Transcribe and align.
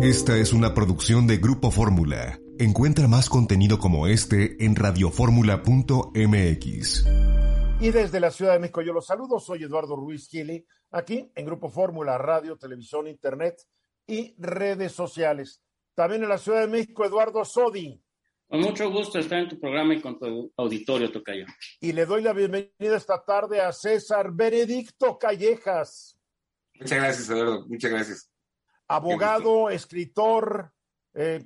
Esta 0.00 0.38
es 0.38 0.54
una 0.54 0.72
producción 0.72 1.26
de 1.26 1.36
Grupo 1.36 1.70
Fórmula. 1.70 2.40
Encuentra 2.58 3.06
más 3.06 3.28
contenido 3.28 3.78
como 3.78 4.06
este 4.06 4.64
en 4.64 4.76
radioformula.mx. 4.76 7.06
Y 7.80 7.90
desde 7.90 8.18
la 8.18 8.30
Ciudad 8.30 8.54
de 8.54 8.60
México 8.60 8.80
yo 8.80 8.94
los 8.94 9.04
saludo, 9.04 9.38
soy 9.38 9.64
Eduardo 9.64 9.94
Ruiz 9.94 10.26
Gili, 10.30 10.64
aquí 10.90 11.30
en 11.34 11.44
Grupo 11.44 11.68
Fórmula, 11.68 12.16
radio, 12.16 12.56
televisión, 12.56 13.08
internet 13.08 13.60
y 14.06 14.34
redes 14.38 14.92
sociales. 14.92 15.60
También 15.94 16.22
en 16.22 16.30
la 16.30 16.38
Ciudad 16.38 16.62
de 16.62 16.68
México, 16.68 17.04
Eduardo 17.04 17.44
Sodi. 17.44 18.02
Con 18.48 18.60
mucho 18.60 18.90
gusto 18.90 19.18
estar 19.18 19.38
en 19.38 19.50
tu 19.50 19.60
programa 19.60 19.92
y 19.92 20.00
con 20.00 20.18
tu 20.18 20.50
auditorio, 20.56 21.12
Tocayo. 21.12 21.44
Y 21.80 21.92
le 21.92 22.06
doy 22.06 22.22
la 22.22 22.32
bienvenida 22.32 22.96
esta 22.96 23.22
tarde 23.22 23.60
a 23.60 23.70
César 23.70 24.32
Benedicto 24.32 25.18
Callejas. 25.18 26.18
Muchas 26.80 26.98
gracias, 26.98 27.28
Eduardo. 27.28 27.66
Muchas 27.68 27.90
gracias 27.90 28.33
abogado, 28.88 29.70
escritor, 29.70 30.72
eh, 31.14 31.44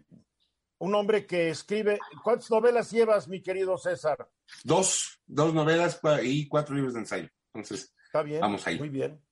un 0.79 0.95
hombre 0.95 1.27
que 1.27 1.51
escribe. 1.51 1.99
¿Cuántas 2.23 2.51
novelas 2.51 2.91
llevas, 2.91 3.29
mi 3.29 3.43
querido 3.43 3.77
César? 3.79 4.29
Dos, 4.65 5.21
dos 5.27 5.53
novelas 5.53 6.01
y 6.23 6.49
cuatro 6.49 6.75
libros 6.75 6.95
de 6.95 7.01
ensayo. 7.01 7.29
Entonces, 7.53 7.95
está 8.05 8.23
bien. 8.23 8.41
Vamos 8.41 8.67
ahí. 8.67 8.79
Muy 8.79 8.89
bien. 8.89 9.23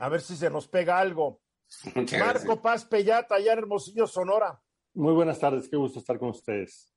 A 0.00 0.08
ver 0.08 0.20
si 0.20 0.36
se 0.36 0.50
nos 0.50 0.68
pega 0.68 0.98
algo. 0.98 1.40
Marco 2.18 2.60
Paz 2.60 2.84
Pellata, 2.84 3.36
allá 3.36 3.52
en 3.52 3.58
Hermosillo, 3.58 4.06
Sonora. 4.06 4.60
Muy 4.94 5.12
buenas 5.12 5.38
tardes, 5.38 5.68
qué 5.68 5.76
gusto 5.76 5.98
estar 5.98 6.18
con 6.18 6.30
ustedes. 6.30 6.94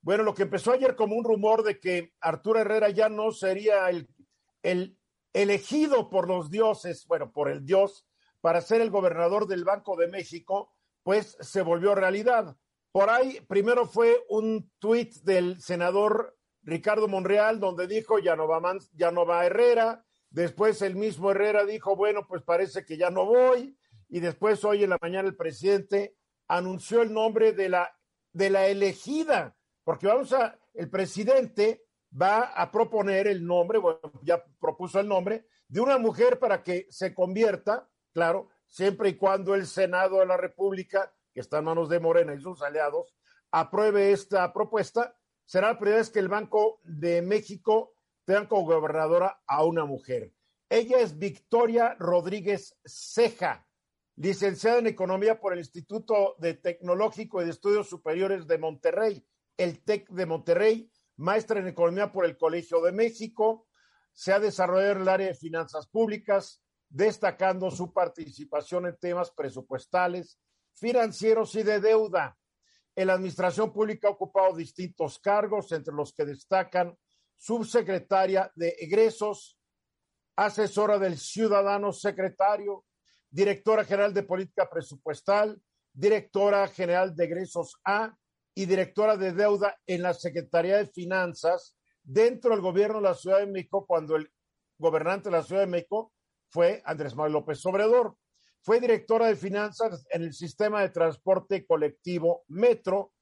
Bueno, 0.00 0.22
lo 0.22 0.34
que 0.34 0.42
empezó 0.42 0.72
ayer 0.72 0.94
como 0.94 1.16
un 1.16 1.24
rumor 1.24 1.62
de 1.62 1.80
que 1.80 2.12
Arturo 2.20 2.60
Herrera 2.60 2.90
ya 2.90 3.08
no 3.08 3.32
sería 3.32 3.88
el, 3.88 4.08
el 4.62 4.98
elegido 5.32 6.10
por 6.10 6.28
los 6.28 6.50
dioses, 6.50 7.06
bueno, 7.06 7.32
por 7.32 7.50
el 7.50 7.64
dios 7.64 8.06
para 8.44 8.60
ser 8.60 8.82
el 8.82 8.90
gobernador 8.90 9.46
del 9.46 9.64
Banco 9.64 9.96
de 9.96 10.06
México, 10.06 10.70
pues 11.02 11.34
se 11.40 11.62
volvió 11.62 11.94
realidad. 11.94 12.54
Por 12.92 13.08
ahí, 13.08 13.40
primero 13.48 13.86
fue 13.86 14.22
un 14.28 14.70
tuit 14.78 15.14
del 15.22 15.62
senador 15.62 16.36
Ricardo 16.60 17.08
Monreal, 17.08 17.58
donde 17.58 17.86
dijo 17.86 18.18
ya 18.18 18.36
no 18.36 18.46
va, 18.46 18.60
ya 18.92 19.10
no 19.10 19.24
va 19.24 19.46
Herrera. 19.46 20.04
Después 20.28 20.82
el 20.82 20.94
mismo 20.94 21.30
Herrera 21.30 21.64
dijo, 21.64 21.96
bueno, 21.96 22.26
pues 22.28 22.42
parece 22.42 22.84
que 22.84 22.98
ya 22.98 23.08
no 23.08 23.24
voy. 23.24 23.78
Y 24.10 24.20
después 24.20 24.62
hoy 24.66 24.84
en 24.84 24.90
la 24.90 24.98
mañana 25.00 25.26
el 25.26 25.36
presidente 25.36 26.14
anunció 26.46 27.00
el 27.00 27.14
nombre 27.14 27.52
de 27.52 27.70
la, 27.70 27.96
de 28.34 28.50
la 28.50 28.66
elegida, 28.66 29.56
porque 29.84 30.06
vamos 30.06 30.34
a, 30.34 30.58
el 30.74 30.90
presidente 30.90 31.86
va 32.12 32.40
a 32.40 32.70
proponer 32.70 33.26
el 33.26 33.42
nombre, 33.46 33.78
bueno, 33.78 34.00
ya 34.22 34.44
propuso 34.60 35.00
el 35.00 35.08
nombre, 35.08 35.46
de 35.66 35.80
una 35.80 35.96
mujer 35.96 36.38
para 36.38 36.62
que 36.62 36.86
se 36.90 37.14
convierta 37.14 37.88
claro, 38.14 38.48
siempre 38.66 39.10
y 39.10 39.16
cuando 39.16 39.54
el 39.54 39.66
Senado 39.66 40.20
de 40.20 40.26
la 40.26 40.38
República, 40.38 41.12
que 41.34 41.40
está 41.40 41.58
en 41.58 41.64
manos 41.64 41.88
de 41.90 42.00
Morena 42.00 42.32
y 42.34 42.40
sus 42.40 42.62
aliados, 42.62 43.14
apruebe 43.50 44.12
esta 44.12 44.50
propuesta, 44.52 45.14
será 45.44 45.72
la 45.72 45.78
primera 45.78 45.98
vez 45.98 46.10
que 46.10 46.20
el 46.20 46.28
Banco 46.28 46.80
de 46.84 47.20
México 47.20 47.94
tenga 48.24 48.48
como 48.48 48.64
gobernadora 48.64 49.42
a 49.46 49.64
una 49.64 49.84
mujer. 49.84 50.32
Ella 50.70 51.00
es 51.00 51.18
Victoria 51.18 51.94
Rodríguez 51.98 52.76
Ceja, 52.84 53.66
licenciada 54.16 54.78
en 54.78 54.86
Economía 54.86 55.40
por 55.40 55.52
el 55.52 55.58
Instituto 55.58 56.36
de 56.38 56.54
Tecnológico 56.54 57.42
y 57.42 57.44
de 57.44 57.50
Estudios 57.50 57.88
Superiores 57.88 58.46
de 58.46 58.58
Monterrey, 58.58 59.26
el 59.56 59.84
TEC 59.84 60.08
de 60.08 60.26
Monterrey, 60.26 60.90
maestra 61.16 61.60
en 61.60 61.68
Economía 61.68 62.10
por 62.10 62.24
el 62.24 62.36
Colegio 62.36 62.80
de 62.80 62.92
México, 62.92 63.66
se 64.12 64.32
ha 64.32 64.40
desarrollado 64.40 64.92
en 64.92 65.02
el 65.02 65.08
área 65.08 65.26
de 65.28 65.34
finanzas 65.34 65.86
públicas, 65.88 66.63
destacando 66.94 67.72
su 67.72 67.92
participación 67.92 68.86
en 68.86 68.96
temas 68.96 69.32
presupuestales, 69.32 70.38
financieros 70.74 71.52
y 71.56 71.64
de 71.64 71.80
deuda. 71.80 72.38
En 72.94 73.08
la 73.08 73.14
administración 73.14 73.72
pública 73.72 74.06
ha 74.06 74.12
ocupado 74.12 74.54
distintos 74.54 75.18
cargos, 75.18 75.72
entre 75.72 75.92
los 75.92 76.14
que 76.14 76.24
destacan 76.24 76.96
subsecretaria 77.36 78.48
de 78.54 78.76
egresos, 78.78 79.58
asesora 80.36 80.96
del 81.00 81.18
ciudadano 81.18 81.92
secretario, 81.92 82.84
directora 83.28 83.84
general 83.84 84.14
de 84.14 84.22
política 84.22 84.70
presupuestal, 84.70 85.60
directora 85.92 86.68
general 86.68 87.16
de 87.16 87.24
egresos 87.24 87.74
A 87.84 88.16
y 88.54 88.66
directora 88.66 89.16
de 89.16 89.32
deuda 89.32 89.76
en 89.84 90.02
la 90.02 90.14
Secretaría 90.14 90.76
de 90.76 90.86
Finanzas 90.86 91.76
dentro 92.04 92.50
del 92.52 92.60
gobierno 92.60 92.98
de 92.98 93.08
la 93.08 93.14
Ciudad 93.14 93.40
de 93.40 93.46
México 93.46 93.84
cuando 93.84 94.14
el 94.14 94.30
gobernante 94.78 95.28
de 95.28 95.36
la 95.36 95.42
Ciudad 95.42 95.62
de 95.62 95.66
México 95.66 96.13
fue 96.54 96.80
Andrés 96.84 97.16
Manuel 97.16 97.32
López 97.32 97.66
Obrador. 97.66 98.16
Fue 98.62 98.78
directora 98.78 99.26
de 99.26 99.34
finanzas 99.34 100.06
en 100.08 100.22
el 100.22 100.32
sistema 100.32 100.82
de 100.82 100.90
transporte 100.90 101.66
colectivo 101.66 102.44
Metro 102.46 103.12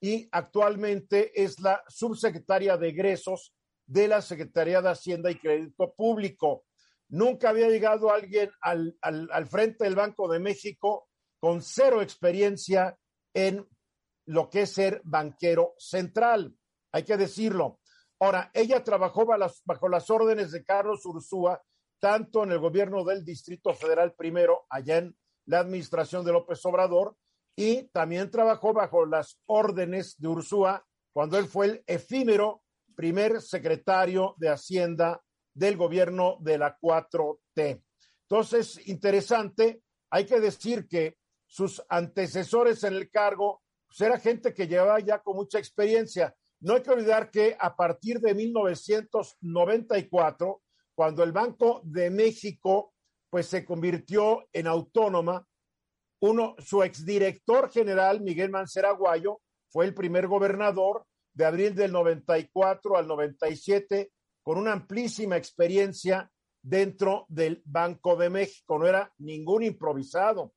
y 0.00 0.26
actualmente 0.32 1.30
es 1.38 1.60
la 1.60 1.84
subsecretaria 1.86 2.78
de 2.78 2.88
egresos 2.88 3.54
de 3.86 4.08
la 4.08 4.22
Secretaría 4.22 4.80
de 4.80 4.88
Hacienda 4.88 5.30
y 5.30 5.38
Crédito 5.38 5.92
Público. 5.94 6.64
Nunca 7.10 7.50
había 7.50 7.68
llegado 7.68 8.10
alguien 8.10 8.50
al, 8.62 8.96
al 9.02 9.46
frente 9.48 9.84
del 9.84 9.94
Banco 9.94 10.26
de 10.26 10.38
México 10.38 11.10
con 11.38 11.60
cero 11.60 12.00
experiencia 12.00 12.98
en 13.34 13.68
lo 14.24 14.48
que 14.48 14.62
es 14.62 14.72
ser 14.72 15.02
banquero 15.04 15.74
central. 15.76 16.56
Hay 16.90 17.02
que 17.02 17.18
decirlo. 17.18 17.80
Ahora, 18.18 18.50
ella 18.54 18.82
trabajó 18.82 19.26
bajo 19.26 19.88
las, 19.88 20.10
órdenes 20.10 20.52
de 20.52 20.64
Carlos 20.64 21.04
Ursúa 21.04 21.62
tanto 22.00 22.44
en 22.44 22.52
el 22.52 22.58
gobierno 22.58 23.04
del 23.04 23.24
Distrito 23.24 23.74
Federal 23.74 24.14
primero, 24.14 24.66
allá 24.70 24.98
en 24.98 25.16
la 25.46 25.60
administración 25.60 26.24
de 26.24 26.32
López 26.32 26.64
Obrador, 26.64 27.16
y 27.56 27.84
también 27.88 28.30
trabajó 28.30 28.72
bajo 28.72 29.04
las 29.04 29.40
órdenes 29.46 30.16
de 30.18 30.28
Ursúa 30.28 30.86
cuando 31.12 31.38
él 31.38 31.46
fue 31.46 31.66
el 31.66 31.82
efímero 31.86 32.62
primer 32.94 33.42
secretario 33.42 34.34
de 34.38 34.48
Hacienda 34.48 35.20
del 35.54 35.76
gobierno 35.76 36.36
de 36.40 36.58
la 36.58 36.78
4T. 36.78 37.82
Entonces, 38.22 38.86
interesante, 38.86 39.82
hay 40.10 40.24
que 40.24 40.38
decir 40.38 40.86
que 40.86 41.16
sus 41.46 41.82
antecesores 41.88 42.84
en 42.84 42.94
el 42.94 43.10
cargo 43.10 43.62
pues 43.88 44.00
era 44.02 44.20
gente 44.20 44.54
que 44.54 44.68
llevaba 44.68 45.00
ya 45.00 45.18
con 45.20 45.34
mucha 45.36 45.58
experiencia. 45.58 46.36
No 46.60 46.74
hay 46.74 46.82
que 46.82 46.90
olvidar 46.90 47.30
que 47.30 47.56
a 47.58 47.74
partir 47.74 48.20
de 48.20 48.34
1994, 48.34 50.60
cuando 50.98 51.22
el 51.22 51.30
Banco 51.30 51.80
de 51.84 52.10
México 52.10 52.92
pues 53.30 53.46
se 53.46 53.64
convirtió 53.64 54.48
en 54.52 54.66
autónoma, 54.66 55.46
uno, 56.18 56.56
su 56.58 56.82
exdirector 56.82 57.70
general, 57.70 58.20
Miguel 58.20 58.50
Mancera 58.50 58.90
Guayo, 58.90 59.40
fue 59.68 59.84
el 59.84 59.94
primer 59.94 60.26
gobernador 60.26 61.06
de 61.32 61.44
abril 61.44 61.76
del 61.76 61.92
94 61.92 62.96
al 62.96 63.06
97, 63.06 64.10
con 64.42 64.58
una 64.58 64.72
amplísima 64.72 65.36
experiencia 65.36 66.28
dentro 66.60 67.26
del 67.28 67.62
Banco 67.64 68.16
de 68.16 68.30
México, 68.30 68.76
no 68.76 68.88
era 68.88 69.12
ningún 69.18 69.62
improvisado. 69.62 70.52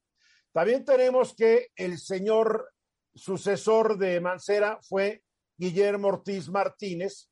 También 0.52 0.84
tenemos 0.84 1.36
que 1.36 1.68
el 1.76 2.00
señor 2.00 2.68
sucesor 3.14 3.96
de 4.00 4.20
Mancera 4.20 4.80
fue 4.82 5.22
Guillermo 5.56 6.08
Ortiz 6.08 6.50
Martínez, 6.50 7.31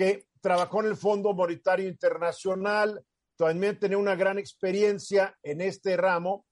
que 0.00 0.28
trabajó 0.40 0.80
en 0.80 0.86
el 0.86 0.96
Fondo 0.96 1.34
Monetario 1.34 1.86
Internacional, 1.86 3.04
también 3.36 3.78
tenía 3.78 3.98
una 3.98 4.14
gran 4.14 4.38
experiencia 4.38 5.36
en 5.42 5.60
este 5.60 5.94
ramo 5.94 6.46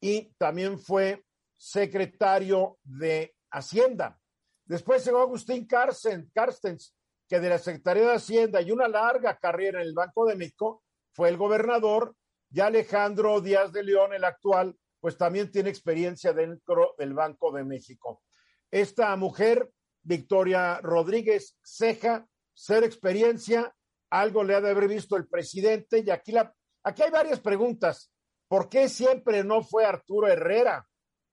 y 0.00 0.32
también 0.38 0.78
fue 0.78 1.24
secretario 1.56 2.78
de 2.84 3.34
Hacienda. 3.50 4.20
Después 4.64 5.04
llegó 5.04 5.20
Agustín 5.20 5.66
Carstens, 5.66 6.94
que 7.28 7.40
de 7.40 7.48
la 7.48 7.58
Secretaría 7.58 8.04
de 8.04 8.14
Hacienda 8.14 8.62
y 8.62 8.70
una 8.70 8.86
larga 8.86 9.36
carrera 9.36 9.80
en 9.80 9.88
el 9.88 9.94
Banco 9.94 10.24
de 10.24 10.36
México, 10.36 10.84
fue 11.12 11.28
el 11.28 11.36
gobernador, 11.36 12.14
y 12.52 12.60
Alejandro 12.60 13.40
Díaz 13.40 13.72
de 13.72 13.82
León, 13.82 14.14
el 14.14 14.22
actual, 14.22 14.76
pues 15.00 15.18
también 15.18 15.50
tiene 15.50 15.70
experiencia 15.70 16.32
dentro 16.32 16.94
del 16.96 17.14
Banco 17.14 17.50
de 17.50 17.64
México. 17.64 18.22
Esta 18.70 19.16
mujer, 19.16 19.72
Victoria 20.04 20.78
Rodríguez 20.80 21.58
Ceja, 21.64 22.28
ser 22.54 22.84
experiencia, 22.84 23.74
algo 24.10 24.44
le 24.44 24.54
ha 24.54 24.60
de 24.60 24.70
haber 24.70 24.88
visto 24.88 25.16
el 25.16 25.26
presidente 25.26 26.02
y 26.04 26.10
aquí, 26.10 26.32
la, 26.32 26.54
aquí 26.82 27.02
hay 27.02 27.10
varias 27.10 27.40
preguntas. 27.40 28.12
¿Por 28.48 28.68
qué 28.68 28.88
siempre 28.88 29.42
no 29.42 29.62
fue 29.62 29.86
Arturo 29.86 30.28
Herrera? 30.28 30.86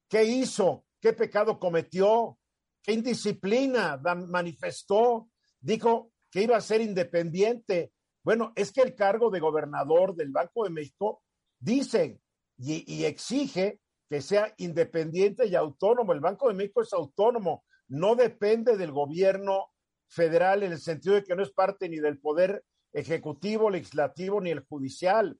¿Qué 0.07 0.23
hizo? 0.23 0.85
¿Qué 1.01 1.13
pecado 1.13 1.59
cometió? 1.59 2.37
¿Qué 2.81 2.93
indisciplina 2.93 4.01
manifestó? 4.27 5.29
Dijo 5.59 6.11
que 6.31 6.43
iba 6.43 6.55
a 6.55 6.61
ser 6.61 6.81
independiente. 6.81 7.91
Bueno, 8.23 8.53
es 8.55 8.71
que 8.71 8.81
el 8.81 8.95
cargo 8.95 9.29
de 9.29 9.39
gobernador 9.39 10.15
del 10.15 10.31
Banco 10.31 10.63
de 10.63 10.69
México 10.69 11.23
dice 11.59 12.21
y, 12.57 12.93
y 12.93 13.05
exige 13.05 13.81
que 14.09 14.21
sea 14.21 14.53
independiente 14.57 15.45
y 15.45 15.55
autónomo. 15.55 16.13
El 16.13 16.21
Banco 16.21 16.47
de 16.47 16.53
México 16.53 16.81
es 16.81 16.93
autónomo, 16.93 17.65
no 17.89 18.15
depende 18.15 18.77
del 18.77 18.91
gobierno 18.91 19.67
federal 20.09 20.63
en 20.63 20.71
el 20.71 20.79
sentido 20.79 21.15
de 21.15 21.23
que 21.23 21.35
no 21.35 21.43
es 21.43 21.51
parte 21.51 21.87
ni 21.87 21.97
del 21.97 22.19
poder 22.19 22.63
ejecutivo, 22.91 23.69
legislativo 23.69 24.41
ni 24.41 24.51
el 24.51 24.61
judicial. 24.61 25.39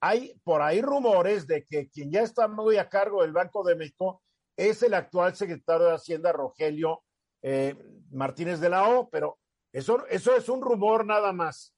Hay 0.00 0.38
por 0.44 0.62
ahí 0.62 0.80
rumores 0.80 1.46
de 1.46 1.64
que 1.64 1.88
quien 1.88 2.10
ya 2.10 2.22
está 2.22 2.48
muy 2.48 2.76
a 2.76 2.88
cargo 2.88 3.22
del 3.22 3.32
Banco 3.32 3.64
de 3.64 3.76
México 3.76 4.22
es 4.56 4.82
el 4.82 4.94
actual 4.94 5.34
secretario 5.34 5.86
de 5.86 5.94
Hacienda, 5.94 6.32
Rogelio 6.32 7.02
eh, 7.42 7.74
Martínez 8.10 8.60
de 8.60 8.68
la 8.68 8.88
O, 8.88 9.08
pero 9.08 9.38
eso, 9.72 10.06
eso 10.08 10.36
es 10.36 10.48
un 10.48 10.60
rumor 10.60 11.06
nada 11.06 11.32
más. 11.32 11.74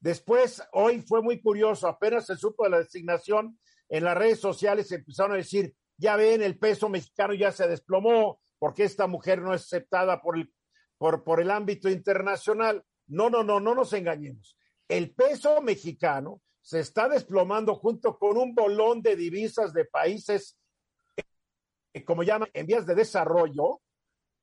Después, 0.00 0.62
hoy 0.72 1.02
fue 1.02 1.22
muy 1.22 1.40
curioso, 1.40 1.88
apenas 1.88 2.26
se 2.26 2.36
supo 2.36 2.64
de 2.64 2.70
la 2.70 2.78
designación, 2.78 3.58
en 3.88 4.04
las 4.04 4.16
redes 4.16 4.40
sociales 4.40 4.90
empezaron 4.90 5.32
a 5.32 5.36
decir, 5.36 5.74
ya 5.96 6.16
ven, 6.16 6.42
el 6.42 6.58
peso 6.58 6.88
mexicano 6.88 7.34
ya 7.34 7.52
se 7.52 7.68
desplomó, 7.68 8.40
porque 8.58 8.84
esta 8.84 9.06
mujer 9.06 9.40
no 9.40 9.54
es 9.54 9.62
aceptada 9.62 10.20
por 10.20 10.36
el, 10.36 10.52
por, 10.98 11.24
por 11.24 11.40
el 11.40 11.50
ámbito 11.50 11.88
internacional. 11.88 12.84
No, 13.06 13.30
no, 13.30 13.42
no, 13.42 13.60
no 13.60 13.74
nos 13.74 13.92
engañemos. 13.92 14.56
El 14.88 15.14
peso 15.14 15.60
mexicano 15.60 16.42
se 16.60 16.80
está 16.80 17.08
desplomando 17.08 17.74
junto 17.76 18.18
con 18.18 18.36
un 18.36 18.54
bolón 18.54 19.00
de 19.02 19.14
divisas 19.16 19.72
de 19.72 19.84
países, 19.84 20.58
eh, 21.16 22.04
como 22.04 22.22
llaman, 22.22 22.48
en 22.52 22.66
vías 22.66 22.86
de 22.86 22.94
desarrollo, 22.94 23.80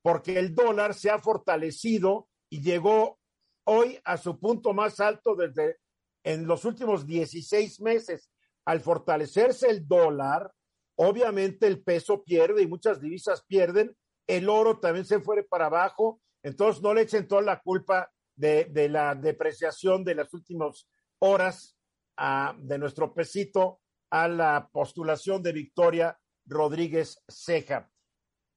porque 0.01 0.39
el 0.39 0.55
dólar 0.55 0.93
se 0.93 1.09
ha 1.09 1.19
fortalecido 1.19 2.29
y 2.49 2.61
llegó 2.61 3.19
hoy 3.65 3.99
a 4.03 4.17
su 4.17 4.39
punto 4.39 4.73
más 4.73 4.99
alto 4.99 5.35
desde 5.35 5.77
en 6.23 6.47
los 6.47 6.65
últimos 6.65 7.05
16 7.05 7.81
meses. 7.81 8.29
Al 8.65 8.79
fortalecerse 8.79 9.69
el 9.69 9.87
dólar, 9.87 10.53
obviamente 10.95 11.67
el 11.67 11.83
peso 11.83 12.23
pierde 12.23 12.61
y 12.61 12.67
muchas 12.67 13.01
divisas 13.01 13.43
pierden, 13.45 13.95
el 14.27 14.47
oro 14.47 14.79
también 14.79 15.05
se 15.05 15.19
fue 15.19 15.43
para 15.43 15.65
abajo, 15.65 16.21
entonces 16.43 16.83
no 16.83 16.93
le 16.93 17.01
echen 17.01 17.27
toda 17.27 17.41
la 17.41 17.61
culpa 17.61 18.11
de, 18.35 18.67
la 18.89 19.15
depreciación 19.15 20.03
de 20.03 20.15
las 20.15 20.33
últimas 20.33 20.87
horas 21.19 21.77
a, 22.17 22.55
de 22.59 22.77
nuestro 22.77 23.13
pesito 23.13 23.79
a 24.11 24.27
la 24.27 24.69
postulación 24.71 25.41
de 25.41 25.53
Victoria 25.53 26.19
Rodríguez 26.45 27.23
Ceja. 27.27 27.89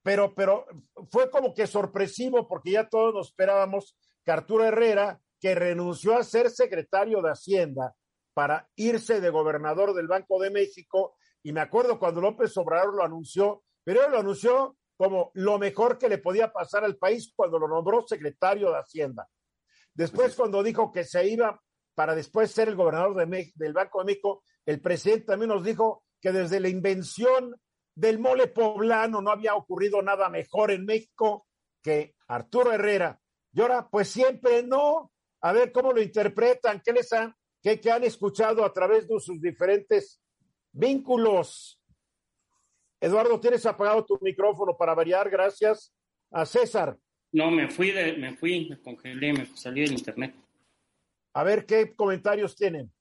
Pero, 0.03 0.35
pero 0.35 0.65
fue 1.11 1.29
como 1.29 1.53
que 1.53 1.67
sorpresivo 1.67 2.47
porque 2.47 2.71
ya 2.71 2.87
todos 2.87 3.13
nos 3.13 3.27
esperábamos 3.29 3.97
que 4.23 4.31
Arturo 4.31 4.65
Herrera, 4.65 5.19
que 5.39 5.55
renunció 5.55 6.17
a 6.17 6.23
ser 6.23 6.49
secretario 6.49 7.21
de 7.21 7.31
Hacienda 7.31 7.95
para 8.33 8.69
irse 8.75 9.19
de 9.21 9.29
gobernador 9.29 9.93
del 9.93 10.07
Banco 10.07 10.39
de 10.39 10.51
México, 10.51 11.15
y 11.41 11.53
me 11.53 11.61
acuerdo 11.61 11.97
cuando 11.97 12.21
López 12.21 12.55
Obrador 12.57 12.93
lo 12.93 13.03
anunció, 13.03 13.63
pero 13.83 14.05
él 14.05 14.11
lo 14.11 14.19
anunció 14.19 14.77
como 14.97 15.31
lo 15.35 15.59
mejor 15.59 15.97
que 15.97 16.09
le 16.09 16.17
podía 16.17 16.51
pasar 16.51 16.83
al 16.83 16.97
país 16.97 17.31
cuando 17.35 17.59
lo 17.59 17.67
nombró 17.67 18.05
secretario 18.05 18.71
de 18.71 18.79
Hacienda. 18.79 19.29
Después, 19.93 20.35
cuando 20.35 20.63
dijo 20.63 20.91
que 20.91 21.03
se 21.03 21.27
iba 21.27 21.61
para 21.95 22.15
después 22.15 22.51
ser 22.51 22.67
el 22.67 22.75
gobernador 22.75 23.15
de 23.15 23.51
del 23.55 23.73
Banco 23.73 23.99
de 23.99 24.05
México, 24.05 24.43
el 24.65 24.81
presidente 24.81 25.25
también 25.25 25.49
nos 25.49 25.63
dijo 25.63 26.03
que 26.19 26.31
desde 26.31 26.59
la 26.59 26.69
invención 26.69 27.55
del 27.95 28.19
mole 28.19 28.47
poblano 28.47 29.21
no 29.21 29.31
había 29.31 29.55
ocurrido 29.55 30.01
nada 30.01 30.29
mejor 30.29 30.71
en 30.71 30.85
México 30.85 31.47
que 31.81 32.15
Arturo 32.27 32.71
Herrera. 32.71 33.19
Y 33.53 33.61
ahora, 33.61 33.87
pues 33.89 34.09
siempre 34.09 34.61
no. 34.63 35.11
A 35.41 35.51
ver 35.51 35.71
cómo 35.71 35.93
lo 35.93 36.01
interpretan, 36.01 36.81
qué 36.83 36.91
les 36.91 37.13
han, 37.13 37.33
qué, 37.61 37.79
qué 37.79 37.91
han 37.91 38.03
escuchado 38.03 38.65
a 38.65 38.73
través 38.73 39.07
de 39.07 39.19
sus 39.19 39.39
diferentes 39.39 40.19
vínculos. 40.71 41.76
Eduardo, 42.99 43.39
tienes 43.39 43.65
apagado 43.65 44.05
tu 44.05 44.17
micrófono 44.21 44.75
para 44.75 44.95
variar, 44.95 45.29
gracias. 45.29 45.93
A 46.31 46.45
César. 46.45 46.97
No, 47.31 47.51
me 47.51 47.69
fui, 47.69 47.91
de, 47.91 48.17
me 48.17 48.35
fui, 48.35 48.67
me 48.69 48.81
congelé, 48.81 49.33
me 49.33 49.45
salí 49.45 49.81
del 49.81 49.93
internet. 49.93 50.35
A 51.33 51.43
ver 51.43 51.65
qué 51.65 51.95
comentarios 51.95 52.55
tienen. 52.55 52.91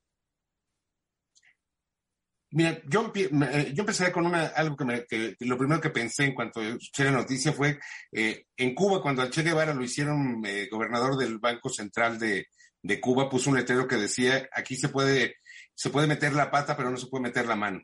Mira, 2.50 2.80
yo, 2.86 3.12
eh, 3.14 3.72
yo 3.74 3.82
empecé 3.82 4.12
con 4.12 4.24
una, 4.24 4.46
algo 4.46 4.76
que, 4.76 4.84
me, 4.84 5.04
que, 5.04 5.36
lo 5.40 5.58
primero 5.58 5.80
que 5.80 5.90
pensé 5.90 6.24
en 6.24 6.34
cuanto 6.34 6.62
escuché 6.62 7.04
la 7.04 7.10
noticia 7.10 7.52
fue 7.52 7.78
eh, 8.12 8.46
en 8.56 8.74
Cuba, 8.74 9.02
cuando 9.02 9.22
al 9.22 9.30
Che 9.30 9.42
Guevara 9.42 9.74
lo 9.74 9.82
hicieron 9.82 10.42
eh, 10.46 10.68
gobernador 10.70 11.16
del 11.16 11.38
Banco 11.38 11.68
Central 11.68 12.18
de, 12.18 12.46
de, 12.82 13.00
Cuba, 13.00 13.28
puso 13.28 13.50
un 13.50 13.56
letrero 13.56 13.88
que 13.88 13.96
decía, 13.96 14.48
aquí 14.52 14.76
se 14.76 14.88
puede, 14.88 15.36
se 15.74 15.90
puede 15.90 16.06
meter 16.06 16.34
la 16.34 16.50
pata, 16.50 16.76
pero 16.76 16.90
no 16.90 16.96
se 16.96 17.08
puede 17.08 17.24
meter 17.24 17.46
la 17.46 17.56
mano. 17.56 17.82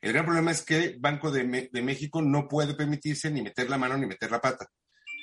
El 0.00 0.12
gran 0.12 0.24
problema 0.24 0.50
es 0.50 0.62
que 0.62 0.96
Banco 0.98 1.30
de, 1.30 1.70
de 1.72 1.82
México 1.82 2.22
no 2.22 2.48
puede 2.48 2.74
permitirse 2.74 3.30
ni 3.30 3.42
meter 3.42 3.68
la 3.68 3.78
mano 3.78 3.96
ni 3.96 4.06
meter 4.06 4.30
la 4.30 4.40
pata. 4.40 4.68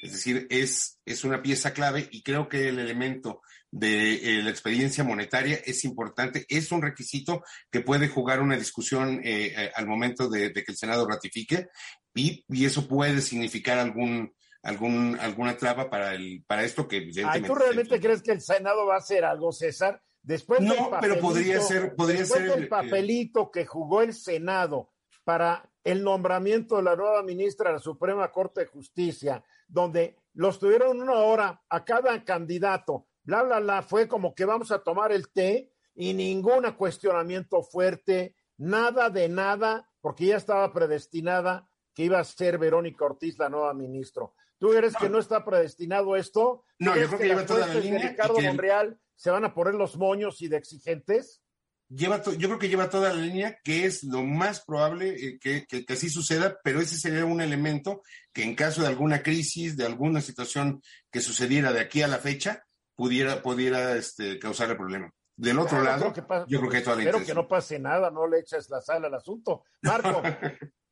Es 0.05 0.11
decir, 0.11 0.45
es, 0.51 0.99
es 1.05 1.23
una 1.23 1.41
pieza 1.41 1.73
clave 1.73 2.07
y 2.11 2.21
creo 2.21 2.47
que 2.47 2.69
el 2.69 2.77
elemento 2.77 3.41
de 3.71 4.39
eh, 4.39 4.43
la 4.43 4.51
experiencia 4.51 5.03
monetaria 5.03 5.59
es 5.65 5.83
importante, 5.83 6.45
es 6.47 6.71
un 6.71 6.81
requisito 6.81 7.43
que 7.71 7.81
puede 7.81 8.07
jugar 8.07 8.39
una 8.39 8.55
discusión 8.55 9.19
eh, 9.23 9.53
eh, 9.57 9.71
al 9.75 9.87
momento 9.87 10.29
de, 10.29 10.53
que 10.53 10.63
el 10.67 10.77
Senado 10.77 11.07
ratifique 11.07 11.69
y, 12.13 12.45
y, 12.47 12.65
eso 12.65 12.87
puede 12.87 13.19
significar 13.19 13.79
algún, 13.79 14.33
algún, 14.61 15.17
alguna 15.19 15.57
traba 15.57 15.89
para, 15.89 16.13
el, 16.13 16.43
para 16.45 16.63
esto 16.63 16.87
que 16.87 16.97
evidentemente... 16.97 17.47
¿Tú 17.47 17.55
realmente 17.55 17.99
crees 17.99 18.21
que 18.21 18.31
el 18.31 18.41
Senado 18.41 18.85
va 18.85 18.95
a 18.95 18.99
hacer 18.99 19.25
algo, 19.25 19.51
César? 19.51 20.01
Después 20.25 20.59
no, 20.59 20.89
pero 20.99 21.19
podría 21.19 21.61
ser, 21.61 21.95
podría 21.95 22.21
después 22.21 22.41
ser 22.41 22.55
del 22.55 22.67
papelito 22.67 23.51
que 23.51 23.63
jugó 23.63 24.01
el 24.01 24.11
Senado 24.11 24.89
para 25.23 25.71
el 25.83 26.03
nombramiento 26.03 26.77
de 26.77 26.81
la 26.81 26.95
nueva 26.95 27.21
ministra 27.21 27.69
de 27.69 27.75
la 27.75 27.79
Suprema 27.79 28.31
Corte 28.31 28.61
de 28.61 28.65
Justicia, 28.65 29.43
donde 29.67 30.17
los 30.33 30.57
tuvieron 30.57 30.99
una 30.99 31.13
hora 31.13 31.61
a 31.69 31.85
cada 31.85 32.23
candidato, 32.23 33.05
bla, 33.23 33.43
bla, 33.43 33.59
bla, 33.59 33.83
fue 33.83 34.07
como 34.07 34.33
que 34.33 34.45
vamos 34.45 34.71
a 34.71 34.79
tomar 34.79 35.11
el 35.11 35.29
té 35.29 35.71
y 35.93 36.15
ningún 36.15 36.63
cuestionamiento 36.71 37.61
fuerte, 37.61 38.35
nada 38.57 39.11
de 39.11 39.29
nada, 39.29 39.91
porque 40.01 40.25
ya 40.25 40.37
estaba 40.37 40.73
predestinada 40.73 41.69
que 41.93 42.05
iba 42.05 42.19
a 42.19 42.23
ser 42.23 42.57
Verónica 42.57 43.05
Ortiz 43.05 43.37
la 43.37 43.49
nueva 43.49 43.75
ministra. 43.75 44.23
¿Tú 44.57 44.73
eres 44.73 44.95
que 44.95 45.07
no 45.07 45.19
está 45.19 45.45
predestinado 45.45 46.15
esto? 46.15 46.63
No, 46.79 46.95
yo 46.95 47.07
creo 47.07 47.19
que, 47.19 47.27
lleva 47.27 47.45
toda 47.45 47.67
la 47.67 47.75
línea. 47.75 48.09
Ricardo 48.09 48.39
Monreal 48.39 48.99
se 49.15 49.31
van 49.31 49.45
a 49.45 49.53
poner 49.53 49.75
los 49.75 49.97
moños 49.97 50.41
y 50.41 50.47
de 50.47 50.57
exigentes 50.57 51.41
lleva 51.89 52.21
yo 52.23 52.47
creo 52.47 52.59
que 52.59 52.69
lleva 52.69 52.89
toda 52.89 53.13
la 53.13 53.21
línea, 53.21 53.59
que 53.63 53.85
es 53.85 54.03
lo 54.03 54.23
más 54.23 54.61
probable 54.61 55.09
eh, 55.09 55.39
que, 55.39 55.65
que, 55.65 55.85
así 55.93 56.09
suceda, 56.09 56.59
pero 56.63 56.81
ese 56.81 56.97
sería 56.97 57.25
un 57.25 57.41
elemento 57.41 58.01
que 58.33 58.43
en 58.43 58.55
caso 58.55 58.81
de 58.81 58.87
alguna 58.87 59.21
crisis, 59.21 59.77
de 59.77 59.85
alguna 59.85 60.21
situación 60.21 60.81
que 61.11 61.21
sucediera 61.21 61.71
de 61.71 61.81
aquí 61.81 62.01
a 62.01 62.07
la 62.07 62.17
fecha, 62.17 62.65
pudiera, 62.95 63.41
pudiera 63.41 63.95
este, 63.95 64.39
causar 64.39 64.69
el 64.71 64.77
problema. 64.77 65.11
Del 65.37 65.59
otro 65.59 65.83
lado, 65.83 66.13
yo 66.47 66.59
creo 66.59 66.71
que 66.71 66.81
toda 66.81 66.95
la 66.95 67.03
Espero 67.03 67.25
que 67.25 67.33
no 67.33 67.45
pase 67.45 67.77
nada, 67.77 68.09
no 68.09 68.25
le 68.25 68.39
eches 68.39 68.69
la 68.69 68.79
sal 68.79 69.03
al 69.03 69.13
asunto. 69.13 69.63
Marco. 69.81 70.21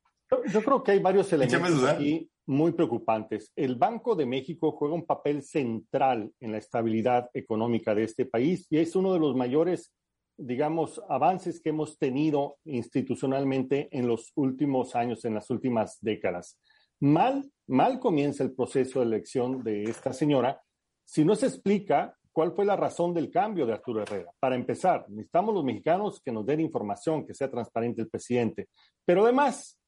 yo, 0.46 0.62
creo 0.62 0.82
que 0.82 0.92
hay 0.92 0.98
varios 0.98 1.32
elementos 1.32 1.84
aquí 1.84 2.30
muy 2.46 2.72
preocupantes. 2.72 3.52
El 3.56 3.76
Banco 3.76 4.14
de 4.14 4.26
México 4.26 4.72
juega 4.72 4.94
un 4.94 5.06
papel 5.06 5.42
central 5.42 6.32
en 6.40 6.52
la 6.52 6.58
estabilidad 6.58 7.30
económica 7.32 7.94
de 7.94 8.04
este 8.04 8.26
país 8.26 8.66
y 8.70 8.78
es 8.78 8.94
uno 8.96 9.12
de 9.12 9.20
los 9.20 9.34
mayores 9.34 9.92
digamos, 10.36 11.00
avances 11.08 11.60
que 11.60 11.70
hemos 11.70 11.98
tenido 11.98 12.58
institucionalmente 12.64 13.88
en 13.92 14.08
los 14.08 14.32
últimos 14.34 14.96
años, 14.96 15.24
en 15.24 15.34
las 15.34 15.50
últimas 15.50 15.98
décadas. 16.00 16.58
Mal, 17.00 17.50
mal 17.66 18.00
comienza 18.00 18.42
el 18.42 18.52
proceso 18.52 19.00
de 19.00 19.06
elección 19.06 19.62
de 19.62 19.84
esta 19.84 20.12
señora 20.12 20.60
si 21.04 21.24
no 21.24 21.36
se 21.36 21.46
explica 21.46 22.16
cuál 22.32 22.52
fue 22.52 22.64
la 22.64 22.76
razón 22.76 23.14
del 23.14 23.30
cambio 23.30 23.66
de 23.66 23.74
Arturo 23.74 24.02
Herrera. 24.02 24.32
Para 24.40 24.56
empezar, 24.56 25.06
necesitamos 25.08 25.54
los 25.54 25.64
mexicanos 25.64 26.20
que 26.20 26.32
nos 26.32 26.44
den 26.46 26.60
información, 26.60 27.26
que 27.26 27.34
sea 27.34 27.50
transparente 27.50 28.02
el 28.02 28.08
presidente, 28.08 28.68
pero 29.04 29.22
además 29.22 29.78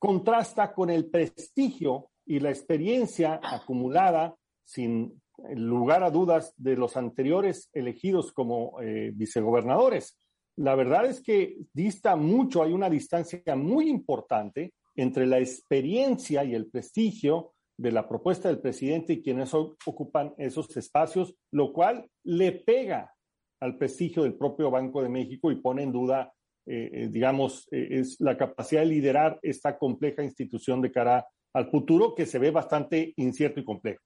contrasta 0.00 0.72
con 0.72 0.90
el 0.90 1.08
prestigio 1.10 2.10
y 2.26 2.40
la 2.40 2.48
experiencia 2.48 3.38
acumulada 3.42 4.34
sin 4.64 5.20
lugar 5.54 6.02
a 6.02 6.10
dudas 6.10 6.54
de 6.56 6.76
los 6.76 6.96
anteriores 6.96 7.68
elegidos 7.72 8.32
como 8.32 8.80
eh, 8.80 9.12
vicegobernadores. 9.14 10.18
La 10.56 10.74
verdad 10.74 11.06
es 11.06 11.22
que 11.22 11.58
dista 11.72 12.16
mucho, 12.16 12.62
hay 12.62 12.72
una 12.72 12.90
distancia 12.90 13.54
muy 13.54 13.88
importante 13.88 14.72
entre 14.96 15.26
la 15.26 15.38
experiencia 15.38 16.44
y 16.44 16.54
el 16.54 16.68
prestigio 16.68 17.52
de 17.76 17.92
la 17.92 18.08
propuesta 18.08 18.48
del 18.48 18.60
presidente 18.60 19.14
y 19.14 19.22
quienes 19.22 19.54
ocupan 19.54 20.34
esos 20.36 20.74
espacios, 20.76 21.34
lo 21.50 21.72
cual 21.72 22.06
le 22.24 22.52
pega 22.52 23.14
al 23.60 23.76
prestigio 23.76 24.22
del 24.22 24.34
propio 24.34 24.70
Banco 24.70 25.02
de 25.02 25.08
México 25.08 25.50
y 25.50 25.56
pone 25.56 25.82
en 25.82 25.92
duda 25.92 26.32
digamos, 26.66 27.66
es 27.70 28.20
la 28.20 28.36
capacidad 28.36 28.82
de 28.82 28.88
liderar 28.88 29.38
esta 29.42 29.76
compleja 29.78 30.22
institución 30.22 30.80
de 30.80 30.92
cara 30.92 31.26
al 31.52 31.70
futuro 31.70 32.14
que 32.14 32.26
se 32.26 32.38
ve 32.38 32.50
bastante 32.50 33.12
incierto 33.16 33.60
y 33.60 33.64
complejo. 33.64 34.02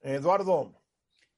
Eduardo. 0.00 0.82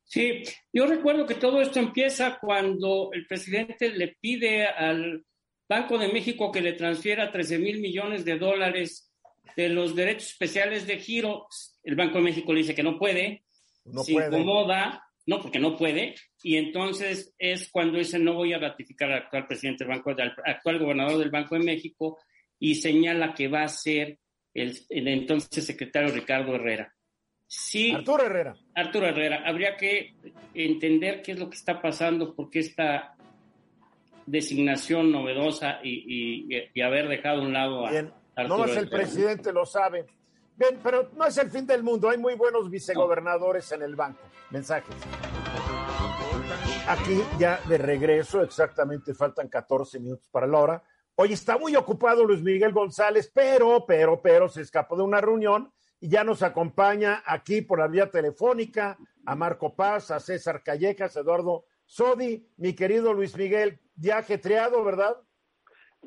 Sí, 0.04 0.42
yo 0.72 0.86
recuerdo 0.86 1.26
que 1.26 1.34
todo 1.34 1.60
esto 1.60 1.78
empieza 1.78 2.38
cuando 2.38 3.10
el 3.12 3.26
presidente 3.26 3.88
le 3.88 4.16
pide 4.20 4.66
al 4.66 5.24
Banco 5.68 5.98
de 5.98 6.08
México 6.08 6.52
que 6.52 6.60
le 6.60 6.74
transfiera 6.74 7.32
13 7.32 7.58
mil 7.58 7.80
millones 7.80 8.24
de 8.24 8.38
dólares 8.38 9.10
de 9.56 9.70
los 9.70 9.94
derechos 9.96 10.28
especiales 10.28 10.86
de 10.86 10.98
giro. 10.98 11.46
El 11.82 11.96
Banco 11.96 12.18
de 12.18 12.24
México 12.24 12.52
le 12.52 12.60
dice 12.60 12.74
que 12.74 12.82
no 12.82 12.98
puede, 12.98 13.44
no 13.86 14.02
se 14.02 14.12
incomoda, 14.12 15.03
no, 15.26 15.40
porque 15.40 15.58
no 15.58 15.76
puede, 15.76 16.14
y 16.42 16.56
entonces 16.56 17.34
es 17.38 17.70
cuando 17.70 17.98
dice 17.98 18.18
no 18.18 18.34
voy 18.34 18.52
a 18.52 18.58
ratificar 18.58 19.10
al 19.10 19.22
actual 19.22 19.46
presidente 19.46 19.84
del 19.84 19.94
Banco, 19.94 20.10
al 20.10 20.34
actual 20.44 20.78
gobernador 20.78 21.18
del 21.18 21.30
Banco 21.30 21.54
de 21.54 21.64
México, 21.64 22.18
y 22.58 22.74
señala 22.74 23.34
que 23.34 23.48
va 23.48 23.62
a 23.62 23.68
ser 23.68 24.18
el, 24.52 24.78
el 24.88 25.08
entonces 25.08 25.64
secretario 25.64 26.12
Ricardo 26.12 26.54
Herrera. 26.54 26.94
Sí, 27.46 27.92
Arturo 27.92 28.24
Herrera. 28.24 28.56
Arturo 28.74 29.06
Herrera. 29.06 29.42
Habría 29.46 29.76
que 29.76 30.14
entender 30.54 31.22
qué 31.22 31.32
es 31.32 31.38
lo 31.38 31.48
que 31.48 31.56
está 31.56 31.80
pasando, 31.80 32.34
porque 32.34 32.60
esta 32.60 33.14
designación 34.26 35.12
novedosa 35.12 35.80
y, 35.82 36.82
haber 36.82 37.08
dejado 37.08 37.42
a 37.42 37.46
un 37.46 37.52
lado 37.52 37.86
a 37.86 37.90
Bien. 37.90 38.12
No 38.48 38.58
más 38.58 38.76
el 38.76 38.88
presidente 38.88 39.52
lo 39.52 39.64
sabe. 39.64 40.06
Bien, 40.56 40.78
pero 40.82 41.10
no 41.16 41.26
es 41.26 41.36
el 41.38 41.50
fin 41.50 41.66
del 41.66 41.82
mundo. 41.82 42.08
Hay 42.08 42.18
muy 42.18 42.34
buenos 42.34 42.70
vicegobernadores 42.70 43.70
en 43.72 43.82
el 43.82 43.94
banco. 43.94 44.20
Mensajes. 44.50 44.96
Aquí 46.88 47.22
ya 47.38 47.60
de 47.68 47.78
regreso, 47.78 48.42
exactamente 48.42 49.14
faltan 49.14 49.48
14 49.48 50.00
minutos 50.00 50.28
para 50.30 50.46
la 50.46 50.58
hora. 50.58 50.82
Hoy 51.16 51.32
está 51.32 51.56
muy 51.56 51.76
ocupado 51.76 52.24
Luis 52.24 52.42
Miguel 52.42 52.72
González, 52.72 53.30
pero, 53.32 53.84
pero, 53.86 54.20
pero 54.20 54.48
se 54.48 54.62
escapó 54.62 54.96
de 54.96 55.02
una 55.02 55.20
reunión 55.20 55.72
y 56.00 56.08
ya 56.08 56.24
nos 56.24 56.42
acompaña 56.42 57.22
aquí 57.24 57.62
por 57.62 57.78
la 57.78 57.86
vía 57.86 58.10
telefónica 58.10 58.98
a 59.24 59.34
Marco 59.34 59.74
Paz, 59.74 60.10
a 60.10 60.20
César 60.20 60.62
Callejas, 60.62 61.16
Eduardo 61.16 61.64
Sodi, 61.86 62.46
mi 62.56 62.74
querido 62.74 63.12
Luis 63.12 63.36
Miguel, 63.36 63.80
día 63.94 64.18
ajetreado, 64.18 64.84
¿verdad? 64.84 65.16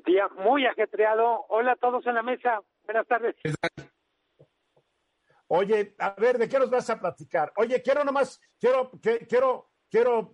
Día 0.06 0.28
muy 0.28 0.66
ajetreado. 0.66 1.46
Hola 1.50 1.72
a 1.72 1.76
todos 1.78 2.06
en 2.06 2.16
la 2.16 2.22
mesa. 2.22 2.62
Buenas 2.84 3.08
tardes. 3.08 3.36
Oye, 5.48 5.96
a 6.00 6.12
ver, 6.12 6.38
¿de 6.38 6.50
qué 6.50 6.60
nos 6.60 6.70
vas 6.70 6.90
a 6.90 7.00
platicar? 7.00 7.54
Oye, 7.56 7.82
quiero 7.82 8.04
nomás, 8.04 8.40
quiero, 8.60 8.92
quiero, 9.30 9.72
quiero 9.90 10.34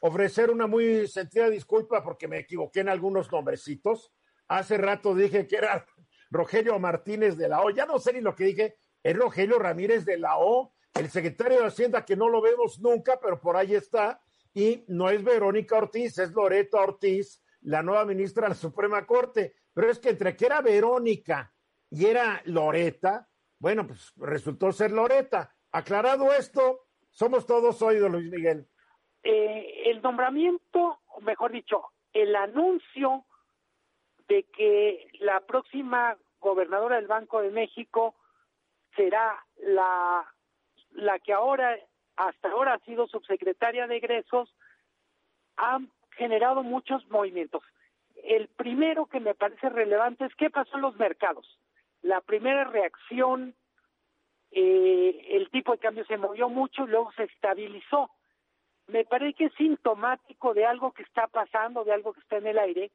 ofrecer 0.00 0.50
una 0.50 0.66
muy 0.66 1.06
sentida 1.06 1.48
disculpa 1.48 2.02
porque 2.02 2.26
me 2.26 2.38
equivoqué 2.38 2.80
en 2.80 2.88
algunos 2.88 3.30
nombrecitos. 3.30 4.12
Hace 4.48 4.76
rato 4.78 5.14
dije 5.14 5.46
que 5.46 5.56
era 5.56 5.86
Rogelio 6.30 6.78
Martínez 6.78 7.36
de 7.36 7.48
la 7.48 7.62
O. 7.62 7.70
Ya 7.70 7.86
no 7.86 7.98
sé 7.98 8.12
ni 8.12 8.20
lo 8.20 8.34
que 8.34 8.44
dije 8.44 8.76
es 9.02 9.16
Rogelio 9.16 9.58
Ramírez 9.58 10.04
de 10.04 10.18
la 10.18 10.38
O, 10.38 10.74
el 10.94 11.08
secretario 11.10 11.60
de 11.60 11.66
Hacienda 11.66 12.04
que 12.04 12.16
no 12.16 12.28
lo 12.28 12.42
vemos 12.42 12.80
nunca, 12.80 13.20
pero 13.20 13.40
por 13.40 13.56
ahí 13.56 13.74
está, 13.74 14.20
y 14.52 14.84
no 14.88 15.10
es 15.10 15.22
Verónica 15.22 15.76
Ortiz, 15.76 16.18
es 16.18 16.32
Loreto 16.32 16.78
Ortiz, 16.78 17.40
la 17.62 17.82
nueva 17.82 18.04
ministra 18.04 18.44
de 18.44 18.48
la 18.50 18.54
Suprema 18.56 19.06
Corte. 19.06 19.54
Pero 19.72 19.90
es 19.90 19.98
que 20.00 20.10
entre 20.10 20.36
que 20.36 20.46
era 20.46 20.60
Verónica 20.60 21.54
y 21.88 22.06
era 22.06 22.42
Loreta, 22.46 23.29
bueno, 23.60 23.86
pues 23.86 24.12
resultó 24.16 24.72
ser 24.72 24.90
Loreta. 24.90 25.54
Aclarado 25.70 26.32
esto, 26.32 26.80
somos 27.10 27.46
todos 27.46 27.80
oídos, 27.82 28.10
Luis 28.10 28.30
Miguel. 28.30 28.66
Eh, 29.22 29.82
el 29.86 30.00
nombramiento, 30.00 30.98
o 31.06 31.20
mejor 31.20 31.52
dicho, 31.52 31.92
el 32.12 32.34
anuncio 32.34 33.26
de 34.28 34.44
que 34.44 35.08
la 35.20 35.40
próxima 35.40 36.16
gobernadora 36.40 36.96
del 36.96 37.06
Banco 37.06 37.42
de 37.42 37.50
México 37.50 38.14
será 38.96 39.44
la, 39.58 40.24
la 40.92 41.18
que 41.18 41.34
ahora, 41.34 41.78
hasta 42.16 42.50
ahora 42.50 42.74
ha 42.74 42.78
sido 42.80 43.08
subsecretaria 43.08 43.86
de 43.86 43.98
egresos, 43.98 44.54
ha 45.58 45.80
generado 46.16 46.62
muchos 46.62 47.06
movimientos. 47.10 47.62
El 48.24 48.48
primero 48.48 49.06
que 49.06 49.20
me 49.20 49.34
parece 49.34 49.68
relevante 49.68 50.24
es 50.24 50.34
qué 50.36 50.48
pasó 50.48 50.76
en 50.76 50.82
los 50.82 50.96
mercados. 50.96 51.58
La 52.02 52.20
primera 52.20 52.64
reacción, 52.64 53.54
eh, 54.50 55.26
el 55.30 55.50
tipo 55.50 55.72
de 55.72 55.78
cambio 55.78 56.04
se 56.06 56.16
movió 56.16 56.48
mucho 56.48 56.84
y 56.84 56.88
luego 56.88 57.12
se 57.12 57.24
estabilizó. 57.24 58.10
Me 58.86 59.04
parece 59.04 59.34
que 59.34 59.44
es 59.46 59.54
sintomático 59.54 60.54
de 60.54 60.66
algo 60.66 60.92
que 60.92 61.02
está 61.02 61.28
pasando, 61.28 61.84
de 61.84 61.92
algo 61.92 62.12
que 62.12 62.20
está 62.20 62.38
en 62.38 62.46
el 62.48 62.58
aire. 62.58 62.90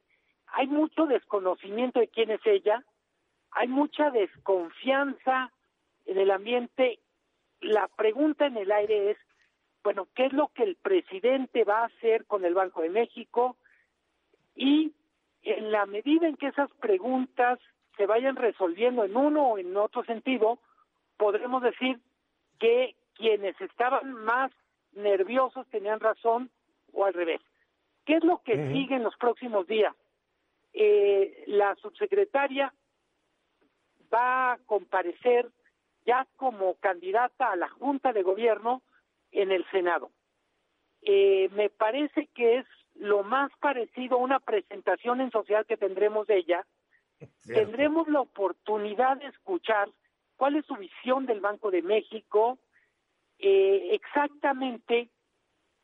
Hay 0.48 0.66
mucho 0.66 1.06
desconocimiento 1.06 2.00
de 2.00 2.08
quién 2.08 2.30
es 2.30 2.44
ella, 2.44 2.84
hay 3.52 3.68
mucha 3.68 4.10
desconfianza 4.10 5.50
en 6.04 6.18
el 6.18 6.30
ambiente, 6.30 7.00
la 7.60 7.88
pregunta 7.88 8.46
en 8.46 8.56
el 8.56 8.70
aire 8.70 9.12
es, 9.12 9.18
bueno, 9.82 10.08
¿qué 10.14 10.26
es 10.26 10.32
lo 10.32 10.48
que 10.48 10.62
el 10.62 10.76
presidente 10.76 11.64
va 11.64 11.80
a 11.80 11.86
hacer 11.86 12.26
con 12.26 12.44
el 12.44 12.54
Banco 12.54 12.82
de 12.82 12.90
México? 12.90 13.56
Y 14.54 14.92
en 15.42 15.70
la 15.70 15.86
medida 15.86 16.28
en 16.28 16.36
que 16.36 16.48
esas 16.48 16.70
preguntas 16.72 17.58
se 17.96 18.06
vayan 18.06 18.36
resolviendo 18.36 19.04
en 19.04 19.16
uno 19.16 19.48
o 19.48 19.58
en 19.58 19.76
otro 19.76 20.04
sentido, 20.04 20.58
podremos 21.16 21.62
decir 21.62 21.98
que 22.58 22.94
quienes 23.14 23.60
estaban 23.60 24.12
más 24.12 24.52
nerviosos 24.92 25.66
tenían 25.68 26.00
razón 26.00 26.50
o 26.92 27.04
al 27.04 27.14
revés. 27.14 27.40
¿Qué 28.04 28.16
es 28.16 28.24
lo 28.24 28.42
que 28.42 28.72
sigue 28.72 28.96
en 28.96 29.02
los 29.02 29.16
próximos 29.16 29.66
días? 29.66 29.94
Eh, 30.72 31.44
la 31.46 31.74
subsecretaria 31.76 32.72
va 34.12 34.52
a 34.52 34.58
comparecer 34.66 35.50
ya 36.04 36.26
como 36.36 36.74
candidata 36.74 37.50
a 37.50 37.56
la 37.56 37.68
Junta 37.68 38.12
de 38.12 38.22
Gobierno 38.22 38.82
en 39.32 39.50
el 39.50 39.68
Senado. 39.70 40.10
Eh, 41.02 41.48
me 41.52 41.68
parece 41.68 42.28
que 42.34 42.58
es 42.58 42.66
lo 42.94 43.22
más 43.22 43.50
parecido 43.60 44.16
a 44.16 44.20
una 44.20 44.40
presentación 44.40 45.20
en 45.20 45.30
sociedad 45.30 45.66
que 45.66 45.76
tendremos 45.76 46.26
de 46.26 46.38
ella. 46.38 46.66
Tendremos 47.46 48.08
la 48.08 48.20
oportunidad 48.20 49.16
de 49.18 49.26
escuchar 49.26 49.88
cuál 50.36 50.56
es 50.56 50.66
su 50.66 50.76
visión 50.76 51.26
del 51.26 51.40
Banco 51.40 51.70
de 51.70 51.82
México, 51.82 52.58
eh, 53.38 53.88
exactamente 53.92 55.08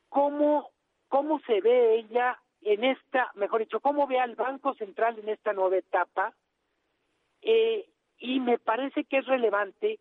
cómo, 0.08 0.70
cómo 1.08 1.40
se 1.40 1.60
ve 1.60 1.96
ella 1.96 2.38
en 2.60 2.84
esta, 2.84 3.30
mejor 3.34 3.60
dicho, 3.60 3.80
cómo 3.80 4.06
ve 4.06 4.18
al 4.18 4.34
Banco 4.34 4.74
Central 4.74 5.18
en 5.18 5.28
esta 5.28 5.52
nueva 5.52 5.76
etapa. 5.76 6.34
Eh, 7.40 7.88
y 8.18 8.38
me 8.40 8.58
parece 8.58 9.04
que 9.04 9.18
es 9.18 9.26
relevante 9.26 9.98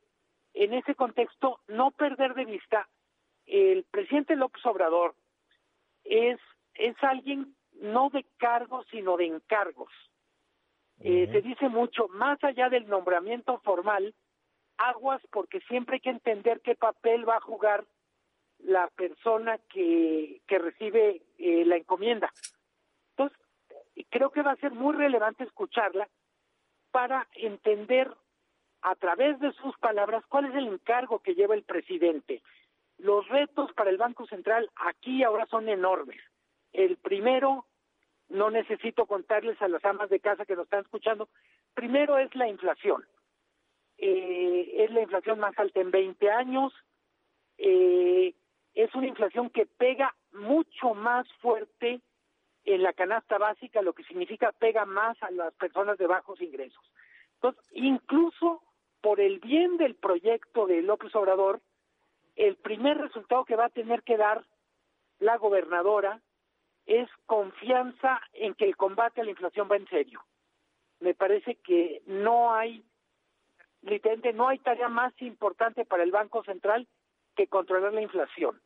en 0.54 0.74
ese 0.74 0.96
contexto 0.96 1.60
no 1.68 1.92
perder 1.92 2.34
de 2.34 2.46
vista 2.46 2.88
el 3.46 3.84
presidente 3.86 4.36
López 4.36 4.66
Obrador 4.66 5.16
es 6.04 6.40
es 6.76 6.96
alguien 7.02 7.56
no 7.82 8.10
de 8.10 8.26
cargos 8.38 8.86
sino 8.92 9.18
de 9.18 9.26
encargos 9.26 9.92
eh, 11.04 11.30
se 11.32 11.42
dice 11.42 11.70
mucho 11.70 12.08
más 12.10 12.44
allá 12.44 12.70
del 12.70 12.88
nombramiento 12.88 13.60
formal 13.60 14.14
aguas 14.78 15.22
porque 15.32 15.60
siempre 15.62 15.96
hay 15.96 16.02
que 16.02 16.10
entender 16.10 16.62
qué 16.62 16.76
papel 16.76 17.28
va 17.28 17.38
a 17.38 17.42
jugar 17.42 17.86
la 18.60 18.88
persona 18.90 19.58
que, 19.70 20.42
que 20.48 20.60
recibe 20.60 21.24
eh, 21.38 21.66
la 21.66 21.78
encomienda 21.78 22.32
entonces 23.12 23.38
creo 24.10 24.32
que 24.32 24.42
va 24.42 24.52
a 24.52 24.58
ser 24.58 24.72
muy 24.72 24.96
relevante 24.96 25.44
escucharla 25.44 26.08
para 26.92 27.28
entender 27.34 28.12
a 28.82 28.96
través 28.96 29.40
de 29.40 29.52
sus 29.54 29.78
palabras 29.78 30.24
cuál 30.28 30.46
es 30.46 30.56
el 30.56 30.68
encargo 30.68 31.20
que 31.20 31.36
lleva 31.36 31.56
el 31.56 31.64
presidente. 31.64 32.42
Los 32.98 33.28
retos 33.30 33.72
para 33.74 33.90
el 33.90 33.98
Banco 33.98 34.26
Central 34.28 34.70
aquí 34.76 35.24
ahora 35.24 35.46
son 35.48 35.70
enormes. 35.70 36.20
El 36.74 36.98
primero, 36.98 37.66
no 38.32 38.50
necesito 38.50 39.06
contarles 39.06 39.62
a 39.62 39.68
las 39.68 39.84
amas 39.86 40.10
de 40.10 40.20
casa 40.20 40.46
que 40.46 40.56
nos 40.56 40.66
están 40.66 40.82
escuchando, 40.82 41.30
primero 41.74 42.18
es 42.18 42.34
la 42.36 42.48
inflación. 42.48 43.06
Eh, 43.98 44.84
es 44.84 44.92
la 44.92 45.02
inflación 45.02 45.40
más 45.40 45.58
alta 45.60 45.80
en 45.80 45.92
20 45.92 46.32
años. 46.32 46.74
Eh, 47.58 48.34
es 48.74 48.96
una 48.96 49.08
inflación 49.08 49.50
que 49.50 49.66
pega 49.66 50.16
mucho 50.32 50.94
más 50.94 51.28
fuerte 51.42 52.02
en 52.64 52.84
la 52.84 52.94
canasta 52.94 53.38
básica, 53.38 53.82
lo 53.82 53.94
que 53.94 54.04
significa 54.04 54.52
pega 54.54 54.86
más 54.86 55.22
a 55.22 55.32
las 55.32 55.54
personas 55.56 55.98
de 55.98 56.08
bajos 56.08 56.42
ingresos. 56.42 56.84
Entonces, 57.36 57.64
incluso 57.74 58.62
por 59.02 59.20
el 59.20 59.40
bien 59.40 59.78
del 59.78 59.96
proyecto 59.96 60.68
de 60.68 60.82
López 60.82 61.14
Obrador, 61.16 61.60
el 62.36 62.56
primer 62.56 62.98
resultado 62.98 63.46
que 63.46 63.56
va 63.56 63.66
a 63.66 63.70
tener 63.70 64.04
que 64.04 64.18
dar 64.18 64.46
la 65.20 65.38
gobernadora 65.38 66.22
es 66.86 67.10
confianza 67.26 68.22
en 68.34 68.54
que 68.56 68.66
el 68.66 68.76
combate 68.76 69.22
a 69.22 69.24
la 69.24 69.32
inflación 69.32 69.68
va 69.72 69.78
en 69.78 69.88
serio. 69.88 70.22
Me 71.00 71.14
parece 71.14 71.56
que 71.56 72.02
no 72.06 72.54
hay, 72.54 72.86
literalmente 73.82 74.34
no 74.34 74.48
hay 74.48 74.60
tarea 74.60 74.90
más 74.90 75.14
importante 75.22 75.86
para 75.86 76.04
el 76.04 76.12
Banco 76.12 76.44
Central 76.44 76.88
que 77.36 77.48
controlar 77.48 77.94
la 77.94 78.02
inflación. 78.02 78.62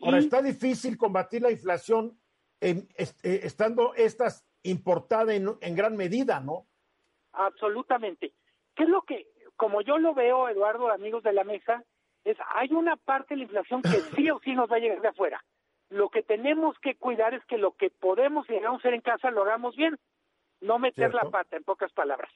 Ahora, 0.00 0.18
está 0.18 0.42
difícil 0.42 0.98
combatir 0.98 1.42
la 1.42 1.52
inflación 1.52 2.18
en, 2.60 2.88
eh, 2.96 3.40
estando 3.44 3.94
estas 3.94 4.44
importada 4.64 5.34
en, 5.34 5.48
en 5.60 5.76
gran 5.76 5.96
medida, 5.96 6.40
¿no? 6.40 6.66
Absolutamente. 7.32 8.34
¿Qué 8.74 8.84
es 8.84 8.88
lo 8.88 9.02
que, 9.02 9.28
como 9.56 9.80
yo 9.82 9.98
lo 9.98 10.14
veo, 10.14 10.48
Eduardo, 10.48 10.90
amigos 10.90 11.22
de 11.22 11.32
la 11.32 11.44
mesa, 11.44 11.84
es 12.24 12.36
hay 12.54 12.72
una 12.72 12.96
parte 12.96 13.34
de 13.34 13.38
la 13.38 13.42
inflación 13.44 13.82
que 13.82 14.00
sí 14.16 14.30
o 14.30 14.40
sí 14.40 14.54
nos 14.54 14.70
va 14.70 14.76
a 14.76 14.80
llegar 14.80 15.00
de 15.00 15.08
afuera. 15.08 15.44
Lo 15.92 16.08
que 16.08 16.22
tenemos 16.22 16.74
que 16.78 16.96
cuidar 16.96 17.34
es 17.34 17.44
que 17.44 17.58
lo 17.58 17.76
que 17.76 17.90
podemos 17.90 18.48
y 18.48 18.54
debemos 18.54 18.78
hacer 18.80 18.94
en 18.94 19.02
casa 19.02 19.30
lo 19.30 19.42
hagamos 19.42 19.76
bien, 19.76 19.98
no 20.62 20.78
meter 20.78 21.12
la 21.12 21.28
pata, 21.30 21.58
en 21.58 21.64
pocas 21.64 21.92
palabras. 21.92 22.30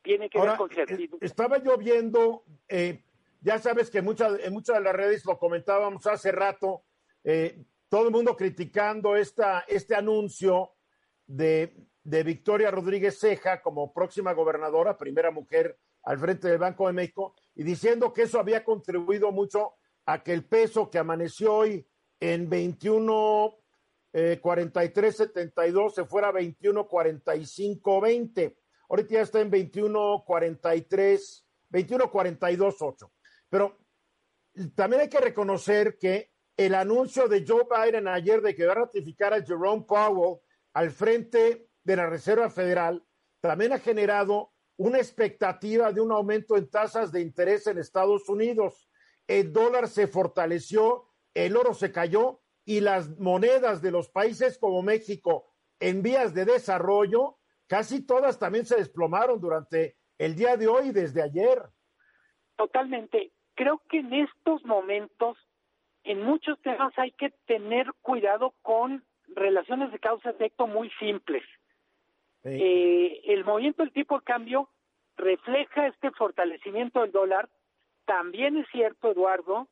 Tiene 0.00 0.30
que 0.30 0.40
ver 0.40 0.56
con 0.56 0.70
eh, 0.70 1.08
Estaba 1.20 1.58
yo 1.58 1.76
viendo, 1.76 2.44
eh, 2.68 3.02
ya 3.40 3.58
sabes 3.58 3.90
que 3.90 4.00
muchas, 4.00 4.38
en 4.44 4.52
muchas 4.52 4.76
de 4.76 4.82
las 4.82 4.94
redes 4.94 5.26
lo 5.26 5.40
comentábamos 5.40 6.06
hace 6.06 6.30
rato, 6.30 6.84
eh, 7.24 7.64
todo 7.88 8.06
el 8.06 8.12
mundo 8.12 8.36
criticando 8.36 9.16
esta, 9.16 9.64
este 9.66 9.96
anuncio 9.96 10.70
de, 11.26 11.74
de 12.04 12.22
Victoria 12.22 12.70
Rodríguez 12.70 13.18
Ceja 13.18 13.60
como 13.60 13.92
próxima 13.92 14.32
gobernadora, 14.34 14.96
primera 14.96 15.32
mujer 15.32 15.80
al 16.04 16.20
frente 16.20 16.46
del 16.46 16.58
Banco 16.58 16.86
de 16.86 16.92
México, 16.92 17.34
y 17.56 17.64
diciendo 17.64 18.12
que 18.12 18.22
eso 18.22 18.38
había 18.38 18.62
contribuido 18.62 19.32
mucho 19.32 19.74
a 20.06 20.22
que 20.22 20.32
el 20.32 20.44
peso 20.44 20.88
que 20.88 20.98
amaneció 20.98 21.54
hoy 21.54 21.84
en 22.20 22.48
21 22.48 23.54
eh, 24.12 24.38
42 24.40 25.94
se 25.94 26.04
fuera 26.04 26.28
a 26.28 26.32
21 26.32 26.86
45 26.86 28.00
20. 28.00 28.56
Ahorita 28.88 29.14
ya 29.14 29.20
está 29.22 29.40
en 29.40 29.50
21 29.50 30.24
43 30.24 31.46
21 31.68 32.10
42 32.10 32.76
8. 32.80 33.12
Pero 33.48 33.78
también 34.74 35.02
hay 35.02 35.08
que 35.08 35.20
reconocer 35.20 35.98
que 35.98 36.30
el 36.56 36.74
anuncio 36.74 37.26
de 37.26 37.44
Joe 37.46 37.66
Biden 37.68 38.06
ayer 38.06 38.40
de 38.40 38.54
que 38.54 38.66
va 38.66 38.72
a 38.72 38.76
ratificar 38.76 39.34
a 39.34 39.42
Jerome 39.42 39.82
Powell 39.82 40.38
al 40.74 40.90
frente 40.92 41.68
de 41.82 41.96
la 41.96 42.06
Reserva 42.06 42.48
Federal 42.50 43.04
también 43.40 43.72
ha 43.72 43.78
generado 43.78 44.52
una 44.76 44.98
expectativa 44.98 45.92
de 45.92 46.00
un 46.00 46.12
aumento 46.12 46.56
en 46.56 46.70
tasas 46.70 47.12
de 47.12 47.20
interés 47.20 47.66
en 47.66 47.78
Estados 47.78 48.28
Unidos. 48.28 48.88
El 49.26 49.52
dólar 49.52 49.88
se 49.88 50.06
fortaleció, 50.06 51.13
el 51.34 51.56
oro 51.56 51.74
se 51.74 51.92
cayó 51.92 52.40
y 52.64 52.80
las 52.80 53.18
monedas 53.18 53.82
de 53.82 53.90
los 53.90 54.08
países 54.08 54.58
como 54.58 54.82
México 54.82 55.52
en 55.80 56.02
vías 56.02 56.34
de 56.34 56.44
desarrollo, 56.44 57.36
casi 57.66 58.06
todas 58.06 58.38
también 58.38 58.64
se 58.64 58.76
desplomaron 58.76 59.40
durante 59.40 59.96
el 60.18 60.34
día 60.34 60.56
de 60.56 60.68
hoy 60.68 60.92
desde 60.92 61.22
ayer. 61.22 61.62
Totalmente. 62.56 63.32
Creo 63.54 63.82
que 63.88 63.98
en 63.98 64.12
estos 64.14 64.64
momentos, 64.64 65.36
en 66.04 66.22
muchos 66.22 66.60
temas 66.62 66.92
hay 66.96 67.12
que 67.12 67.30
tener 67.46 67.92
cuidado 68.00 68.54
con 68.62 69.04
relaciones 69.28 69.92
de 69.92 69.98
causa-efecto 69.98 70.66
muy 70.66 70.90
simples. 70.98 71.42
Eh, 72.44 73.22
el 73.24 73.44
movimiento 73.44 73.82
del 73.82 73.92
tipo 73.92 74.18
de 74.18 74.24
cambio 74.24 74.68
refleja 75.16 75.86
este 75.86 76.10
fortalecimiento 76.12 77.00
del 77.00 77.12
dólar. 77.12 77.48
También 78.04 78.58
es 78.58 78.66
cierto, 78.70 79.12
Eduardo, 79.12 79.68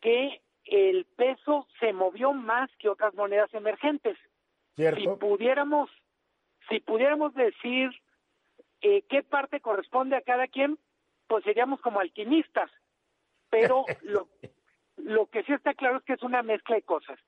que 0.00 0.40
el 0.66 1.04
peso 1.16 1.66
se 1.80 1.92
movió 1.92 2.32
más 2.32 2.70
que 2.78 2.88
otras 2.88 3.14
monedas 3.14 3.52
emergentes. 3.54 4.18
Si 4.76 5.08
pudiéramos, 5.20 5.90
si 6.68 6.80
pudiéramos 6.80 7.34
decir 7.34 7.90
eh, 8.82 9.02
qué 9.08 9.22
parte 9.22 9.60
corresponde 9.60 10.16
a 10.16 10.22
cada 10.22 10.48
quien, 10.48 10.78
pues 11.28 11.44
seríamos 11.44 11.80
como 11.80 12.00
alquimistas. 12.00 12.70
Pero 13.48 13.84
lo, 14.02 14.28
lo 14.96 15.26
que 15.26 15.44
sí 15.44 15.52
está 15.52 15.74
claro 15.74 15.98
es 15.98 16.04
que 16.04 16.14
es 16.14 16.22
una 16.22 16.42
mezcla 16.42 16.76
de 16.76 16.82
cosas. 16.82 17.18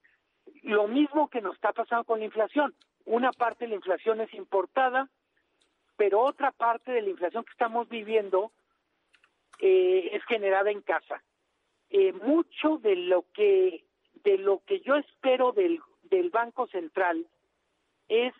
Lo 0.62 0.88
mismo 0.88 1.28
que 1.28 1.40
nos 1.40 1.54
está 1.54 1.72
pasando 1.72 2.04
con 2.04 2.18
la 2.18 2.26
inflación. 2.26 2.74
Una 3.04 3.32
parte 3.32 3.64
de 3.64 3.70
la 3.70 3.76
inflación 3.76 4.20
es 4.20 4.32
importada, 4.34 5.08
pero 5.96 6.20
otra 6.20 6.52
parte 6.52 6.92
de 6.92 7.02
la 7.02 7.10
inflación 7.10 7.44
que 7.44 7.52
estamos 7.52 7.88
viviendo 7.88 8.52
eh, 9.60 10.10
es 10.12 10.22
generada 10.24 10.70
en 10.70 10.82
casa. 10.82 11.22
Eh, 11.90 12.12
mucho 12.12 12.78
de 12.78 12.96
lo 12.96 13.24
que 13.32 13.84
de 14.24 14.36
lo 14.36 14.62
que 14.66 14.80
yo 14.80 14.96
espero 14.96 15.52
del, 15.52 15.80
del 16.02 16.28
Banco 16.30 16.66
Central 16.66 17.26
es 18.08 18.34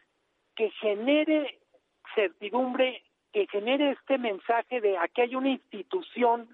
que 0.54 0.70
genere 0.70 1.58
certidumbre, 2.14 3.02
que 3.32 3.46
genere 3.46 3.92
este 3.92 4.18
mensaje 4.18 4.80
de 4.80 4.98
aquí 4.98 5.22
hay 5.22 5.34
una 5.34 5.50
institución 5.50 6.48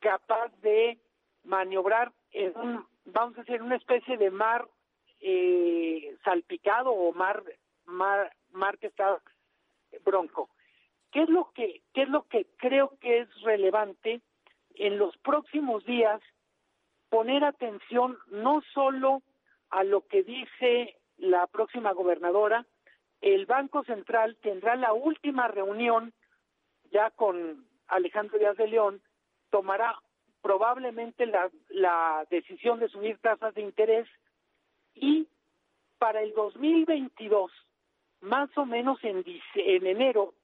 capaz 0.00 0.50
de 0.62 0.98
maniobrar 1.44 2.12
en 2.32 2.56
un, 2.56 2.86
vamos 3.06 3.38
a 3.38 3.42
decir, 3.42 3.62
una 3.62 3.76
especie 3.76 4.16
de 4.16 4.30
mar 4.30 4.68
eh, 5.20 6.16
salpicado 6.24 6.90
o 6.90 7.12
mar, 7.12 7.42
mar, 7.86 8.34
mar 8.52 8.78
que 8.78 8.88
está 8.88 9.20
bronco. 10.04 10.50
¿Qué 11.12 11.22
es 11.22 11.28
lo 11.28 11.50
que, 11.52 11.82
qué 11.94 12.02
es 12.02 12.08
lo 12.08 12.24
que 12.28 12.46
creo 12.58 12.98
que 13.00 13.20
es 13.20 13.42
relevante 13.42 14.20
en 14.78 14.98
los 14.98 15.16
próximos 15.18 15.84
días? 15.84 16.20
Poner 17.10 17.44
atención 17.44 18.18
no 18.28 18.62
solo 18.74 19.22
a 19.70 19.84
lo 19.84 20.06
que 20.06 20.22
dice 20.22 20.96
la 21.16 21.46
próxima 21.46 21.92
gobernadora, 21.92 22.64
el 23.20 23.46
Banco 23.46 23.82
Central 23.84 24.36
tendrá 24.42 24.76
la 24.76 24.92
última 24.92 25.48
reunión 25.48 26.12
ya 26.90 27.10
con 27.10 27.66
Alejandro 27.88 28.38
Díaz 28.38 28.56
de 28.56 28.68
León, 28.68 29.02
tomará 29.50 29.98
probablemente 30.42 31.26
la, 31.26 32.26
decisión 32.30 32.78
de 32.78 32.88
subir 32.88 33.18
tasas 33.18 33.54
de 33.54 33.62
interés 33.62 34.08
y 34.94 35.26
para 35.98 36.22
el 36.22 36.32
2022, 36.34 37.50
más 38.20 38.48
o 38.56 38.64
menos 38.64 39.02
en, 39.02 39.24
en 39.54 39.86
enero, 39.86 40.34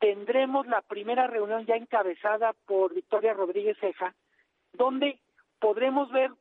tendremos 0.00 0.66
la 0.66 0.80
primera 0.80 1.26
reunión 1.26 1.66
ya 1.66 1.76
encabezada 1.76 2.54
por 2.66 2.94
Victoria 2.94 3.34
Rodríguez 3.34 3.76
Ceja, 3.78 4.14
donde 4.72 5.20
podremos 5.60 6.10
ver 6.10 6.32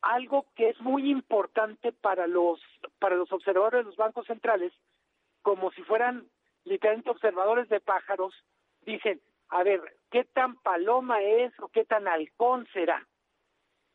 algo 0.00 0.46
que 0.56 0.70
es 0.70 0.80
muy 0.80 1.10
importante 1.10 1.92
para 1.92 2.26
los 2.26 2.60
para 2.98 3.14
los 3.14 3.30
observadores 3.30 3.80
de 3.80 3.84
los 3.84 3.96
bancos 3.96 4.26
centrales, 4.26 4.72
como 5.42 5.70
si 5.72 5.82
fueran 5.82 6.26
literalmente 6.64 7.10
observadores 7.10 7.68
de 7.68 7.80
pájaros, 7.80 8.34
dicen, 8.80 9.20
a 9.48 9.62
ver, 9.62 9.80
¿qué 10.10 10.24
tan 10.24 10.56
paloma 10.56 11.20
es 11.20 11.52
o 11.60 11.68
qué 11.68 11.84
tan 11.84 12.08
halcón 12.08 12.66
será? 12.72 13.06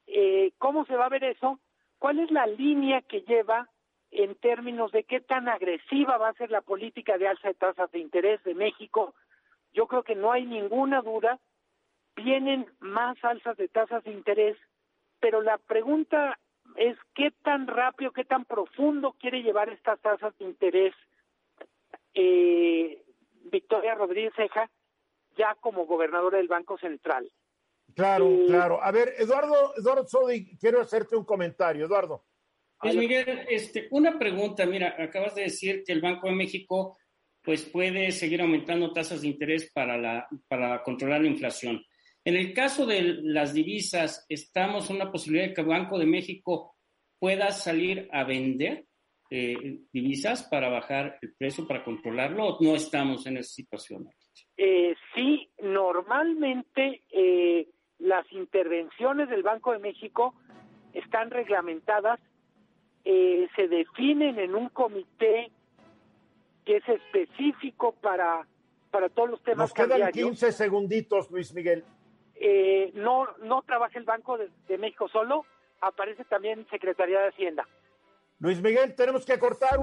Eh, 0.06 0.52
¿Cómo 0.60 0.86
se 0.86 0.96
va 0.96 1.06
a 1.06 1.10
ver 1.10 1.24
eso? 1.24 1.60
¿Cuál 1.98 2.20
es 2.20 2.30
la 2.30 2.46
línea 2.46 3.02
que 3.02 3.22
lleva 3.22 3.68
en 4.12 4.36
términos 4.36 4.92
de 4.92 5.04
qué 5.04 5.20
tan 5.20 5.48
agresiva 5.50 6.18
va 6.18 6.30
a 6.30 6.34
ser 6.34 6.50
la 6.52 6.62
política 6.62 7.18
de 7.18 7.28
alza 7.28 7.50
de 7.50 7.54
tasas 7.54 7.92
de 7.92 8.00
interés 8.00 8.44
de 8.44 8.56
México? 8.56 9.14
Yo 9.74 9.88
creo 9.88 10.04
que 10.04 10.16
no 10.16 10.32
hay 10.32 10.46
ninguna 10.46 11.02
duda, 11.02 11.40
vienen 12.16 12.66
más 12.80 13.18
alzas 13.24 13.58
de 13.58 13.68
tasas 13.68 14.04
de 14.04 14.12
interés, 14.12 14.58
pero 15.20 15.42
la 15.42 15.58
pregunta 15.58 16.40
es 16.76 16.98
qué 17.16 17.32
tan 17.44 17.68
rápido, 17.68 18.12
qué 18.12 18.26
tan 18.26 18.46
profundo 18.46 19.16
quiere 19.20 19.42
llevar 19.42 19.70
estas 19.70 20.00
tasas 20.00 20.38
de 20.38 20.46
interés 20.46 20.94
eh, 22.14 23.04
Victoria 23.52 23.96
Rodríguez 23.96 24.34
Ceja 24.36 24.70
ya 25.38 25.56
como 25.62 25.86
gobernadora 25.86 26.38
del 26.38 26.48
Banco 26.48 26.78
Central. 26.78 27.32
Claro, 27.96 28.28
claro. 28.48 28.84
A 28.84 28.92
ver, 28.92 29.14
Eduardo, 29.18 29.74
Eduardo 29.78 30.08
Sodi, 30.08 30.58
quiero 30.58 30.82
hacerte 30.82 31.16
un 31.16 31.24
comentario. 31.24 31.86
Eduardo. 31.86 32.24
Pues 32.80 32.96
Miguel, 32.96 33.46
este, 33.50 33.88
una 33.92 34.18
pregunta. 34.20 34.66
Mira, 34.66 34.96
acabas 34.98 35.36
de 35.36 35.44
decir 35.44 35.84
que 35.86 35.94
el 35.94 36.02
Banco 36.02 36.28
de 36.28 36.36
México 36.36 36.98
pues 37.42 37.64
puede 37.64 38.12
seguir 38.12 38.42
aumentando 38.42 38.92
tasas 38.92 39.22
de 39.22 39.30
interés 39.30 39.72
para, 39.72 39.98
la, 39.98 40.28
para 40.50 40.84
controlar 40.84 41.22
la 41.22 41.30
inflación. 41.30 41.82
En 42.26 42.36
el 42.36 42.54
caso 42.54 42.86
de 42.86 43.02
las 43.24 43.54
divisas, 43.54 44.26
¿estamos 44.28 44.90
en 44.90 44.98
una 44.98 45.10
posibilidad 45.10 45.48
de 45.48 45.54
que 45.54 45.62
el 45.62 45.68
Banco 45.68 45.98
de 45.98 46.06
México 46.06 46.76
pueda 47.18 47.52
salir 47.52 48.10
a 48.12 48.26
vender 48.26 48.86
eh, 49.30 49.80
divisas 49.94 50.44
para 50.44 50.68
bajar 50.68 51.18
el 51.22 51.36
precio, 51.36 51.66
para 51.66 51.86
controlarlo, 51.86 52.48
o 52.48 52.64
no 52.64 52.76
estamos 52.76 53.26
en 53.28 53.38
esa 53.38 53.54
situación? 53.54 54.10
Eh, 54.58 54.94
sí, 55.16 55.50
normalmente 55.64 57.04
eh, 57.10 57.70
las 58.00 58.30
intervenciones 58.34 59.30
del 59.30 59.44
Banco 59.44 59.72
de 59.72 59.80
México 59.80 60.36
están 60.94 61.32
reglamentadas, 61.32 62.20
eh, 63.06 63.48
se 63.56 63.68
definen 63.68 64.40
en 64.40 64.56
un 64.56 64.70
comité 64.70 65.52
que 66.66 66.78
es 66.78 66.90
específico 66.90 67.94
para, 67.94 68.46
para 68.92 69.10
todos 69.10 69.30
los 69.30 69.44
temas 69.44 69.70
Nos 69.70 69.74
quedan 69.74 70.12
15 70.12 70.52
segunditos, 70.52 71.32
Luis 71.32 71.54
Miguel. 71.54 71.84
Eh, 72.36 72.92
no, 72.94 73.26
no 73.44 73.62
trabaja 73.64 73.98
el 73.98 74.06
Banco 74.06 74.38
de, 74.38 74.78
México 74.78 75.08
solo, 75.10 75.46
aparece 75.82 76.24
también 76.26 76.68
Secretaría 76.70 77.20
de 77.22 77.30
Hacienda. 77.30 77.68
Luis 78.40 78.62
Miguel, 78.62 78.94
tenemos 78.96 79.26
que 79.26 79.40
cortar. 79.40 79.80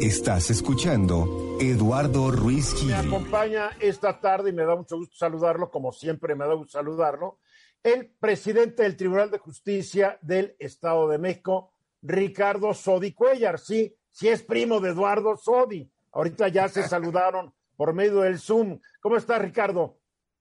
Estás 0.00 0.50
escuchando 0.50 1.56
Eduardo 1.60 2.30
Ruiz 2.30 2.74
Gil. 2.74 2.90
Me 2.90 2.94
acompaña 2.94 3.70
esta 3.80 4.20
tarde 4.20 4.50
y 4.50 4.52
me 4.52 4.64
da 4.64 4.76
mucho 4.76 4.96
gusto 4.96 5.16
saludarlo, 5.16 5.70
como 5.70 5.92
siempre 5.92 6.36
me 6.36 6.46
da 6.46 6.54
gusto 6.54 6.78
saludarlo, 6.78 7.38
el 7.82 8.10
presidente 8.20 8.84
del 8.84 8.96
Tribunal 8.96 9.30
de 9.30 9.38
Justicia 9.38 10.18
del 10.22 10.54
Estado 10.58 11.08
de 11.08 11.18
México, 11.18 11.72
Ricardo 12.02 12.74
Sodi 12.74 13.12
Cuellar. 13.12 13.58
Sí, 13.58 13.94
si 14.10 14.28
es 14.28 14.42
primo 14.42 14.80
de 14.80 14.90
Eduardo 14.90 15.36
Sodi. 15.36 15.90
Ahorita 16.12 16.48
ya 16.48 16.68
se 16.68 16.82
saludaron 16.88 17.52
por 17.76 17.92
medio 17.92 18.20
del 18.20 18.38
Zoom. 18.38 18.80
¿Cómo 19.00 19.16
estás, 19.16 19.40
Ricardo? 19.40 19.98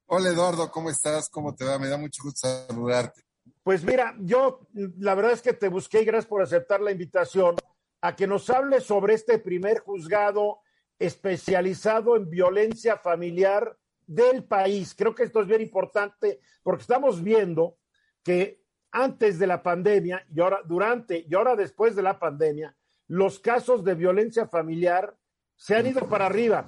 Hola, 0.08 0.30
Eduardo, 0.30 0.72
¿cómo 0.72 0.90
estás? 0.90 1.30
¿Cómo 1.30 1.54
te 1.54 1.66
va? 1.66 1.78
Me 1.78 1.88
da 1.88 1.98
mucho 1.98 2.24
gusto 2.24 2.48
saludarte. 2.48 3.22
Pues 3.64 3.84
mira, 3.84 4.16
yo 4.20 4.62
la 4.74 5.14
verdad 5.16 5.34
es 5.34 5.42
que 5.42 5.54
te 5.54 5.68
busqué 5.68 6.02
y 6.02 6.06
gracias 6.06 6.28
por 6.28 6.42
aceptar 6.42 6.80
la 6.80 6.92
invitación 6.92 7.58
a 8.02 8.16
que 8.16 8.28
nos 8.28 8.50
hables 8.50 8.86
sobre 8.86 9.14
este 9.14 9.40
primer 9.40 9.80
juzgado 9.80 10.62
especializado 11.00 12.16
en 12.16 12.30
violencia 12.30 12.98
familiar 12.98 13.78
del 14.06 14.46
país. 14.46 14.96
Creo 14.96 15.14
que 15.14 15.24
esto 15.24 15.42
es 15.42 15.48
bien 15.48 15.62
importante 15.62 16.40
porque 16.64 16.82
estamos 16.82 17.22
viendo 17.22 17.78
que 18.24 18.64
antes 18.98 19.38
de 19.38 19.46
la 19.46 19.62
pandemia 19.62 20.26
y 20.34 20.40
ahora 20.42 20.62
durante 20.66 21.24
y 21.30 21.36
ahora 21.36 21.56
después 21.56 21.96
de 21.96 22.02
la 22.02 22.18
pandemia, 22.18 22.76
los 23.08 23.40
casos 23.40 23.84
de 23.84 23.94
violencia 23.94 24.48
familiar 24.48 25.16
se 25.56 25.76
han 25.76 25.86
ido 25.86 26.10
para 26.10 26.26
arriba 26.26 26.68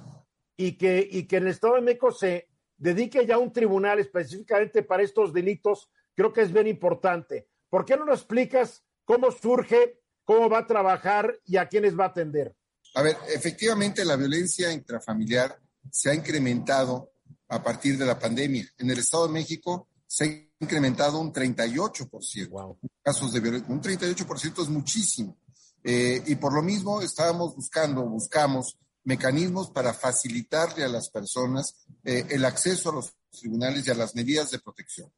y 0.56 0.78
que, 0.78 1.06
y 1.10 1.26
que 1.26 1.38
en 1.38 1.44
el 1.44 1.50
Estado 1.50 1.74
de 1.74 1.80
México 1.80 2.12
se 2.12 2.48
dedique 2.76 3.26
ya 3.26 3.36
un 3.36 3.52
tribunal 3.52 3.98
específicamente 3.98 4.84
para 4.84 5.02
estos 5.02 5.32
delitos, 5.32 5.90
creo 6.14 6.32
que 6.32 6.42
es 6.42 6.52
bien 6.52 6.68
importante. 6.68 7.48
¿Por 7.68 7.84
qué 7.84 7.96
no 7.96 8.04
nos 8.04 8.20
explicas 8.20 8.84
cómo 9.04 9.32
surge, 9.32 10.00
cómo 10.24 10.48
va 10.48 10.58
a 10.58 10.66
trabajar 10.66 11.36
y 11.44 11.56
a 11.56 11.66
quiénes 11.66 11.98
va 11.98 12.04
a 12.04 12.08
atender? 12.08 12.54
A 12.94 13.02
ver, 13.02 13.16
efectivamente 13.34 14.04
la 14.04 14.16
violencia 14.16 14.72
intrafamiliar 14.72 15.58
se 15.90 16.10
ha 16.10 16.14
incrementado 16.14 17.12
a 17.48 17.60
partir 17.60 17.98
de 17.98 18.06
la 18.06 18.18
pandemia. 18.18 18.66
En 18.78 18.88
el 18.88 18.98
Estado 18.98 19.26
de 19.26 19.32
México 19.32 19.88
se 20.10 20.24
ha 20.24 20.64
incrementado 20.64 21.20
un 21.20 21.32
38%. 21.32 22.48
Wow. 22.48 22.78
Casos 23.00 23.32
de 23.32 23.38
violencia, 23.38 23.72
un 23.72 23.80
38% 23.80 24.62
es 24.62 24.68
muchísimo. 24.68 25.38
Eh, 25.84 26.20
y 26.26 26.34
por 26.34 26.52
lo 26.52 26.62
mismo 26.62 27.00
estábamos 27.00 27.54
buscando, 27.54 28.02
buscamos 28.02 28.76
mecanismos 29.04 29.70
para 29.70 29.94
facilitarle 29.94 30.82
a 30.82 30.88
las 30.88 31.10
personas 31.10 31.86
eh, 32.02 32.26
el 32.28 32.44
acceso 32.44 32.90
a 32.90 32.94
los 32.94 33.14
tribunales 33.30 33.86
y 33.86 33.90
a 33.92 33.94
las 33.94 34.16
medidas 34.16 34.50
de 34.50 34.58
protección. 34.58 35.12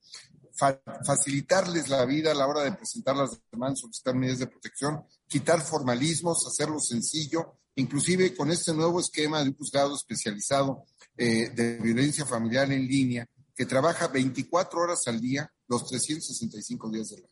facilitarles 1.07 1.89
la 1.89 2.05
vida 2.05 2.33
a 2.33 2.35
la 2.35 2.47
hora 2.47 2.63
de 2.63 2.73
presentar 2.73 3.17
las 3.17 3.41
demandas, 3.51 3.81
solicitar 3.81 4.15
medidas 4.15 4.41
de 4.41 4.47
protección, 4.47 5.05
quitar 5.27 5.63
formalismos, 5.63 6.47
hacerlo 6.47 6.79
sencillo, 6.79 7.57
inclusive 7.77 8.37
con 8.37 8.51
este 8.51 8.75
nuevo 8.75 9.01
esquema 9.01 9.43
de 9.43 9.49
un 9.49 9.57
juzgado 9.57 9.97
especializado 9.97 10.85
eh, 11.17 11.49
de 11.49 11.79
violencia 11.79 12.27
familiar 12.27 12.71
en 12.71 12.87
línea, 12.87 13.27
que 13.55 13.67
trabaja 13.67 14.09
24 14.09 14.81
horas 14.81 15.03
al 15.07 15.21
día, 15.21 15.53
los 15.69 15.87
365 15.87 16.91
días 16.91 17.11
del 17.11 17.25
año. 17.25 17.29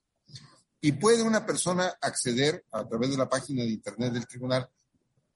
Y 0.80 0.92
puede 0.92 1.22
una 1.22 1.44
persona 1.44 1.92
acceder 2.00 2.64
a 2.70 2.86
través 2.86 3.10
de 3.10 3.16
la 3.16 3.28
página 3.28 3.62
de 3.62 3.70
internet 3.70 4.12
del 4.12 4.26
tribunal, 4.26 4.70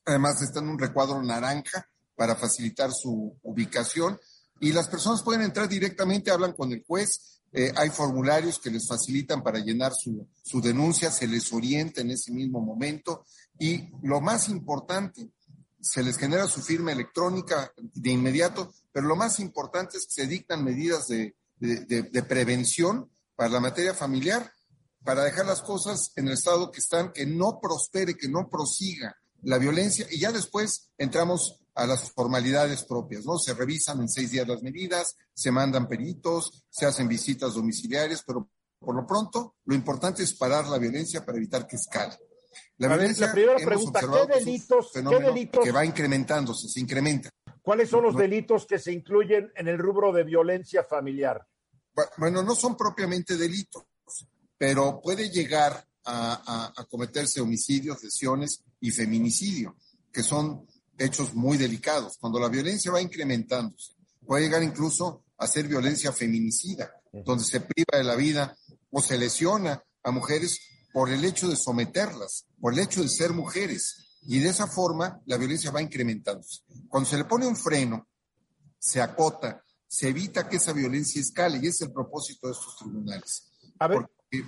Además 0.06 0.42
está 0.42 0.60
en 0.60 0.70
un 0.70 0.80
recuadro 0.80 1.22
naranja 1.22 1.88
para 2.16 2.36
facilitar 2.36 2.92
su 2.92 3.38
ubicación 3.44 4.20
y 4.60 4.74
las 4.74 4.90
personas 4.90 5.22
pueden 5.24 5.42
entrar 5.42 5.70
directamente, 5.70 6.32
hablan 6.32 6.54
con 6.54 6.72
el 6.72 6.84
juez, 6.84 7.39
eh, 7.52 7.72
hay 7.76 7.90
formularios 7.90 8.60
que 8.60 8.70
les 8.70 8.88
facilitan 8.88 9.42
para 9.42 9.60
llenar 9.60 9.94
su, 9.94 10.28
su 10.44 10.62
denuncia, 10.62 11.12
se 11.12 11.28
les 11.28 11.52
orienta 11.52 12.02
en 12.02 12.12
ese 12.12 12.32
mismo 12.32 12.62
momento 12.62 13.26
y 13.58 13.90
lo 14.04 14.22
más 14.22 14.50
importante, 14.50 15.30
se 15.82 16.04
les 16.04 16.18
genera 16.18 16.48
su 16.48 16.62
firma 16.62 16.92
electrónica 16.92 17.72
de 17.78 18.12
inmediato, 18.12 18.74
pero 18.92 19.08
lo 19.08 19.16
más 19.16 19.40
importante 19.40 19.98
es 19.98 20.06
que 20.06 20.22
se 20.22 20.28
dictan 20.28 20.64
medidas 20.64 21.08
de, 21.08 21.36
de, 21.60 22.24
prevención 22.24 23.10
para 23.36 23.50
la 23.50 23.60
materia 23.60 23.94
familiar, 23.94 24.52
para 25.04 25.24
dejar 25.24 25.46
las 25.46 25.62
cosas 25.62 26.12
en 26.16 26.28
el 26.28 26.34
estado 26.34 26.72
que 26.72 26.80
están, 26.80 27.14
que 27.14 27.26
no 27.26 27.60
prospere, 27.62 28.16
que 28.16 28.28
no 28.28 28.50
prosiga 28.50 29.16
la 29.42 29.58
violencia, 29.58 30.06
y 30.12 30.20
ya 30.20 30.32
después 30.32 30.90
entramos 30.98 31.62
a 31.80 31.88
las 31.88 32.12
formalidades 32.12 32.84
propias, 32.84 33.26
¿no? 33.26 33.38
Se 33.38 33.54
revisan 33.54 34.02
en 34.02 34.10
seis 34.10 34.32
días 34.32 34.48
las 34.48 34.62
medidas, 34.62 35.16
se 35.34 35.50
mandan 35.50 35.88
peritos, 35.88 36.66
se 36.70 36.86
hacen 36.86 37.08
visitas 37.08 37.54
domiciliarias, 37.54 38.22
pero 38.28 38.50
por 38.78 38.96
lo 38.96 39.08
pronto 39.08 39.56
lo 39.64 39.76
importante 39.76 40.24
es 40.24 40.34
parar 40.34 40.68
la 40.68 40.78
violencia 40.78 41.26
para 41.26 41.38
evitar 41.38 41.66
que 41.66 41.78
escale. 41.78 42.18
La, 42.78 42.90
violencia, 42.90 43.32
primera 43.32 43.58
pregunta, 43.58 44.02
¿qué 44.02 44.40
delitos, 44.40 44.92
¿qué 44.92 45.20
delitos 45.20 45.64
que 45.64 45.72
va 45.72 45.86
incrementándose, 45.86 46.68
se 46.68 46.82
incrementa? 46.82 47.30
¿Cuáles 47.62 47.90
son 47.90 48.04
los 48.04 48.16
delitos 48.16 48.66
que 48.66 48.78
se 48.78 48.92
incluyen 48.92 49.52
en 49.56 49.68
el 49.68 49.78
rubro 49.78 50.12
de 50.12 50.24
violencia 50.24 50.84
familiar? 50.84 51.48
Bueno, 52.18 52.44
no 52.44 52.56
son 52.56 52.76
propiamente 52.76 53.38
delitos, 53.38 53.84
pero 54.58 55.00
puede 55.02 55.30
llegar 55.30 55.86
a, 56.06 56.74
cometerse 56.90 57.40
homicidios, 57.40 58.04
lesiones 58.04 58.64
y 58.82 58.92
feminicidio, 58.92 59.78
que 60.12 60.24
son 60.24 60.66
hechos 61.00 61.34
muy 61.34 61.58
delicados. 61.58 62.18
Cuando 62.20 62.40
la 62.40 62.50
violencia 62.50 62.92
va 62.92 63.02
incrementándose, 63.02 63.94
puede 64.26 64.44
llegar 64.44 64.62
incluso 64.62 65.24
a 65.38 65.48
ser 65.48 65.68
violencia 65.68 66.12
feminicida, 66.12 66.92
donde 67.26 67.44
se 67.44 67.62
priva 67.62 67.98
de 67.98 68.04
la 68.04 68.16
vida 68.16 68.56
o 68.92 69.02
se 69.02 69.18
lesiona 69.18 69.82
a 70.04 70.12
mujeres 70.12 70.60
por 70.94 71.10
el 71.10 71.24
hecho 71.24 71.48
de 71.48 71.56
someterlas, 71.56 72.46
por 72.60 72.74
el 72.74 72.80
hecho 72.80 73.02
de 73.02 73.10
ser 73.10 73.32
mujeres. 73.34 74.20
Y 74.24 74.40
de 74.40 74.50
esa 74.50 74.68
forma 74.68 75.22
la 75.26 75.38
violencia 75.38 75.72
va 75.72 75.82
incrementándose. 75.82 76.62
Cuando 76.88 77.10
se 77.10 77.18
le 77.18 77.24
pone 77.24 77.48
un 77.48 77.56
freno, 77.56 78.08
se 78.78 79.02
acota, 79.02 79.64
se 79.88 80.10
evita 80.10 80.48
que 80.48 80.58
esa 80.58 80.74
violencia 80.74 81.22
escale 81.22 81.60
y 81.62 81.68
es 81.68 81.82
el 81.82 81.92
propósito 81.92 82.48
de 82.48 82.54
estos 82.54 82.76
tribunales. 82.78 83.50
A 83.80 83.88
ver. 83.88 84.00
Porque, 84.00 84.46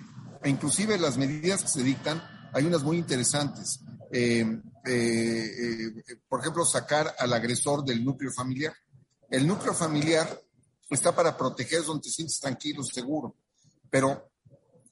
inclusive 0.50 1.00
las 1.00 1.18
medidas 1.18 1.64
que 1.64 1.70
se 1.70 1.84
dictan, 1.84 2.22
hay 2.54 2.66
unas 2.66 2.84
muy 2.84 2.98
interesantes. 2.98 3.80
Eh, 4.12 4.46
eh, 4.86 5.92
eh, 5.96 6.18
por 6.28 6.40
ejemplo, 6.40 6.66
sacar 6.66 7.16
al 7.20 7.34
agresor 7.34 7.84
del 7.84 8.04
núcleo 8.04 8.32
familiar. 8.32 8.74
El 9.30 9.48
núcleo 9.48 9.74
familiar 9.74 10.42
está 10.90 11.16
para 11.16 11.38
proteger 11.38 11.84
donde 11.84 12.04
te 12.04 12.10
sientes 12.10 12.40
tranquilo, 12.40 12.84
seguro, 12.84 13.36
pero 13.90 14.32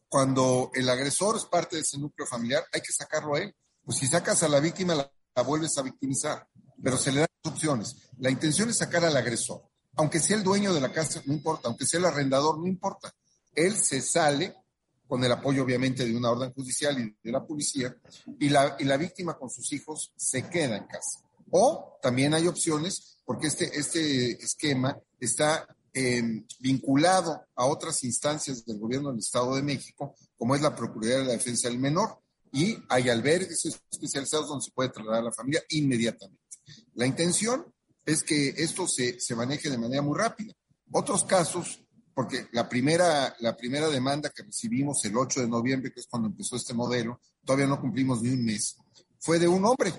cuando 0.08 0.72
el 0.74 0.90
agresor 0.90 1.38
es 1.38 1.46
parte 1.46 1.76
de 1.76 1.84
ese 1.84 1.98
núcleo 1.98 2.28
familiar, 2.28 2.64
hay 2.74 2.82
que 2.82 2.92
sacarlo 2.92 3.36
a 3.36 3.40
él. 3.40 3.56
Pues 3.84 4.00
si 4.00 4.08
sacas 4.08 4.42
a 4.44 4.48
la 4.48 4.60
víctima, 4.60 4.96
la, 4.96 5.12
vuelves 5.44 5.78
a 5.78 5.84
victimizar, 5.84 6.48
pero 6.84 6.98
se 6.98 7.12
le 7.12 7.20
dan 7.20 7.28
opciones. 7.46 7.96
La 8.18 8.30
intención 8.30 8.70
es 8.70 8.78
sacar 8.78 9.06
al 9.06 9.16
agresor. 9.16 9.62
Aunque 9.96 10.20
sea 10.20 10.36
el 10.36 10.44
dueño 10.44 10.74
de 10.74 10.82
la 10.82 10.92
casa, 10.92 11.22
no 11.26 11.34
importa, 11.34 11.68
aunque 11.68 11.86
sea 11.86 12.00
el 12.00 12.06
arrendador, 12.06 12.60
no 12.60 12.68
importa. 12.68 13.14
Él 13.54 13.76
se 13.78 14.02
sale 14.02 14.56
con 15.10 15.22
el 15.24 15.32
apoyo 15.34 15.64
obviamente 15.64 16.06
de 16.06 16.16
una 16.16 16.32
orden 16.32 16.54
judicial 16.54 16.98
y 16.98 17.18
de 17.22 17.32
la 17.34 17.46
policía, 17.46 17.94
y 18.40 18.48
la, 18.48 18.78
y 18.80 18.86
la 18.86 18.96
víctima 18.96 19.38
con 19.38 19.50
sus 19.50 19.74
hijos 19.74 20.14
se 20.16 20.48
queda 20.48 20.78
en 20.78 20.86
casa. 20.86 21.20
O 21.52 21.98
también 22.02 22.34
hay 22.34 22.48
opciones, 22.48 23.18
porque 23.26 23.48
este, 23.48 23.78
este 23.78 24.32
esquema 24.34 24.98
está 25.20 25.68
Em, 25.92 26.46
vinculado 26.60 27.48
a 27.56 27.66
otras 27.66 28.04
instancias 28.04 28.64
del 28.64 28.78
gobierno 28.78 29.10
del 29.10 29.20
Estado 29.20 29.56
de 29.56 29.64
México, 29.64 30.16
como 30.38 30.56
es 30.56 30.62
la 30.62 30.76
Procuraduría 30.76 31.18
de 31.18 31.26
la 31.26 31.32
Defensa 31.32 31.68
del 31.68 31.80
Menor, 31.80 32.20
y 32.52 32.78
hay 32.90 33.10
albergues 33.10 33.66
especializados 33.92 34.48
donde 34.48 34.66
se 34.66 34.72
puede 34.72 34.90
trasladar 34.90 35.22
a 35.22 35.26
la 35.26 35.32
familia 35.32 35.64
inmediatamente. 35.70 36.42
La 36.94 37.08
intención 37.08 37.66
es 38.06 38.22
que 38.22 38.50
esto 38.50 38.88
se, 38.88 39.20
se 39.20 39.36
maneje 39.36 39.70
de 39.70 39.80
manera 39.80 40.04
muy 40.04 40.18
rápida. 40.18 40.54
Otros 40.92 41.24
casos, 41.24 41.84
porque 42.14 42.48
la 42.52 42.68
primera, 42.68 43.36
la 43.40 43.56
primera 43.56 43.90
demanda 43.90 44.30
que 44.30 44.44
recibimos 44.44 45.04
el 45.06 45.18
8 45.18 45.42
de 45.42 45.48
noviembre, 45.48 45.92
que 45.92 46.02
es 46.02 46.08
cuando 46.08 46.28
empezó 46.28 46.56
este 46.56 46.74
modelo, 46.74 47.22
todavía 47.46 47.68
no 47.68 47.80
cumplimos 47.80 48.22
ni 48.22 48.30
un 48.30 48.44
mes, 48.44 48.78
fue 49.20 49.40
de 49.40 49.48
un 49.48 49.66
hombre. 49.66 49.94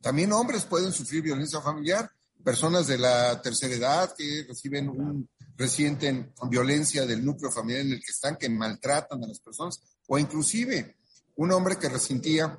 También 0.00 0.32
hombres 0.32 0.64
pueden 0.64 0.92
sufrir 0.92 1.22
violencia 1.22 1.60
familiar 1.60 2.10
personas 2.42 2.86
de 2.86 2.98
la 2.98 3.40
tercera 3.40 3.74
edad 3.74 4.14
que 4.16 4.44
reciben 4.48 4.88
un 4.88 5.28
reciente 5.56 6.32
violencia 6.50 7.06
del 7.06 7.24
núcleo 7.24 7.50
familiar 7.50 7.82
en 7.82 7.92
el 7.92 8.00
que 8.00 8.10
están, 8.10 8.36
que 8.36 8.48
maltratan 8.48 9.22
a 9.22 9.26
las 9.26 9.38
personas, 9.38 9.80
o 10.08 10.18
inclusive 10.18 10.96
un 11.36 11.52
hombre 11.52 11.76
que 11.76 11.88
resentía 11.88 12.58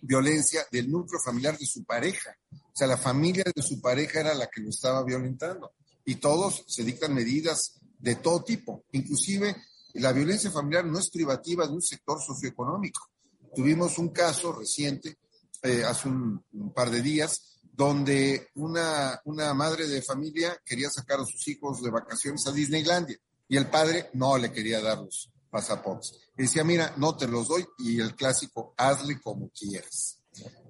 violencia 0.00 0.64
del 0.70 0.90
núcleo 0.90 1.20
familiar 1.20 1.58
de 1.58 1.66
su 1.66 1.84
pareja. 1.84 2.36
O 2.52 2.72
sea, 2.74 2.86
la 2.86 2.96
familia 2.96 3.44
de 3.54 3.62
su 3.62 3.80
pareja 3.80 4.20
era 4.20 4.34
la 4.34 4.48
que 4.48 4.60
lo 4.60 4.70
estaba 4.70 5.04
violentando. 5.04 5.72
Y 6.04 6.16
todos 6.16 6.64
se 6.66 6.84
dictan 6.84 7.14
medidas 7.14 7.79
de 8.00 8.16
todo 8.16 8.42
tipo. 8.42 8.84
Inclusive 8.92 9.56
la 9.94 10.12
violencia 10.12 10.50
familiar 10.50 10.84
no 10.84 10.98
es 10.98 11.10
privativa 11.10 11.66
de 11.66 11.72
un 11.72 11.82
sector 11.82 12.20
socioeconómico. 12.20 13.08
Tuvimos 13.54 13.98
un 13.98 14.10
caso 14.10 14.52
reciente, 14.52 15.18
eh, 15.62 15.84
hace 15.84 16.08
un, 16.08 16.44
par 16.74 16.90
de 16.90 17.02
días, 17.02 17.58
donde 17.72 18.48
una, 18.54 19.20
una 19.24 19.52
madre 19.54 19.86
de 19.86 20.02
familia 20.02 20.56
quería 20.64 20.88
sacar 20.90 21.20
a 21.20 21.24
sus 21.24 21.46
hijos 21.48 21.82
de 21.82 21.90
vacaciones 21.90 22.46
a 22.46 22.52
Disneylandia 22.52 23.18
y 23.48 23.56
el 23.56 23.68
padre 23.68 24.10
no 24.14 24.38
le 24.38 24.52
quería 24.52 24.80
dar 24.80 24.98
los 24.98 25.30
pasaportes. 25.50 26.12
Decía, 26.36 26.62
mira, 26.62 26.94
no 26.96 27.16
te 27.16 27.26
los 27.26 27.48
doy 27.48 27.66
y 27.78 28.00
el 28.00 28.14
clásico, 28.14 28.74
hazle 28.76 29.20
como 29.20 29.50
quieras. 29.50 30.18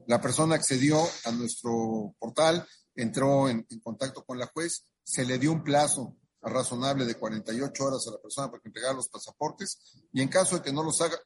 La 0.07 0.21
persona 0.21 0.55
accedió 0.55 0.99
a 1.25 1.31
nuestro 1.33 2.15
portal, 2.19 2.67
entró 2.95 3.49
en, 3.49 3.67
en 3.71 3.81
contacto 3.81 4.25
con 4.25 4.39
la 4.39 4.47
juez, 4.47 4.85
se 5.05 5.25
le 5.25 5.39
dio 5.39 5.53
un 5.53 5.63
plazo 5.63 6.17
razonable 6.43 7.05
de 7.05 7.17
48 7.17 7.85
horas 7.85 8.07
a 8.07 8.13
la 8.13 8.19
persona 8.19 8.51
para 8.51 8.63
que 8.63 8.69
entregara 8.69 8.95
los 8.95 9.09
pasaportes 9.09 9.79
y 10.13 10.23
en 10.23 10.29
caso 10.29 10.57
de 10.57 10.63
que 10.63 10.73
no 10.73 10.83
los 10.83 11.01
haga, 11.01 11.19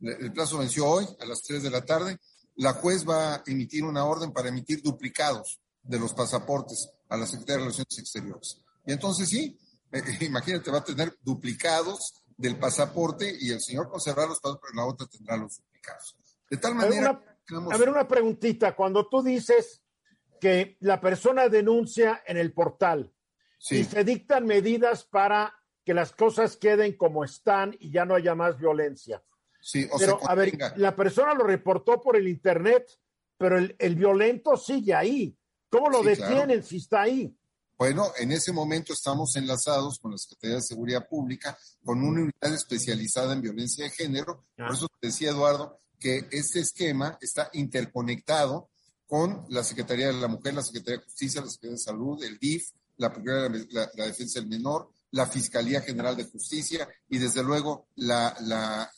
el 0.00 0.32
plazo 0.32 0.58
venció 0.58 0.86
hoy 0.86 1.06
a 1.20 1.26
las 1.26 1.42
3 1.42 1.62
de 1.62 1.70
la 1.70 1.84
tarde, 1.84 2.18
la 2.56 2.72
juez 2.74 3.08
va 3.08 3.36
a 3.36 3.42
emitir 3.46 3.84
una 3.84 4.04
orden 4.04 4.32
para 4.32 4.48
emitir 4.48 4.82
duplicados 4.82 5.60
de 5.82 5.98
los 5.98 6.12
pasaportes 6.12 6.88
a 7.08 7.16
la 7.16 7.26
Secretaría 7.26 7.56
de 7.56 7.62
Relaciones 7.62 7.98
Exteriores. 7.98 8.60
Y 8.86 8.92
entonces 8.92 9.28
sí, 9.28 9.58
eh, 9.92 10.02
imagínate, 10.20 10.70
va 10.70 10.78
a 10.78 10.84
tener 10.84 11.16
duplicados 11.22 12.22
del 12.36 12.58
pasaporte 12.58 13.36
y 13.40 13.50
el 13.50 13.60
señor 13.60 13.88
conservará 13.88 14.28
los 14.28 14.40
pasaportes, 14.40 14.70
pero 14.70 14.82
la 14.82 14.92
otra 14.92 15.06
tendrá 15.06 15.36
los 15.36 15.56
duplicados. 15.56 16.16
De 16.50 16.56
tal 16.56 16.74
manera... 16.74 17.22
A 17.70 17.78
ver, 17.78 17.88
una 17.88 18.06
preguntita. 18.06 18.76
Cuando 18.76 19.08
tú 19.08 19.22
dices 19.22 19.80
que 20.38 20.76
la 20.80 21.00
persona 21.00 21.48
denuncia 21.48 22.22
en 22.26 22.36
el 22.36 22.52
portal 22.52 23.14
y 23.70 23.84
se 23.84 24.04
dictan 24.04 24.46
medidas 24.46 25.04
para 25.04 25.54
que 25.84 25.94
las 25.94 26.12
cosas 26.12 26.56
queden 26.56 26.96
como 26.96 27.24
están 27.24 27.76
y 27.80 27.90
ya 27.90 28.04
no 28.04 28.14
haya 28.14 28.34
más 28.34 28.58
violencia. 28.58 29.22
Sí, 29.60 29.88
pero, 29.98 30.20
a 30.28 30.34
ver, 30.34 30.56
la 30.76 30.94
persona 30.94 31.34
lo 31.34 31.44
reportó 31.44 32.00
por 32.00 32.16
el 32.16 32.28
Internet, 32.28 32.88
pero 33.36 33.58
el, 33.58 33.96
violento 33.96 34.56
sigue 34.56 34.94
ahí. 34.94 35.36
¿Cómo 35.70 35.90
lo 35.90 36.02
detienen 36.02 36.62
si 36.62 36.76
está 36.76 37.02
ahí? 37.02 37.34
Bueno, 37.76 38.10
en 38.18 38.32
ese 38.32 38.52
momento 38.52 38.92
estamos 38.92 39.36
enlazados 39.36 39.98
con 40.00 40.12
la 40.12 40.18
Secretaría 40.18 40.56
de 40.56 40.62
Seguridad 40.62 41.08
Pública, 41.08 41.56
con 41.84 42.02
una 42.02 42.22
unidad 42.22 42.54
especializada 42.54 43.34
en 43.34 43.42
violencia 43.42 43.84
de 43.84 43.90
género. 43.90 44.44
Por 44.56 44.66
ah. 44.66 44.70
eso 44.72 44.88
te 45.00 45.08
decía 45.08 45.30
Eduardo 45.30 45.80
que 45.98 46.28
este 46.30 46.60
esquema 46.60 47.18
está 47.20 47.50
interconectado 47.52 48.70
con 49.06 49.46
la 49.48 49.64
Secretaría 49.64 50.08
de 50.08 50.14
la 50.14 50.28
Mujer, 50.28 50.54
la 50.54 50.62
Secretaría 50.62 50.98
de 50.98 51.04
Justicia, 51.04 51.40
la 51.40 51.48
Secretaría 51.48 51.76
de 51.76 51.82
Salud, 51.82 52.22
el 52.22 52.38
DIF, 52.38 52.68
la 52.98 53.12
Procuraduría 53.12 53.66
de 53.66 53.90
la, 53.94 54.06
Defensa 54.06 54.40
del 54.40 54.48
Menor, 54.48 54.90
la 55.12 55.26
Fiscalía 55.26 55.80
General 55.80 56.16
de 56.16 56.24
Justicia 56.24 56.88
y 57.08 57.18
desde 57.18 57.42
luego 57.42 57.88
la, 57.96 58.36
la, 58.40 58.92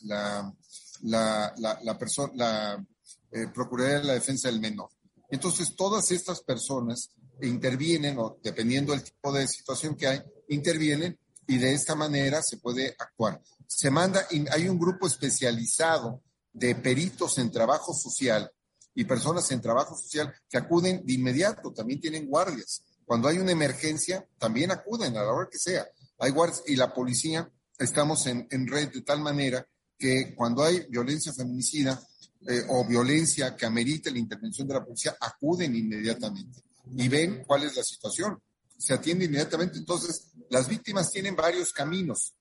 la, 1.03 1.55
la, 1.83 1.99
persona, 1.99 2.85
eh, 3.31 3.47
Procuraduría 3.55 4.01
de 4.01 4.07
la 4.07 4.15
Defensa 4.15 4.49
del 4.49 4.61
Menor. 4.61 4.91
Entonces, 5.31 5.77
todas 5.77 6.11
estas 6.11 6.43
personas 6.43 7.11
intervienen, 7.43 8.19
o 8.19 8.39
dependiendo 8.43 8.93
del 8.93 9.05
tipo 9.05 9.33
de 9.33 9.47
situación 9.47 9.95
que 9.95 10.07
hay, 10.07 10.21
intervienen 10.49 11.19
y 11.47 11.59
de 11.59 11.73
esta 11.73 11.95
manera 11.95 12.43
se 12.43 12.59
puede 12.59 12.95
actuar. 12.99 13.41
Se 13.67 13.91
manda, 13.91 14.27
hay 14.51 14.69
un 14.69 14.79
grupo 14.79 15.07
especializado 15.07 16.23
de 16.53 16.75
peritos 16.75 17.39
en 17.39 17.51
trabajo 17.51 17.95
social 17.95 18.51
y 18.95 19.05
personas 19.05 19.51
en 19.53 19.61
trabajo 19.61 19.97
social 19.97 20.35
que 20.49 20.59
acuden 20.59 21.05
de 21.05 21.13
inmediato, 21.13 21.73
también 21.73 22.01
tienen 22.01 22.27
guardias. 22.27 22.83
Cuando 23.11 23.27
hay 23.27 23.39
una 23.39 23.51
emergencia, 23.51 24.25
también 24.39 24.71
acuden 24.71 25.17
a 25.17 25.25
la 25.25 25.33
hora 25.33 25.49
que 25.51 25.59
sea. 25.59 25.85
Hay 26.21 26.31
guardias 26.31 26.63
y 26.69 26.77
la 26.77 26.95
policía, 26.95 27.51
estamos 27.77 28.25
en, 28.29 28.47
red 28.69 28.93
de 28.93 29.03
tal 29.03 29.21
manera 29.21 29.67
que 29.99 30.33
cuando 30.37 30.63
hay 30.63 30.87
violencia 30.89 31.33
feminicida 31.33 32.01
eh, 32.47 32.63
o 32.69 32.87
violencia 32.87 33.57
que 33.57 33.67
amerite 33.67 34.13
la 34.13 34.21
intervención 34.21 34.69
de 34.69 34.75
la 34.75 34.85
policía, 34.85 35.17
acuden 35.19 35.75
inmediatamente 35.75 36.63
y 36.97 37.09
ven 37.09 37.43
cuál 37.45 37.65
es 37.65 37.75
la 37.75 37.83
situación. 37.83 38.41
Se 38.79 38.95
atiende 38.95 39.25
inmediatamente. 39.25 39.79
Entonces, 39.79 40.31
las 40.49 40.69
víctimas 40.69 41.11
tienen 41.11 41.35
varios 41.35 41.73
caminos 41.73 42.35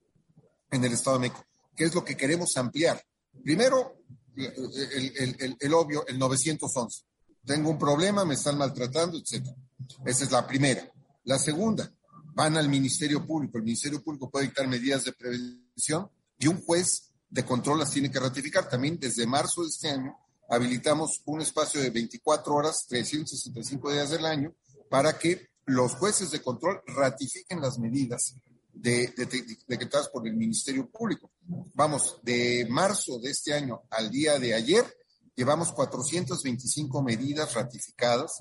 en 0.69 0.83
el 0.83 0.93
Estado 0.93 1.17
de 1.17 1.29
México, 1.29 1.47
que 1.75 1.85
es 1.85 1.95
lo 1.95 2.05
que 2.05 2.15
queremos 2.15 2.55
ampliar. 2.57 3.03
Primero, 3.43 4.03
el, 4.35 5.73
obvio, 5.73 6.05
el 6.05 6.19
911. 6.19 7.05
Tengo 7.43 7.71
un 7.71 7.79
problema, 7.79 8.23
me 8.23 8.35
están 8.35 8.55
maltratando, 8.55 9.17
etc. 9.17 9.47
Esa 10.05 10.23
es 10.23 10.31
la 10.31 10.45
primera. 10.45 10.91
La 11.23 11.37
segunda, 11.37 11.91
van 12.33 12.57
al 12.57 12.69
Ministerio 12.69 13.25
Público. 13.25 13.57
El 13.57 13.63
Ministerio 13.63 14.01
Público 14.01 14.29
puede 14.29 14.45
dictar 14.45 14.67
medidas 14.67 15.05
de 15.05 15.13
prevención 15.13 16.09
y 16.37 16.47
un 16.47 16.61
juez 16.63 17.11
de 17.29 17.43
control 17.43 17.79
las 17.79 17.91
tiene 17.91 18.09
que 18.09 18.19
ratificar. 18.19 18.69
También 18.69 18.99
desde 18.99 19.27
marzo 19.27 19.61
de 19.61 19.67
este 19.67 19.89
año 19.89 20.17
habilitamos 20.49 21.21
un 21.25 21.41
espacio 21.41 21.81
de 21.81 21.89
24 21.89 22.53
horas, 22.53 22.85
365 22.87 23.91
días 23.91 24.09
del 24.09 24.25
año, 24.25 24.53
para 24.89 25.17
que 25.17 25.49
los 25.65 25.93
jueces 25.95 26.31
de 26.31 26.41
control 26.41 26.81
ratifiquen 26.87 27.61
las 27.61 27.77
medidas 27.77 28.35
de, 28.73 29.13
decretadas 29.67 30.09
por 30.09 30.27
el 30.27 30.35
Ministerio 30.35 30.89
Público. 30.89 31.31
Vamos, 31.75 32.19
de 32.23 32.65
marzo 32.69 33.19
de 33.19 33.31
este 33.31 33.53
año 33.53 33.81
al 33.91 34.09
día 34.09 34.39
de 34.39 34.53
ayer, 34.53 34.85
llevamos 35.35 35.71
425 35.73 37.03
medidas 37.03 37.53
ratificadas 37.53 38.39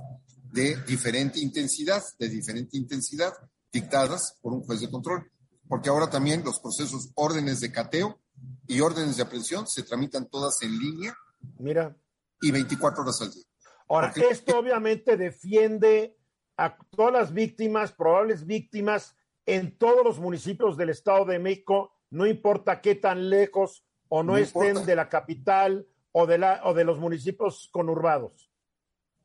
de 0.53 0.77
diferente 0.85 1.41
intensidad, 1.41 2.03
de 2.19 2.29
diferente 2.29 2.77
intensidad, 2.77 3.33
dictadas 3.73 4.39
por 4.41 4.53
un 4.53 4.63
juez 4.63 4.81
de 4.81 4.91
control. 4.91 5.31
Porque 5.69 5.91
ahora 5.91 6.09
también 6.09 6.43
los 6.45 6.61
procesos, 6.61 7.11
órdenes 7.15 7.61
de 7.61 7.71
cateo 7.71 8.19
y 8.67 8.81
órdenes 8.81 9.17
de 9.17 9.23
aprehensión 9.23 9.67
se 9.67 9.83
tramitan 9.83 10.27
todas 10.29 10.63
en 10.63 10.79
línea. 10.79 11.15
Mira. 11.59 11.97
Y 12.41 12.51
24 12.51 13.03
horas 13.03 13.21
al 13.21 13.33
día. 13.33 13.45
Ahora, 13.89 14.13
esto 14.31 14.59
obviamente 14.59 15.17
defiende 15.17 16.17
a 16.57 16.77
todas 16.91 17.13
las 17.13 17.33
víctimas, 17.33 17.93
probables 17.93 18.45
víctimas 18.45 19.17
en 19.47 19.79
todos 19.79 20.05
los 20.05 20.19
municipios 20.19 20.77
del 20.77 20.91
Estado 20.91 21.25
de 21.25 21.39
México, 21.39 21.93
no 22.11 22.27
importa 22.27 22.83
qué 22.83 22.95
tan 22.95 23.31
lejos 23.31 23.85
o 24.09 24.23
no, 24.23 24.37
estén 24.37 24.85
de 24.85 24.97
la 24.97 25.09
capital 25.09 25.87
o 26.13 26.27
de, 26.27 26.39
la, 26.39 26.61
o 26.65 26.75
de 26.75 26.85
los 26.85 26.99
municipios 26.99 27.69
conurbados. 27.73 28.51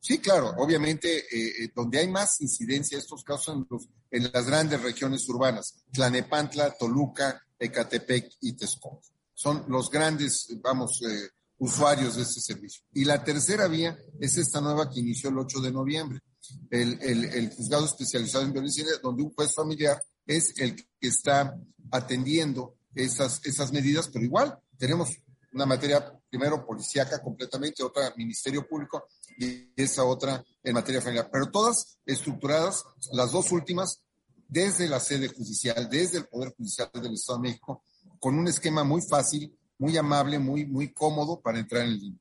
Sí, 0.04 0.18
claro, 0.18 0.52
obviamente 0.58 1.16
eh, 1.16 1.64
eh, 1.64 1.70
donde 1.74 1.98
hay 1.98 2.08
más 2.08 2.38
incidencia 2.42 2.98
estos 2.98 3.24
casos 3.24 3.56
en, 3.56 3.66
en, 4.10 4.30
las 4.34 4.46
grandes 4.46 4.82
regiones 4.82 5.26
urbanas, 5.30 5.82
Tlanepantla, 5.90 6.76
Toluca, 6.78 7.42
Ecatepec 7.58 8.30
y 8.42 8.52
Texcoco. 8.52 9.00
Son 9.32 9.64
los 9.66 9.88
grandes, 9.88 10.48
vamos, 10.60 11.00
eh, 11.08 11.30
usuarios 11.56 12.16
de 12.16 12.22
este 12.22 12.42
servicio. 12.42 12.82
Y 12.92 13.06
la 13.06 13.24
tercera 13.24 13.66
vía 13.66 13.96
es 14.20 14.36
esta 14.36 14.60
nueva 14.60 14.90
que 14.90 15.00
inició 15.00 15.30
el 15.30 15.38
8 15.38 15.60
de 15.62 15.72
noviembre, 15.72 16.20
el 16.68 17.50
juzgado 17.56 17.86
especializado 17.86 18.44
en 18.44 18.52
violencia, 18.52 18.84
donde 19.02 19.22
un 19.22 19.32
juez 19.32 19.54
familiar 19.54 19.98
es 20.26 20.52
el 20.58 20.76
que 20.76 21.08
está 21.08 21.56
atendiendo 21.90 22.76
esas, 22.94 23.40
esas 23.46 23.72
medidas, 23.72 24.08
pero 24.08 24.22
igual 24.22 24.58
tenemos 24.76 25.16
una 25.54 25.66
materia, 25.66 26.12
primero 26.28 26.66
policíaca 26.66 27.22
completamente, 27.22 27.82
otra 27.82 28.12
ministerio 28.16 28.66
público 28.66 29.06
y 29.38 29.72
esa 29.76 30.04
otra 30.04 30.44
en 30.62 30.74
materia 30.74 31.00
familiar, 31.00 31.28
pero 31.30 31.50
todas 31.50 31.98
estructuradas, 32.06 32.84
las 33.12 33.32
dos 33.32 33.52
últimas, 33.52 34.00
desde 34.48 34.88
la 34.88 35.00
sede 35.00 35.28
judicial, 35.28 35.88
desde 35.90 36.18
el 36.18 36.26
Poder 36.26 36.54
Judicial 36.56 36.90
del 36.94 37.14
Estado 37.14 37.38
de 37.38 37.48
México, 37.48 37.82
con 38.18 38.38
un 38.38 38.48
esquema 38.48 38.84
muy 38.84 39.02
fácil, 39.02 39.56
muy 39.78 39.96
amable, 39.96 40.38
muy, 40.38 40.64
muy 40.64 40.92
cómodo 40.92 41.40
para 41.40 41.58
entrar 41.58 41.82
en 41.82 41.98
línea. 41.98 42.20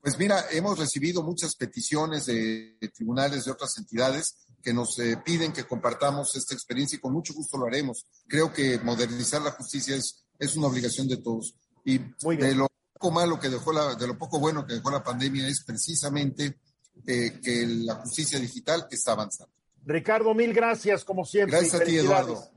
Pues 0.00 0.18
mira, 0.18 0.44
hemos 0.52 0.78
recibido 0.78 1.22
muchas 1.22 1.56
peticiones 1.56 2.26
de, 2.26 2.76
tribunales 2.94 3.44
de 3.44 3.50
otras 3.50 3.78
entidades 3.78 4.36
que 4.62 4.74
nos 4.74 4.98
eh, 4.98 5.16
piden 5.24 5.52
que 5.52 5.64
compartamos 5.64 6.36
esta 6.36 6.54
experiencia 6.54 6.96
y 6.96 7.00
con 7.00 7.12
mucho 7.12 7.32
gusto 7.32 7.56
lo 7.56 7.66
haremos. 7.66 8.06
Creo 8.26 8.52
que 8.52 8.78
modernizar 8.80 9.40
la 9.40 9.52
justicia 9.52 9.96
es, 9.96 10.26
es 10.38 10.56
una 10.56 10.66
obligación 10.66 11.08
de 11.08 11.16
todos. 11.16 11.54
Y 11.86 11.98
de 11.98 12.54
lo 12.54 12.68
poco 12.92 13.10
malo 13.12 13.40
que 13.40 13.48
dejó 13.48 13.72
la, 13.72 13.94
de 13.94 14.06
lo 14.06 14.18
poco 14.18 14.38
bueno 14.38 14.66
que 14.66 14.74
dejó 14.74 14.90
la 14.90 15.02
pandemia 15.02 15.48
es 15.48 15.64
precisamente 15.64 16.58
eh, 17.06 17.40
que 17.42 17.66
la 17.66 17.96
justicia 17.96 18.38
digital 18.38 18.86
está 18.90 19.12
avanzando. 19.12 19.52
Ricardo, 19.86 20.34
mil 20.34 20.52
gracias, 20.52 21.04
como 21.04 21.24
siempre. 21.24 21.58
Gracias 21.58 21.80
a 21.80 21.84
ti, 21.84 21.96
Eduardo. 21.96 22.53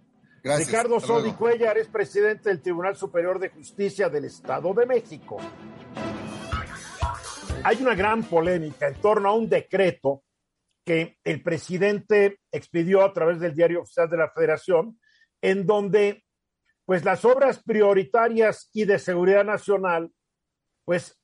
Gracias. 0.47 0.69
Ricardo 0.69 1.01
Sodi 1.01 1.33
Cuellar 1.33 1.77
es 1.77 1.89
presidente 1.89 2.47
del 2.47 2.62
Tribunal 2.62 2.95
Superior 2.95 3.38
de 3.38 3.49
Justicia 3.49 4.07
del 4.07 4.23
Estado 4.23 4.73
de 4.73 4.86
México. 4.86 5.36
Hay 7.65 7.81
una 7.81 7.93
gran 7.95 8.23
polémica 8.23 8.88
en 8.88 8.93
torno 9.01 9.27
a 9.27 9.33
un 9.33 9.49
decreto 9.49 10.23
que 10.86 11.17
el 11.25 11.43
presidente 11.43 12.39
expidió 12.49 13.03
a 13.03 13.12
través 13.12 13.41
del 13.41 13.55
diario 13.55 13.81
oficial 13.81 14.10
de 14.10 14.15
la 14.15 14.31
Federación, 14.31 14.97
en 15.41 15.65
donde 15.65 16.23
pues 16.86 17.03
las 17.03 17.25
obras 17.25 17.62
prioritarias 17.62 18.69
y 18.71 18.86
de 18.86 18.99
seguridad 18.99 19.43
nacional, 19.43 20.10
pues, 20.86 21.19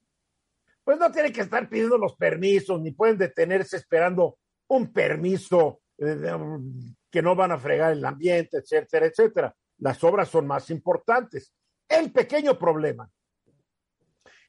pues 0.84 1.00
no 1.00 1.10
tienen 1.14 1.32
que 1.32 1.40
estar 1.40 1.70
pidiendo 1.70 1.98
los 1.98 2.18
permisos, 2.18 2.82
ni 2.82 2.92
pueden 2.92 3.18
detenerse 3.18 3.78
esperando 3.78 4.38
un 4.68 4.92
permiso 4.92 5.80
eh, 5.98 6.18
que 7.14 7.22
no 7.22 7.36
van 7.36 7.52
a 7.52 7.60
fregar 7.60 7.92
el 7.92 8.04
ambiente, 8.04 8.58
etcétera, 8.58 9.06
etcétera. 9.06 9.56
Las 9.78 10.04
obras 10.04 10.30
son 10.30 10.48
más 10.48 10.72
importantes. 10.72 11.54
El 11.88 12.12
pequeño 12.12 12.58
problema 12.58 13.08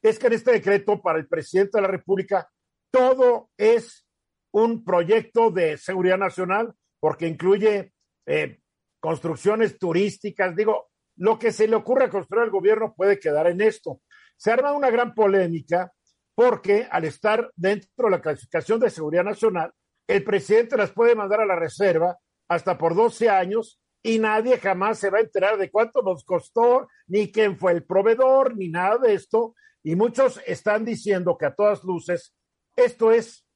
es 0.00 0.18
que 0.18 0.28
en 0.28 0.32
este 0.32 0.52
decreto 0.52 1.02
para 1.02 1.18
el 1.18 1.28
presidente 1.28 1.76
de 1.76 1.82
la 1.82 1.88
República 1.88 2.48
todo 2.90 3.50
es 3.58 4.06
un 4.50 4.82
proyecto 4.82 5.50
de 5.50 5.76
seguridad 5.76 6.16
nacional 6.16 6.72
porque 7.00 7.26
incluye 7.26 7.92
eh, 8.24 8.60
construcciones 8.98 9.78
turísticas. 9.78 10.56
Digo, 10.56 10.88
lo 11.16 11.38
que 11.38 11.52
se 11.52 11.68
le 11.68 11.76
ocurre 11.76 12.08
construir 12.08 12.44
al 12.44 12.50
gobierno 12.50 12.94
puede 12.96 13.20
quedar 13.20 13.46
en 13.46 13.60
esto. 13.60 14.00
Se 14.38 14.50
arma 14.50 14.72
una 14.72 14.88
gran 14.88 15.12
polémica 15.12 15.92
porque 16.34 16.88
al 16.90 17.04
estar 17.04 17.50
dentro 17.56 18.06
de 18.06 18.10
la 18.10 18.22
clasificación 18.22 18.80
de 18.80 18.88
seguridad 18.88 19.24
nacional, 19.24 19.70
el 20.08 20.24
presidente 20.24 20.78
las 20.78 20.92
puede 20.92 21.14
mandar 21.14 21.42
a 21.42 21.46
la 21.46 21.56
reserva 21.56 22.18
hasta 22.48 22.78
por 22.78 22.94
12 22.94 23.28
años 23.28 23.80
y 24.02 24.18
nadie 24.18 24.58
jamás 24.58 24.98
se 24.98 25.10
va 25.10 25.18
a 25.18 25.22
enterar 25.22 25.56
de 25.56 25.70
cuánto 25.70 26.02
nos 26.02 26.24
costó, 26.24 26.88
ni 27.06 27.32
quién 27.32 27.58
fue 27.58 27.72
el 27.72 27.84
proveedor, 27.84 28.54
ni 28.56 28.68
nada 28.68 28.98
de 28.98 29.14
esto. 29.14 29.54
Y 29.82 29.96
muchos 29.96 30.40
están 30.46 30.84
diciendo 30.84 31.38
que 31.38 31.46
a 31.46 31.54
todas 31.54 31.82
luces 31.84 32.34
esto 32.76 33.12
es 33.12 33.46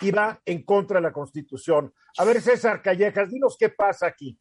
y 0.00 0.10
va 0.10 0.40
en 0.44 0.62
contra 0.62 0.98
de 0.98 1.02
la 1.02 1.12
Constitución. 1.12 1.92
A 2.18 2.24
ver, 2.24 2.40
César 2.40 2.82
Callejas, 2.82 3.30
dinos 3.30 3.56
qué 3.58 3.68
pasa 3.68 4.06
aquí. 4.06 4.38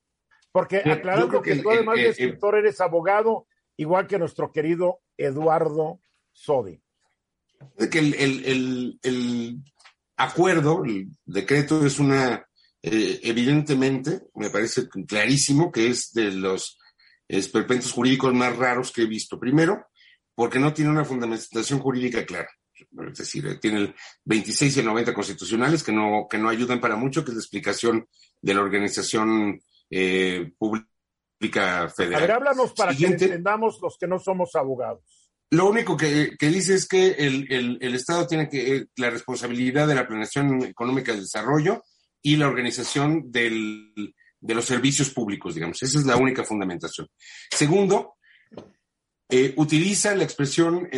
Porque 0.52 0.78
aclarando 0.78 1.42
que, 1.42 1.56
tú, 1.58 1.72
además 1.72 1.96
de 1.96 2.10
escritor, 2.10 2.56
eres 2.56 2.80
abogado, 2.80 3.48
igual 3.76 4.08
que 4.08 4.20
nuestro 4.20 4.52
querido 4.52 5.02
Eduardo 5.18 6.00
Sodi. 6.32 6.82
Que 7.92 8.00
el, 8.00 9.72
acuerdo, 10.16 10.86
el 10.86 11.10
decreto 11.26 11.86
es 11.86 12.00
una, 12.00 12.48
eh, 12.92 13.20
evidentemente, 13.24 14.22
me 14.36 14.50
parece 14.50 14.88
clarísimo 15.08 15.72
que 15.72 15.88
es 15.90 16.14
de 16.14 16.32
los 16.32 16.78
esperpentos 17.28 17.92
jurídicos 17.92 18.34
más 18.34 18.56
raros 18.56 18.92
que 18.92 19.04
he 19.04 19.08
visto. 19.08 19.40
Primero, 19.40 19.88
porque 20.34 20.60
no 20.60 20.74
tiene 20.74 20.92
una 20.92 21.06
fundamentación 21.06 21.80
jurídica 21.80 22.26
clara 22.26 22.50
es 23.12 23.18
decir, 23.18 23.60
tiene 23.60 23.80
el 23.80 23.96
26 24.26 24.78
y 24.78 24.80
el 24.80 24.86
90 24.86 25.14
constitucionales 25.14 25.84
que 25.84 25.92
no, 25.92 26.28
que 26.30 26.38
no 26.38 26.50
ayudan 26.50 26.82
para 26.82 26.96
mucho, 26.96 27.24
que 27.24 27.32
es 27.32 27.36
la 27.36 27.42
explicación 27.42 28.08
de 28.42 28.54
la 28.54 28.62
organización 28.62 29.62
eh, 29.90 30.52
pública 30.58 31.90
federal. 31.96 32.16
A 32.16 32.22
ver, 32.22 32.32
háblanos 32.32 32.74
para 32.74 32.96
que 32.96 33.06
entendamos 33.06 33.80
los 33.82 33.98
que 33.98 34.08
no 34.08 34.20
somos 34.20 34.56
abogados. 34.56 35.04
Lo 35.52 35.70
único 35.70 35.96
que, 35.96 36.36
dice 36.40 36.76
es 36.76 36.88
que 36.88 37.12
el, 37.12 37.96
Estado 37.96 38.28
tiene 38.28 38.50
que 38.50 38.76
eh, 38.76 38.86
la 38.98 39.10
responsabilidad 39.10 39.88
de 39.88 39.96
la 39.96 40.08
planeación 40.08 40.64
económica 40.64 41.12
del 41.12 41.22
desarrollo 41.22 41.84
y 42.26 42.36
la 42.38 42.48
organización 42.48 43.32
de 43.32 44.14
los 44.42 44.66
servicios 44.66 45.12
públicos, 45.12 45.54
digamos. 45.54 45.82
Esa 45.82 46.00
es 46.00 46.06
la 46.06 46.18
única 46.18 46.44
fundamentación. 46.44 47.08
Segundo, 47.52 48.16
eh, 49.30 49.54
utiliza 49.58 50.16
la 50.16 50.24
expresión 50.24 50.90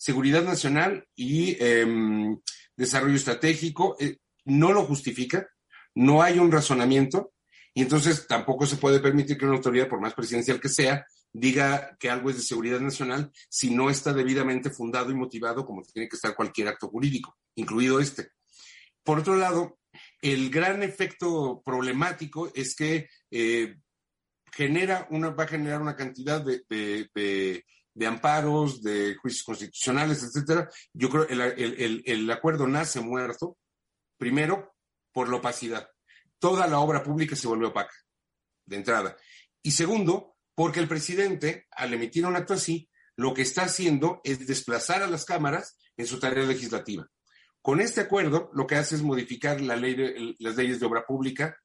seguridad 0.00 0.42
nacional 0.42 1.06
y 1.14 1.62
em, 1.62 2.40
desarrollo 2.74 3.16
estratégico, 3.16 3.96
eh, 4.00 4.16
no 4.46 4.72
lo 4.72 4.84
justifica, 4.84 5.46
no 5.94 6.22
hay 6.22 6.38
un 6.38 6.50
razonamiento 6.50 7.34
y 7.74 7.82
entonces 7.82 8.26
tampoco 8.26 8.64
se 8.64 8.78
puede 8.78 9.00
permitir 9.00 9.36
que 9.36 9.44
una 9.44 9.56
autoridad, 9.56 9.88
por 9.88 10.00
más 10.00 10.14
presidencial 10.14 10.58
que 10.58 10.70
sea, 10.70 11.04
diga 11.32 11.98
que 12.00 12.08
algo 12.08 12.30
es 12.30 12.36
de 12.36 12.42
seguridad 12.42 12.80
nacional 12.80 13.30
si 13.50 13.74
no 13.74 13.90
está 13.90 14.14
debidamente 14.14 14.70
fundado 14.70 15.10
y 15.10 15.14
motivado 15.14 15.66
como 15.66 15.82
tiene 15.82 16.08
que 16.08 16.16
estar 16.16 16.34
cualquier 16.34 16.68
acto 16.68 16.88
jurídico, 16.88 17.36
incluido 17.56 18.00
este. 18.00 18.30
Por 19.04 19.18
otro 19.18 19.36
lado, 19.36 19.79
el 20.20 20.50
gran 20.50 20.82
efecto 20.82 21.62
problemático 21.64 22.50
es 22.54 22.74
que 22.74 23.08
eh, 23.30 23.76
genera 24.52 25.06
una, 25.10 25.30
va 25.30 25.44
a 25.44 25.48
generar 25.48 25.80
una 25.80 25.96
cantidad 25.96 26.44
de 26.44 28.06
amparos, 28.06 28.82
de 28.82 29.14
juicios 29.16 29.44
constitucionales, 29.44 30.22
etcétera, 30.22 30.68
yo 30.92 31.08
creo 31.10 31.26
que 31.26 31.34
el, 31.34 32.02
el, 32.04 32.30
acuerdo 32.30 32.66
nace 32.66 33.00
muerto, 33.00 33.58
primero, 34.16 34.74
por 35.12 35.28
la 35.28 35.36
opacidad. 35.36 35.88
Toda 36.38 36.66
la 36.66 36.78
obra 36.78 37.02
pública 37.02 37.36
se 37.36 37.48
vuelve 37.48 37.66
opaca, 37.66 37.94
de 38.66 38.76
entrada. 38.76 39.16
Y 39.62 39.72
segundo, 39.72 40.36
porque 40.54 40.80
el 40.80 40.88
presidente, 40.88 41.66
al 41.70 41.92
emitir 41.92 42.26
un 42.26 42.36
acto 42.36 42.54
así, 42.54 42.88
lo 43.16 43.34
que 43.34 43.42
está 43.42 43.64
haciendo 43.64 44.20
es 44.24 44.46
desplazar 44.46 45.02
a 45.02 45.06
las 45.06 45.24
cámaras 45.24 45.76
en 45.96 46.06
su 46.06 46.18
tarea 46.18 46.44
legislativa. 46.44 47.06
Con 47.62 47.80
este 47.80 48.00
acuerdo, 48.00 48.50
lo 48.54 48.66
que 48.66 48.76
hace 48.76 48.94
es 48.94 49.02
modificar 49.02 49.60
las 49.60 49.80
leyes 49.80 50.80
de 50.80 50.86
obra 50.86 51.04
pública, 51.06 51.58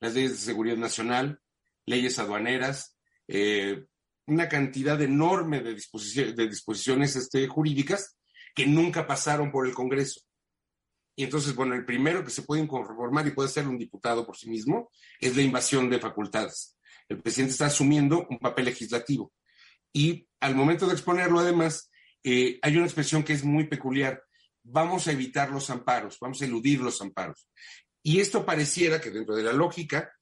las 0.00 0.14
leyes 0.14 0.32
de 0.32 0.38
seguridad 0.38 0.76
nacional, 0.76 1.40
leyes 1.84 2.18
aduaneras, 2.18 2.96
eh, 3.28 3.84
una 4.26 4.48
cantidad 4.48 5.00
enorme 5.00 5.60
de, 5.60 5.74
de 5.74 6.48
disposiciones 6.48 7.16
este, 7.16 7.46
jurídicas 7.48 8.16
que 8.54 8.66
nunca 8.66 9.06
pasaron 9.06 9.50
por 9.50 9.66
el 9.66 9.74
Congreso. 9.74 10.20
Y 11.16 11.24
entonces, 11.24 11.54
bueno, 11.54 11.74
el 11.74 11.84
primero 11.84 12.22
que 12.24 12.30
se 12.30 12.42
puede 12.42 12.62
inconformar 12.62 13.26
y 13.26 13.30
puede 13.30 13.48
ser 13.48 13.66
un 13.66 13.78
diputado 13.78 14.26
por 14.26 14.36
sí 14.36 14.50
mismo 14.50 14.90
es 15.18 15.34
la 15.34 15.42
invasión 15.42 15.88
de 15.88 15.98
facultades. 15.98 16.76
El 17.08 17.22
presidente 17.22 17.52
está 17.52 17.66
asumiendo 17.66 18.26
un 18.28 18.38
papel 18.38 18.66
legislativo. 18.66 19.32
Y 19.92 20.28
al 20.40 20.54
momento 20.54 20.86
de 20.86 20.92
exponerlo, 20.92 21.38
además, 21.38 21.90
eh, 22.22 22.58
hay 22.60 22.76
una 22.76 22.84
expresión 22.84 23.22
que 23.22 23.32
es 23.32 23.44
muy 23.44 23.66
peculiar. 23.66 24.22
Vamos 24.68 25.06
a 25.06 25.12
evitar 25.12 25.50
los 25.50 25.70
amparos, 25.70 26.18
vamos 26.20 26.42
a 26.42 26.44
eludir 26.44 26.80
los 26.80 27.00
amparos. 27.00 27.48
Y 28.02 28.20
esto 28.20 28.44
pareciera 28.44 29.00
que 29.00 29.10
dentro 29.10 29.34
de 29.34 29.42
la 29.42 29.52
lógica, 29.52 30.12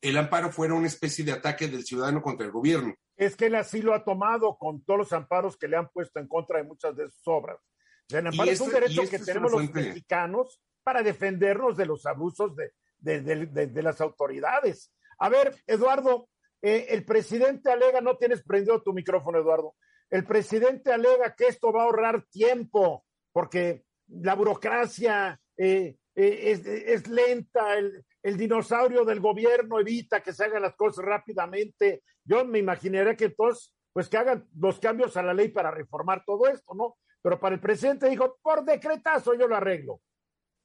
el 0.00 0.16
amparo 0.16 0.50
fuera 0.50 0.74
una 0.74 0.86
especie 0.86 1.24
de 1.24 1.32
ataque 1.32 1.68
del 1.68 1.84
ciudadano 1.84 2.22
contra 2.22 2.46
el 2.46 2.52
gobierno 2.52 2.94
es 3.16 3.36
que 3.36 3.46
él 3.46 3.54
así 3.54 3.82
lo 3.82 3.94
ha 3.94 4.04
tomado 4.04 4.56
con 4.56 4.84
todos 4.84 4.98
los 4.98 5.12
amparos 5.12 5.56
que 5.56 5.68
le 5.68 5.76
han 5.76 5.88
puesto 5.88 6.18
en 6.18 6.28
contra 6.28 6.58
de 6.58 6.64
muchas 6.64 6.96
de 6.96 7.08
sus 7.10 7.26
obras. 7.26 7.58
El 8.08 8.26
amparo 8.26 8.50
es 8.50 8.60
un 8.60 8.70
derecho 8.70 9.08
que 9.08 9.18
tenemos 9.18 9.52
los 9.52 9.72
mexicanos 9.72 10.60
para 10.82 11.02
defendernos 11.02 11.76
de 11.76 11.86
los 11.86 12.04
abusos 12.06 12.54
de, 12.56 12.72
de, 12.98 13.82
las 13.82 14.00
autoridades. 14.00 14.92
A 15.18 15.28
ver, 15.28 15.56
Eduardo, 15.66 16.28
eh, 16.60 16.86
el 16.90 17.04
presidente 17.04 17.70
alega, 17.70 18.00
no 18.00 18.16
tienes 18.16 18.42
prendido 18.42 18.82
tu 18.82 18.92
micrófono, 18.92 19.38
Eduardo. 19.38 19.76
El 20.10 20.24
presidente 20.24 20.92
alega 20.92 21.34
que 21.34 21.46
esto 21.46 21.72
va 21.72 21.82
a 21.82 21.84
ahorrar 21.84 22.26
tiempo, 22.30 23.04
porque 23.32 23.84
la 24.08 24.34
burocracia 24.34 25.40
eh, 25.56 25.96
eh, 26.14 26.84
es, 26.86 27.08
lenta, 27.08 27.78
el, 27.78 28.04
el 28.22 28.36
dinosaurio 28.36 29.04
del 29.04 29.20
gobierno 29.20 29.80
evita 29.80 30.22
que 30.22 30.32
se 30.32 30.44
hagan 30.44 30.62
las 30.62 30.74
cosas 30.74 31.04
rápidamente. 31.04 32.02
Yo 32.24 32.44
me 32.44 32.58
imaginaría 32.58 33.16
que 33.16 33.26
entonces, 33.26 33.74
pues 33.92 34.08
que 34.08 34.16
hagan 34.16 34.46
los 34.58 34.78
cambios 34.78 35.16
a 35.16 35.22
la 35.22 35.34
ley 35.34 35.48
para 35.48 35.70
reformar 35.70 36.22
todo 36.24 36.46
esto, 36.46 36.74
¿no? 36.74 36.96
Pero 37.22 37.38
para 37.38 37.54
el 37.54 37.60
presidente 37.60 38.08
dijo, 38.08 38.38
por 38.42 38.64
decretazo 38.64 39.34
yo 39.34 39.46
lo 39.46 39.56
arreglo. 39.56 40.00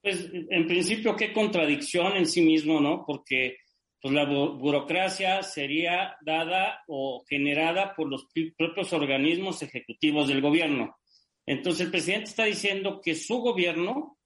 Pues 0.02 0.30
en 0.32 0.68
principio, 0.68 1.16
qué 1.16 1.34
contradicción 1.34 2.16
en 2.16 2.26
sí 2.26 2.42
mismo, 2.42 2.80
¿no? 2.80 3.04
Porque 3.06 3.58
pues 4.02 4.14
la 4.14 4.26
burocracia 4.26 5.42
sería 5.44 6.16
dada 6.22 6.84
o 6.88 7.24
generada 7.28 7.96
por 7.96 8.08
los 8.08 8.28
propios 8.58 8.94
organismos 8.94 9.62
ejecutivos 9.64 10.28
del 10.28 10.42
gobierno. 10.42 10.96
Entonces 11.48 11.86
el 11.86 11.92
presidente 11.92 12.26
está 12.26 12.44
diciendo 12.44 13.02
que 13.02 13.16
su 13.16 13.38
gobierno 13.38 14.20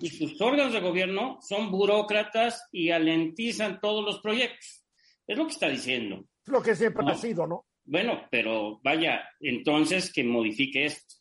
y 0.00 0.08
sus 0.08 0.40
órganos 0.40 0.72
de 0.72 0.80
gobierno 0.80 1.38
son 1.40 1.70
burócratas 1.70 2.66
y 2.72 2.90
alentizan 2.90 3.80
todos 3.80 4.04
los 4.04 4.20
proyectos. 4.20 4.84
Es 5.26 5.38
lo 5.38 5.46
que 5.46 5.52
está 5.52 5.68
diciendo. 5.68 6.24
Es 6.44 6.52
lo 6.52 6.60
que 6.60 6.74
siempre 6.74 7.04
ha 7.06 7.14
sido, 7.14 7.46
¿no? 7.46 7.66
Bueno, 7.84 8.26
pero 8.30 8.80
vaya, 8.82 9.22
entonces 9.40 10.12
que 10.12 10.24
modifique 10.24 10.84
esto. 10.84 11.14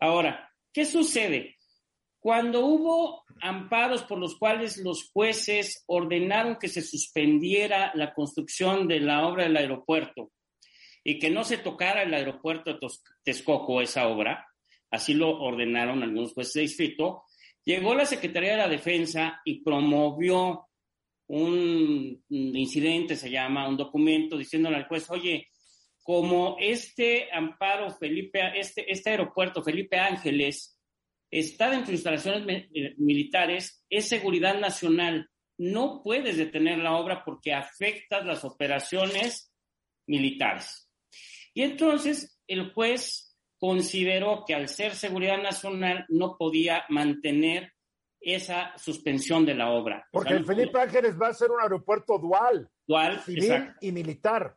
Ahora, 0.00 0.50
¿qué 0.72 0.84
sucede? 0.84 1.56
Cuando 2.18 2.64
hubo 2.64 3.24
amparos 3.40 4.04
por 4.04 4.18
los 4.18 4.36
cuales 4.36 4.78
los 4.78 5.10
jueces 5.10 5.84
ordenaron 5.86 6.56
que 6.56 6.68
se 6.68 6.82
suspendiera 6.82 7.92
la 7.94 8.14
construcción 8.14 8.88
de 8.88 9.00
la 9.00 9.26
obra 9.28 9.44
del 9.44 9.56
aeropuerto 9.56 10.32
y 11.04 11.20
que 11.20 11.30
no 11.30 11.44
se 11.44 11.58
tocara 11.58 12.02
el 12.02 12.12
aeropuerto 12.12 12.72
de 12.72 12.80
Texcoco, 13.22 13.80
esa 13.80 14.08
obra, 14.08 14.44
así 14.96 15.14
lo 15.14 15.38
ordenaron 15.38 16.02
algunos 16.02 16.32
jueces 16.32 16.54
de 16.54 16.60
distrito, 16.62 17.24
Llegó 17.66 17.96
la 17.96 18.06
Secretaría 18.06 18.52
de 18.52 18.58
la 18.58 18.68
Defensa 18.68 19.40
y 19.44 19.60
promovió 19.60 20.68
un 21.26 22.22
incidente, 22.28 23.16
se 23.16 23.28
llama, 23.28 23.68
un 23.68 23.76
documento 23.76 24.38
diciéndole 24.38 24.76
al 24.76 24.86
juez, 24.86 25.10
oye, 25.10 25.48
como 26.04 26.56
este 26.60 27.28
amparo 27.32 27.90
Felipe, 27.90 28.40
este, 28.54 28.88
este 28.88 29.10
aeropuerto 29.10 29.64
Felipe 29.64 29.98
Ángeles 29.98 30.80
está 31.28 31.68
dentro 31.68 31.88
de 31.88 31.94
instalaciones 31.94 32.68
eh, 32.72 32.94
militares, 32.98 33.84
es 33.90 34.08
seguridad 34.08 34.60
nacional. 34.60 35.28
No 35.58 36.02
puedes 36.04 36.36
detener 36.36 36.78
la 36.78 36.96
obra 36.96 37.24
porque 37.24 37.52
afectas 37.52 38.24
las 38.24 38.44
operaciones 38.44 39.52
militares. 40.06 40.88
Y 41.52 41.62
entonces 41.62 42.40
el 42.46 42.72
juez 42.72 43.25
consideró 43.58 44.44
que 44.46 44.54
al 44.54 44.68
ser 44.68 44.94
seguridad 44.94 45.42
nacional 45.42 46.04
no 46.08 46.36
podía 46.36 46.84
mantener 46.88 47.72
esa 48.20 48.76
suspensión 48.76 49.46
de 49.46 49.54
la 49.54 49.70
obra. 49.70 50.06
Porque 50.10 50.34
el 50.34 50.44
Felipe 50.44 50.80
Ángeles 50.80 51.16
va 51.20 51.28
a 51.28 51.34
ser 51.34 51.50
un 51.50 51.60
aeropuerto 51.60 52.18
dual. 52.18 52.68
Dual, 52.86 53.20
civil 53.20 53.72
y 53.80 53.92
militar. 53.92 54.56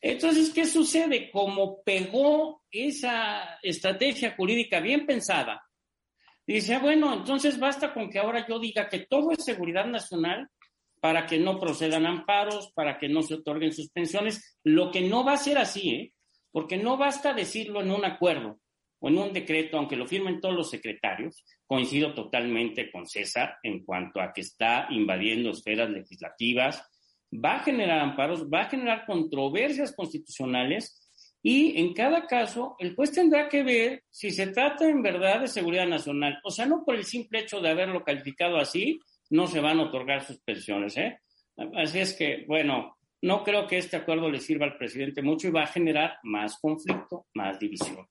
Entonces, 0.00 0.50
¿qué 0.50 0.66
sucede? 0.66 1.30
Como 1.30 1.82
pegó 1.82 2.64
esa 2.70 3.58
estrategia 3.62 4.34
jurídica 4.34 4.80
bien 4.80 5.06
pensada, 5.06 5.62
dice, 6.46 6.78
bueno, 6.78 7.14
entonces 7.14 7.58
basta 7.58 7.94
con 7.94 8.10
que 8.10 8.18
ahora 8.18 8.46
yo 8.48 8.58
diga 8.58 8.88
que 8.88 9.06
todo 9.06 9.30
es 9.30 9.44
seguridad 9.44 9.86
nacional 9.86 10.48
para 11.00 11.26
que 11.26 11.38
no 11.38 11.58
procedan 11.58 12.06
amparos, 12.06 12.72
para 12.72 12.98
que 12.98 13.08
no 13.08 13.22
se 13.22 13.34
otorguen 13.34 13.72
suspensiones, 13.72 14.58
lo 14.64 14.90
que 14.90 15.02
no 15.02 15.24
va 15.24 15.34
a 15.34 15.36
ser 15.36 15.58
así, 15.58 15.90
¿eh? 15.90 16.12
Porque 16.52 16.76
no 16.76 16.96
basta 16.96 17.32
decirlo 17.32 17.80
en 17.80 17.90
un 17.90 18.04
acuerdo 18.04 18.60
o 19.00 19.08
en 19.08 19.18
un 19.18 19.32
decreto, 19.32 19.78
aunque 19.78 19.96
lo 19.96 20.06
firmen 20.06 20.40
todos 20.40 20.54
los 20.54 20.70
secretarios, 20.70 21.44
coincido 21.66 22.14
totalmente 22.14 22.92
con 22.92 23.06
César 23.06 23.56
en 23.64 23.84
cuanto 23.84 24.20
a 24.20 24.32
que 24.32 24.42
está 24.42 24.86
invadiendo 24.90 25.50
esferas 25.50 25.90
legislativas, 25.90 26.88
va 27.32 27.56
a 27.56 27.64
generar 27.64 27.98
amparos, 28.00 28.48
va 28.48 28.62
a 28.62 28.70
generar 28.70 29.04
controversias 29.06 29.92
constitucionales 29.96 30.98
y 31.42 31.80
en 31.80 31.92
cada 31.94 32.26
caso 32.26 32.76
el 32.78 32.94
juez 32.94 33.10
tendrá 33.10 33.48
que 33.48 33.64
ver 33.64 34.04
si 34.10 34.30
se 34.30 34.46
trata 34.48 34.88
en 34.88 35.02
verdad 35.02 35.40
de 35.40 35.48
seguridad 35.48 35.86
nacional. 35.86 36.38
O 36.44 36.50
sea, 36.50 36.66
no 36.66 36.84
por 36.84 36.94
el 36.94 37.04
simple 37.04 37.40
hecho 37.40 37.60
de 37.60 37.70
haberlo 37.70 38.04
calificado 38.04 38.58
así, 38.58 39.00
no 39.30 39.48
se 39.48 39.60
van 39.60 39.80
a 39.80 39.84
otorgar 39.84 40.24
suspensiones. 40.24 40.96
¿eh? 40.98 41.18
Así 41.74 41.98
es 41.98 42.12
que, 42.12 42.44
bueno, 42.46 42.96
no 43.22 43.44
creo 43.44 43.66
que 43.66 43.78
este 43.78 43.96
acuerdo 43.96 44.28
le 44.28 44.40
sirva 44.40 44.66
al 44.66 44.76
presidente 44.76 45.22
mucho 45.22 45.48
y 45.48 45.52
va 45.52 45.62
a 45.62 45.68
generar 45.68 46.18
más 46.24 46.58
conflicto, 46.60 47.26
más 47.34 47.58
división. 47.58 48.06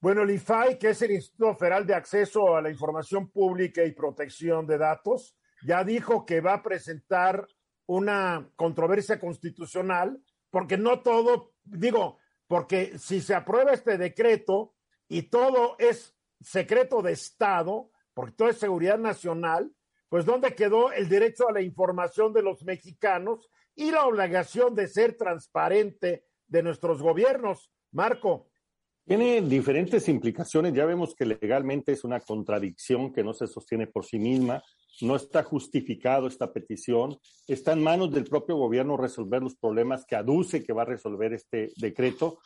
Bueno, 0.00 0.22
el 0.22 0.30
IFAI, 0.32 0.78
que 0.78 0.90
es 0.90 1.00
el 1.02 1.12
Instituto 1.12 1.54
Federal 1.54 1.86
de 1.86 1.94
Acceso 1.94 2.54
a 2.54 2.60
la 2.60 2.70
Información 2.70 3.30
Pública 3.30 3.84
y 3.84 3.92
Protección 3.92 4.66
de 4.66 4.76
Datos, 4.76 5.36
ya 5.62 5.82
dijo 5.82 6.26
que 6.26 6.40
va 6.40 6.54
a 6.54 6.62
presentar 6.62 7.46
una 7.86 8.50
controversia 8.56 9.18
constitucional, 9.18 10.20
porque 10.50 10.76
no 10.76 11.00
todo, 11.00 11.54
digo, 11.62 12.18
porque 12.46 12.98
si 12.98 13.20
se 13.20 13.34
aprueba 13.34 13.72
este 13.72 13.96
decreto 13.96 14.74
y 15.08 15.22
todo 15.22 15.76
es 15.78 16.16
secreto 16.40 17.02
de 17.02 17.12
Estado, 17.12 17.90
porque 18.12 18.34
todo 18.36 18.48
es 18.48 18.58
seguridad 18.58 18.98
nacional, 18.98 19.72
pues 20.08 20.26
¿dónde 20.26 20.54
quedó 20.54 20.92
el 20.92 21.08
derecho 21.08 21.48
a 21.48 21.52
la 21.52 21.62
información 21.62 22.32
de 22.32 22.42
los 22.42 22.62
mexicanos 22.64 23.48
y 23.74 23.90
la 23.90 24.06
obligación 24.06 24.74
de 24.74 24.88
ser 24.88 25.16
transparente 25.16 26.24
de 26.46 26.62
nuestros 26.62 27.02
gobiernos? 27.02 27.70
Marco. 27.92 28.50
Tiene 29.06 29.42
diferentes 29.42 30.08
implicaciones. 30.08 30.72
Ya 30.72 30.86
vemos 30.86 31.14
que 31.14 31.26
legalmente 31.26 31.92
es 31.92 32.04
una 32.04 32.20
contradicción 32.20 33.12
que 33.12 33.22
no 33.22 33.34
se 33.34 33.46
sostiene 33.46 33.86
por 33.86 34.04
sí 34.04 34.18
misma. 34.18 34.62
No 35.00 35.16
está 35.16 35.42
justificado 35.42 36.26
esta 36.26 36.52
petición. 36.52 37.18
Está 37.46 37.72
en 37.72 37.82
manos 37.82 38.12
del 38.12 38.24
propio 38.24 38.56
gobierno 38.56 38.96
resolver 38.96 39.42
los 39.42 39.56
problemas 39.56 40.04
que 40.04 40.16
aduce 40.16 40.64
que 40.64 40.72
va 40.72 40.82
a 40.82 40.86
resolver 40.86 41.32
este 41.32 41.72
decreto. 41.76 42.38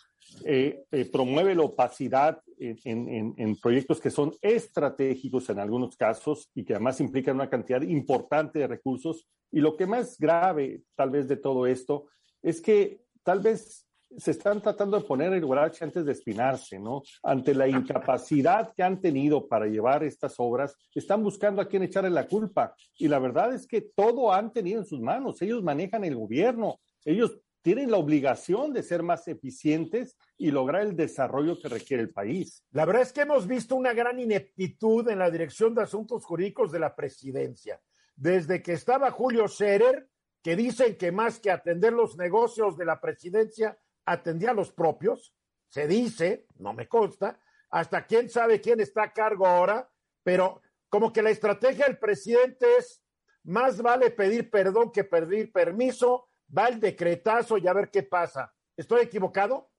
Eh, 0.45 0.85
eh, 0.91 1.05
promueve 1.07 1.55
la 1.55 1.63
opacidad 1.63 2.43
en, 2.59 3.35
en, 3.37 3.57
proyectos 3.57 4.01
que 4.01 4.11
son 4.11 4.35
estratégicos 4.43 5.49
en 5.49 5.59
algunos 5.59 5.97
casos 5.97 6.51
y 6.55 6.65
que 6.65 6.75
además 6.75 7.01
implican 7.01 7.37
una 7.37 7.49
cantidad 7.49 7.83
importante 7.83 8.59
de 8.59 8.67
recursos. 8.67 9.27
Y 9.51 9.61
lo 9.61 9.77
que 9.77 9.87
más 9.87 10.19
grave, 10.19 10.83
tal 10.95 11.11
vez, 11.11 11.29
de 11.29 11.37
todo 11.37 11.67
esto 11.67 12.07
es 12.43 12.61
que 12.61 13.03
tal 13.23 13.41
vez 13.41 13.88
se 14.17 14.31
están 14.31 14.63
tratando 14.63 14.99
de 14.99 15.05
poner 15.05 15.33
el 15.33 15.45
guarache 15.45 15.85
antes 15.85 16.05
de 16.05 16.13
espinarse, 16.13 16.79
¿no? 16.79 17.03
Ante 17.23 17.55
la 17.55 17.69
incapacidad 17.69 18.73
que 18.75 18.83
han 18.83 19.01
tenido 19.01 19.47
para 19.47 19.67
llevar 19.67 20.03
estas 20.03 20.35
obras, 20.39 20.77
están 20.95 21.23
buscando 21.23 21.61
a 21.61 21.69
quién 21.69 21.83
echarle 21.83 22.11
la 22.11 22.27
culpa. 22.27 22.75
Y 22.97 23.09
la 23.09 23.19
verdad 23.19 23.53
es 23.53 23.67
que 23.67 23.83
todo 23.83 24.33
han 24.33 24.53
tenido 24.53 24.81
en 24.81 24.87
sus 24.87 25.01
manos. 25.01 25.41
Ellos 25.43 25.63
manejan 25.63 26.05
el 26.05 26.17
gobierno. 26.17 26.81
Ellos 27.05 27.39
tienen 27.63 27.91
la 27.91 27.99
obligación 27.99 28.73
de 28.73 28.83
ser 28.83 29.03
más 29.03 29.29
eficientes 29.29 30.17
y 30.37 30.51
lograr 30.51 30.83
el 30.83 30.97
desarrollo 30.97 31.59
que 31.61 31.69
requiere 31.69 32.03
el 32.03 32.11
país. 32.11 32.65
La 32.71 32.85
verdad 32.85 33.03
es 33.03 33.13
que 33.13 33.23
hemos 33.23 33.47
visto 33.47 33.77
una 33.77 33.93
gran 33.93 34.19
ineptitud 34.19 35.09
en 35.09 35.19
la 35.19 35.31
Dirección 35.31 35.75
de 35.75 35.83
Asuntos 35.83 36.25
Jurídicos 36.25 36.73
de 36.73 36.79
la 36.79 36.95
Presidencia. 36.95 37.81
Desde 38.17 38.63
que 38.63 38.73
estaba 38.73 39.11
Julio 39.11 39.49
Scherer, 39.49 40.09
que 40.43 40.57
dicen 40.57 40.97
que 40.97 41.13
más 41.13 41.41
que 41.41 41.51
atender 41.51 41.93
los 41.93 42.17
negocios 42.17 42.77
de 42.77 42.85
la 42.85 43.01
presidencia, 43.01 43.77
atendía 44.13 44.51
a 44.51 44.55
los 44.55 44.73
propios, 44.73 45.35
se 45.69 45.87
dice, 45.87 46.47
no 46.57 46.73
me 46.73 46.89
consta, 46.89 47.39
hasta 47.71 48.07
quién 48.07 48.31
sabe 48.31 48.61
quién 48.61 48.81
está 48.81 49.05
a 49.05 49.13
cargo 49.13 49.47
ahora, 49.47 49.91
pero 50.23 50.63
como 50.89 51.13
que 51.13 51.23
la 51.23 51.31
estrategia 51.31 51.87
del 51.87 51.99
presidente 51.99 52.67
es 52.79 53.03
más 53.45 53.81
vale 53.81 54.11
pedir 54.11 54.51
perdón 54.51 54.91
que 54.93 55.05
pedir 55.05 55.53
permiso, 55.53 56.29
va 56.57 56.69
el 56.69 56.81
decretazo 56.81 57.59
y 57.59 57.67
a 57.69 57.73
ver 57.73 57.91
qué 57.91 58.03
pasa. 58.03 58.53
¿Estoy 58.77 59.03
equivocado? 59.03 59.71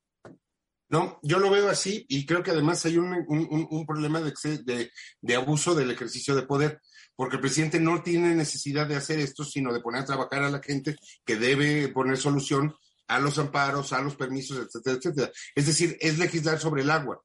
No, 0.90 1.20
yo 1.22 1.40
lo 1.40 1.52
veo 1.52 1.70
así 1.70 2.06
y 2.10 2.26
creo 2.26 2.42
que 2.42 2.52
además 2.52 2.84
hay 2.86 2.98
un, 2.98 3.86
problema 3.88 4.22
de, 4.22 4.92
de, 5.22 5.36
abuso 5.36 5.76
del 5.76 5.92
ejercicio 5.92 6.36
de 6.36 6.44
poder, 6.44 6.82
porque 7.16 7.36
el 7.36 7.42
presidente 7.42 7.80
no 7.80 8.02
tiene 8.02 8.34
necesidad 8.34 8.88
de 8.88 8.96
hacer 8.96 9.20
esto, 9.20 9.44
sino 9.44 9.72
de 9.72 9.82
poner 9.82 10.02
a 10.02 10.06
trabajar 10.06 10.44
a 10.44 10.50
la 10.50 10.62
gente 10.64 10.96
que 11.24 11.36
debe 11.36 11.90
poner 11.90 12.18
solución 12.18 12.76
a 13.10 13.20
los 13.20 13.38
amparos, 13.40 13.92
a 13.92 14.02
los 14.02 14.16
permisos, 14.16 14.58
etcétera, 14.58 14.98
etcétera. 14.98 15.32
Es 15.56 15.66
decir, 15.66 15.98
es 16.00 16.20
legislar 16.20 16.60
sobre 16.60 16.84
el 16.84 16.92
agua. 16.92 17.22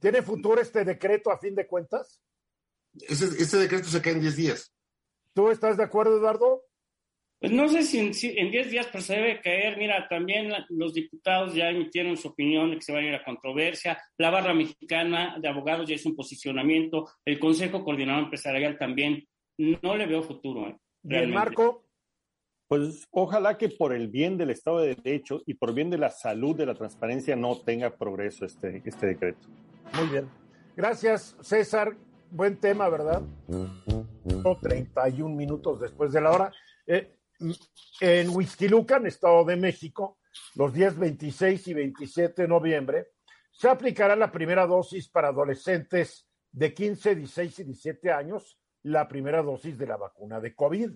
¿Tiene 0.00 0.22
futuro 0.22 0.60
este 0.60 0.84
decreto 0.84 1.30
a 1.30 1.38
fin 1.38 1.54
de 1.54 1.66
cuentas? 1.66 2.20
Este, 3.08 3.58
decreto 3.58 3.88
se 3.88 4.00
cae 4.00 4.14
en 4.14 4.22
10 4.22 4.36
días. 4.36 4.72
¿Tú 5.34 5.50
estás 5.50 5.76
de 5.76 5.84
acuerdo, 5.84 6.16
Eduardo? 6.16 6.62
Pues 7.38 7.52
no 7.52 7.68
sé 7.68 7.82
si 7.82 7.98
en 8.38 8.50
10 8.50 8.70
días 8.70 8.88
pero 8.90 9.04
se 9.04 9.14
debe 9.14 9.42
caer. 9.42 9.76
Mira, 9.76 10.08
también 10.08 10.50
los 10.70 10.94
diputados 10.94 11.54
ya 11.54 11.68
emitieron 11.68 12.16
su 12.16 12.28
opinión 12.28 12.70
de 12.70 12.76
que 12.76 12.82
se 12.82 12.94
va 12.94 13.00
a 13.00 13.02
ir 13.02 13.14
a 13.14 13.24
controversia. 13.24 14.02
La 14.16 14.30
barra 14.30 14.54
mexicana 14.54 15.36
de 15.38 15.48
abogados 15.48 15.86
ya 15.86 15.96
hizo 15.96 16.08
un 16.08 16.16
posicionamiento. 16.16 17.10
El 17.26 17.38
Consejo 17.38 17.84
Coordinador 17.84 18.24
Empresarial 18.24 18.78
también. 18.78 19.28
No 19.58 19.96
le 19.96 20.06
veo 20.06 20.22
futuro. 20.22 20.66
¿eh? 20.68 20.78
¿Y 21.04 21.26
Marco? 21.26 21.85
Pues 22.68 23.06
ojalá 23.12 23.56
que 23.58 23.68
por 23.68 23.92
el 23.92 24.08
bien 24.08 24.36
del 24.36 24.50
Estado 24.50 24.80
de 24.80 24.96
Derecho 24.96 25.42
y 25.46 25.54
por 25.54 25.68
el 25.68 25.74
bien 25.76 25.90
de 25.90 25.98
la 25.98 26.10
salud 26.10 26.56
de 26.56 26.66
la 26.66 26.74
transparencia 26.74 27.36
no 27.36 27.60
tenga 27.60 27.96
progreso 27.96 28.44
este, 28.44 28.82
este 28.84 29.06
decreto. 29.06 29.46
Muy 29.94 30.08
bien. 30.08 30.28
Gracias, 30.76 31.36
César. 31.40 31.96
Buen 32.30 32.56
tema, 32.56 32.88
¿verdad? 32.88 33.22
31 34.60 35.34
minutos 35.34 35.80
después 35.80 36.12
de 36.12 36.20
la 36.20 36.30
hora. 36.32 36.52
Eh, 36.86 37.16
en 38.00 38.30
Huizquilucan, 38.30 39.06
Estado 39.06 39.44
de 39.44 39.56
México, 39.56 40.18
los 40.54 40.72
días 40.72 40.98
26 40.98 41.68
y 41.68 41.74
27 41.74 42.42
de 42.42 42.48
noviembre, 42.48 43.06
se 43.52 43.68
aplicará 43.68 44.16
la 44.16 44.32
primera 44.32 44.66
dosis 44.66 45.08
para 45.08 45.28
adolescentes 45.28 46.28
de 46.52 46.74
15, 46.74 47.14
16 47.14 47.58
y 47.60 47.64
17 47.64 48.10
años, 48.10 48.58
la 48.82 49.06
primera 49.08 49.42
dosis 49.42 49.78
de 49.78 49.86
la 49.86 49.96
vacuna 49.96 50.40
de 50.40 50.54
COVID. 50.54 50.90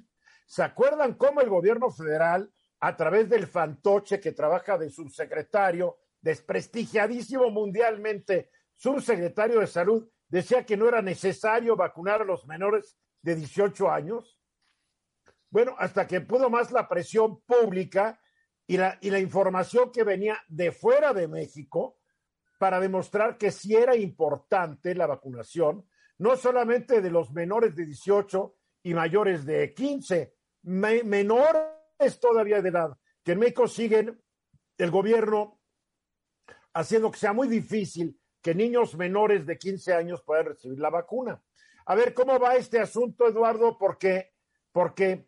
¿Se 0.51 0.65
acuerdan 0.65 1.15
cómo 1.15 1.41
el 1.41 1.49
gobierno 1.49 1.93
federal, 1.93 2.53
a 2.81 2.97
través 2.97 3.29
del 3.29 3.47
fantoche 3.47 4.19
que 4.19 4.33
trabaja 4.33 4.77
de 4.77 4.91
subsecretario, 4.91 5.99
desprestigiadísimo 6.21 7.53
mundialmente, 7.53 8.51
subsecretario 8.75 9.61
de 9.61 9.69
salud, 9.69 10.11
decía 10.27 10.67
que 10.67 10.77
no 10.77 10.89
era 10.89 11.03
necesario 11.03 11.77
vacunar 11.77 12.23
a 12.23 12.25
los 12.25 12.49
menores 12.49 12.99
de 13.23 13.37
18 13.37 13.93
años? 13.93 14.41
Bueno, 15.51 15.77
hasta 15.79 16.09
que 16.09 16.21
pudo 16.21 16.51
más 16.51 16.73
la 16.73 16.89
presión 16.89 17.43
pública 17.43 18.21
y 18.67 18.77
la, 18.77 18.99
y 19.01 19.11
la 19.11 19.21
información 19.21 19.93
que 19.93 20.03
venía 20.03 20.37
de 20.49 20.73
fuera 20.73 21.15
de 21.15 21.29
México 21.29 22.01
para 22.59 22.81
demostrar 22.81 23.39
que 23.39 23.53
sí 23.53 23.77
era 23.77 23.95
importante 23.95 24.97
la 24.97 25.07
vacunación, 25.07 25.89
no 26.19 26.35
solamente 26.35 27.01
de 27.01 27.11
los 27.13 27.31
menores 27.31 27.77
de 27.77 27.87
18 27.87 28.57
y 28.83 28.95
mayores 28.95 29.45
de 29.47 29.73
15, 29.73 30.40
menores 30.63 32.21
todavía 32.21 32.63
de 32.63 32.69
edad, 32.69 32.97
que 33.25 33.33
en 33.33 33.39
México 33.39 33.69
siguen 33.69 34.21
el 34.79 34.91
gobierno 34.91 35.61
haciendo 36.73 37.11
que 37.11 37.19
sea 37.19 37.33
muy 37.33 37.49
difícil 37.49 38.19
que 38.41 38.55
niños 38.55 38.95
menores 38.97 39.47
de 39.47 39.59
15 39.59 39.93
años 39.95 40.23
puedan 40.23 40.47
recibir 40.47 40.79
la 40.79 40.91
vacuna. 40.91 41.43
A 41.87 41.95
ver, 41.95 42.15
¿cómo 42.15 42.39
va 42.39 42.57
este 42.57 42.79
asunto, 42.79 43.27
Eduardo? 43.27 43.77
Porque, 43.77 44.33
porque 44.73 45.27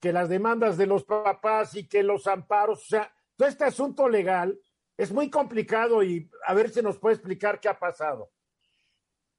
que 0.00 0.12
las 0.12 0.28
demandas 0.28 0.76
de 0.76 0.86
los 0.86 1.04
papás 1.04 1.74
y 1.76 1.88
que 1.88 2.02
los 2.02 2.26
amparos, 2.26 2.82
o 2.82 2.86
sea, 2.86 3.12
todo 3.36 3.48
este 3.48 3.64
asunto 3.64 4.08
legal 4.08 4.58
es 4.96 5.12
muy 5.12 5.28
complicado 5.28 6.02
y 6.02 6.30
a 6.46 6.54
ver 6.54 6.70
si 6.70 6.82
nos 6.82 6.98
puede 6.98 7.16
explicar 7.16 7.58
qué 7.60 7.68
ha 7.68 7.78
pasado. 7.78 8.30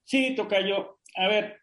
Sí, 0.03 0.35
Tocayo. 0.35 0.99
A 1.15 1.27
ver, 1.27 1.61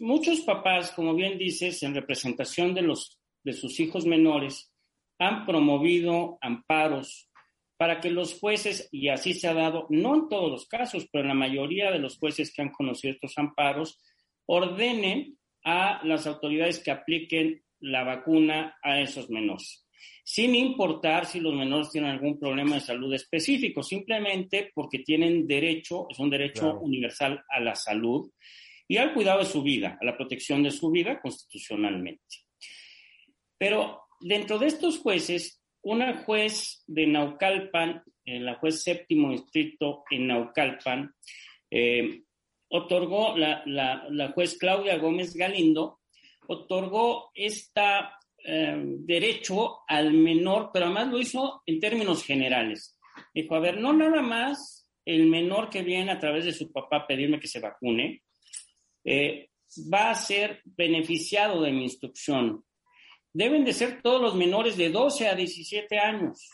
muchos 0.00 0.40
papás, 0.40 0.90
como 0.92 1.14
bien 1.14 1.38
dices, 1.38 1.82
en 1.82 1.94
representación 1.94 2.74
de, 2.74 2.82
los, 2.82 3.20
de 3.44 3.52
sus 3.52 3.78
hijos 3.80 4.06
menores, 4.06 4.72
han 5.18 5.44
promovido 5.44 6.38
amparos 6.40 7.28
para 7.76 8.00
que 8.00 8.10
los 8.10 8.38
jueces, 8.38 8.88
y 8.92 9.08
así 9.08 9.34
se 9.34 9.48
ha 9.48 9.54
dado, 9.54 9.86
no 9.90 10.14
en 10.14 10.28
todos 10.28 10.50
los 10.50 10.66
casos, 10.66 11.06
pero 11.10 11.22
en 11.22 11.28
la 11.28 11.34
mayoría 11.34 11.90
de 11.90 11.98
los 11.98 12.18
jueces 12.18 12.52
que 12.52 12.62
han 12.62 12.70
conocido 12.70 13.14
estos 13.14 13.38
amparos, 13.38 13.98
ordenen 14.46 15.38
a 15.64 16.04
las 16.04 16.26
autoridades 16.26 16.78
que 16.82 16.90
apliquen 16.90 17.62
la 17.80 18.04
vacuna 18.04 18.76
a 18.82 19.00
esos 19.00 19.30
menores, 19.30 19.86
sin 20.24 20.54
importar 20.54 21.26
si 21.26 21.40
los 21.40 21.54
menores 21.54 21.90
tienen 21.90 22.10
algún 22.10 22.38
problema 22.38 22.74
de 22.74 22.80
salud 22.82 23.12
específico, 23.14 23.82
simplemente 23.82 24.70
porque 24.74 24.98
tienen 25.00 25.46
derecho, 25.46 26.06
es 26.10 26.18
un 26.18 26.30
derecho 26.30 26.78
universal 26.80 27.42
a 27.48 27.60
la 27.60 27.74
salud 27.74 28.30
y 28.90 28.96
al 28.96 29.14
cuidado 29.14 29.38
de 29.38 29.44
su 29.44 29.62
vida, 29.62 29.96
a 30.00 30.04
la 30.04 30.16
protección 30.16 30.64
de 30.64 30.72
su 30.72 30.90
vida 30.90 31.20
constitucionalmente. 31.20 32.38
Pero 33.56 34.02
dentro 34.20 34.58
de 34.58 34.66
estos 34.66 34.98
jueces, 34.98 35.62
una 35.82 36.24
juez 36.24 36.82
de 36.88 37.06
Naucalpan, 37.06 38.02
eh, 38.24 38.40
la 38.40 38.56
juez 38.56 38.82
séptimo 38.82 39.30
distrito 39.30 40.02
en 40.10 40.26
Naucalpan, 40.26 41.14
eh, 41.70 42.22
otorgó, 42.68 43.36
la, 43.36 43.62
la, 43.64 44.32
juez 44.32 44.58
Claudia 44.58 44.98
Gómez 44.98 45.36
Galindo, 45.36 46.00
otorgó 46.48 47.30
este 47.32 47.82
derecho 48.42 49.82
al 49.86 50.14
menor, 50.14 50.70
pero 50.72 50.86
además 50.86 51.08
lo 51.08 51.20
hizo 51.20 51.62
en 51.64 51.78
términos 51.78 52.24
generales. 52.24 52.98
Dijo, 53.32 53.54
a 53.54 53.60
ver, 53.60 53.78
no 53.78 53.92
nada 53.92 54.20
más 54.20 54.90
el 55.04 55.26
menor 55.26 55.70
que 55.70 55.82
viene 55.82 56.10
a 56.10 56.18
través 56.18 56.44
de 56.44 56.52
su 56.52 56.72
papá 56.72 56.96
a 56.96 57.06
pedirme 57.06 57.38
que 57.38 57.46
se 57.46 57.60
vacune, 57.60 58.24
eh, 59.04 59.50
va 59.92 60.10
a 60.10 60.14
ser 60.14 60.62
beneficiado 60.64 61.62
de 61.62 61.72
mi 61.72 61.84
instrucción. 61.84 62.64
Deben 63.32 63.64
de 63.64 63.72
ser 63.72 64.02
todos 64.02 64.20
los 64.20 64.34
menores 64.34 64.76
de 64.76 64.90
12 64.90 65.28
a 65.28 65.34
17 65.34 65.98
años. 65.98 66.48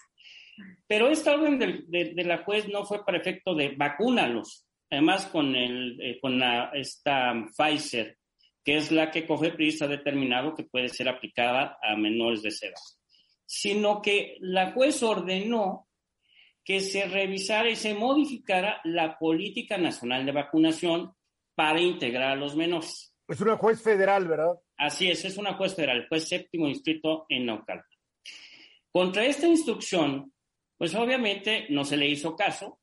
Pero 0.87 1.09
esta 1.09 1.35
orden 1.35 1.59
de, 1.59 2.25
la 2.25 2.45
juez 2.45 2.69
no 2.69 2.85
fue 2.85 3.05
para 3.05 3.19
efecto 3.19 3.55
de 3.55 3.75
vacúnalos. 3.77 4.67
Además, 4.91 5.27
con, 5.27 5.55
el, 5.55 6.01
eh, 6.01 6.19
con 6.21 6.39
la, 6.39 6.71
esta 6.75 7.35
Pfizer, 7.57 8.19
que 8.65 8.77
es 8.77 8.93
la 8.93 9.11
que 9.11 9.27
COFEPRIS 9.27 9.83
ha 9.83 9.89
determinado 9.89 10.55
que 10.55 10.65
puede 10.65 10.89
ser 10.89 11.09
aplicada 11.09 11.79
a 11.83 11.97
menores 11.97 12.43
de 12.43 12.49
edad. 12.49 12.75
Sino 13.45 14.03
que 14.03 14.37
la 14.41 14.73
juez 14.73 15.03
ordenó 15.03 15.89
que 16.65 16.81
se 16.81 17.07
revisara 17.07 17.71
y 17.71 17.77
se 17.77 17.95
modificara 17.95 18.81
la 18.85 19.19
política 19.19 19.79
nacional 19.79 20.27
de 20.27 20.33
vacunación 20.33 21.13
para 21.57 21.81
integrar 21.81 22.33
a 22.33 22.37
los 22.37 22.55
menores. 22.55 23.13
Es 23.27 23.41
una 23.41 23.57
juez 23.57 23.83
federal, 23.83 24.29
¿verdad? 24.29 24.55
Así 24.77 25.11
es, 25.11 25.25
es 25.25 25.37
una 25.37 25.55
juez 25.55 25.75
federal, 25.75 26.07
juez 26.09 26.29
séptimo 26.29 26.69
distrito 26.69 27.27
en 27.29 27.47
Naucalpan. 27.47 27.85
Contra 28.93 29.25
esta 29.25 29.49
instrucción, 29.49 30.33
pues 30.79 30.95
obviamente 30.95 31.67
no 31.71 31.85
se 31.85 31.97
le 31.97 32.07
hizo 32.07 32.37
caso. 32.37 32.79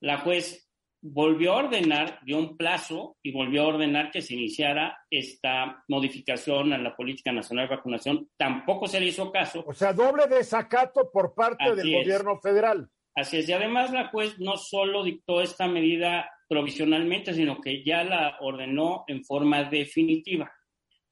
La 0.00 0.18
juez 0.18 0.70
volvió 1.02 1.52
a 1.52 1.56
ordenar, 1.56 2.20
dio 2.24 2.38
un 2.38 2.56
plazo 2.56 3.16
y 3.22 3.32
volvió 3.32 3.62
a 3.62 3.66
ordenar 3.68 4.10
que 4.10 4.22
se 4.22 4.34
iniciara 4.34 4.98
esta 5.10 5.84
modificación 5.88 6.72
a 6.72 6.78
la 6.78 6.96
política 6.96 7.32
nacional 7.32 7.68
de 7.68 7.76
vacunación. 7.76 8.30
Tampoco 8.36 8.86
se 8.86 9.00
le 9.00 9.06
hizo 9.06 9.30
caso. 9.30 9.64
O 9.66 9.74
sea, 9.74 9.92
doble 9.92 10.26
desacato 10.26 11.10
por 11.12 11.34
parte 11.34 11.74
del 11.74 11.92
gobierno 11.92 12.38
federal. 12.40 12.88
Así 13.14 13.38
es, 13.38 13.48
y 13.48 13.52
además 13.52 13.92
la 13.92 14.08
juez 14.08 14.38
no 14.38 14.56
solo 14.56 15.02
dictó 15.02 15.40
esta 15.40 15.66
medida 15.66 16.30
provisionalmente, 16.48 17.34
sino 17.34 17.60
que 17.60 17.84
ya 17.84 18.04
la 18.04 18.36
ordenó 18.40 19.04
en 19.08 19.24
forma 19.24 19.64
definitiva. 19.64 20.52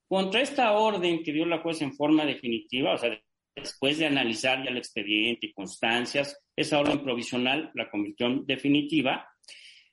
Contra 0.06 0.40
esta 0.40 0.72
orden 0.72 1.22
que 1.22 1.32
dio 1.32 1.46
la 1.46 1.58
juez 1.58 1.82
en 1.82 1.94
forma 1.94 2.24
definitiva, 2.24 2.94
o 2.94 2.98
sea, 2.98 3.18
después 3.54 3.98
de 3.98 4.06
analizar 4.06 4.62
ya 4.62 4.70
el 4.70 4.76
expediente 4.76 5.46
y 5.46 5.52
constancias, 5.52 6.40
esa 6.56 6.80
orden 6.80 7.02
provisional 7.02 7.70
la 7.74 7.90
convirtió 7.90 8.26
en 8.26 8.46
definitiva. 8.46 9.28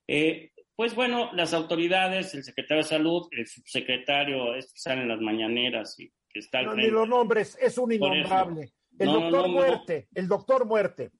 Eh, 0.07 0.51
pues 0.75 0.95
bueno, 0.95 1.31
las 1.33 1.53
autoridades, 1.53 2.33
el 2.33 2.43
secretario 2.43 2.83
de 2.83 2.89
salud, 2.89 3.27
el 3.31 3.47
subsecretario, 3.47 4.55
este 4.55 4.73
sale 4.75 5.01
en 5.03 5.09
las 5.09 5.21
mañaneras 5.21 5.99
y 5.99 6.11
que 6.29 6.39
está 6.39 6.59
al 6.59 6.65
no, 6.65 6.75
Ni 6.75 6.87
los 6.87 7.07
nombres, 7.07 7.57
es 7.61 7.77
un 7.77 7.91
innombrable. 7.91 8.73
El 8.97 9.07
doctor 9.07 9.47
Muerte, 9.47 10.07
el 10.13 10.27
doctor 10.27 10.65
Muerte. 10.65 11.11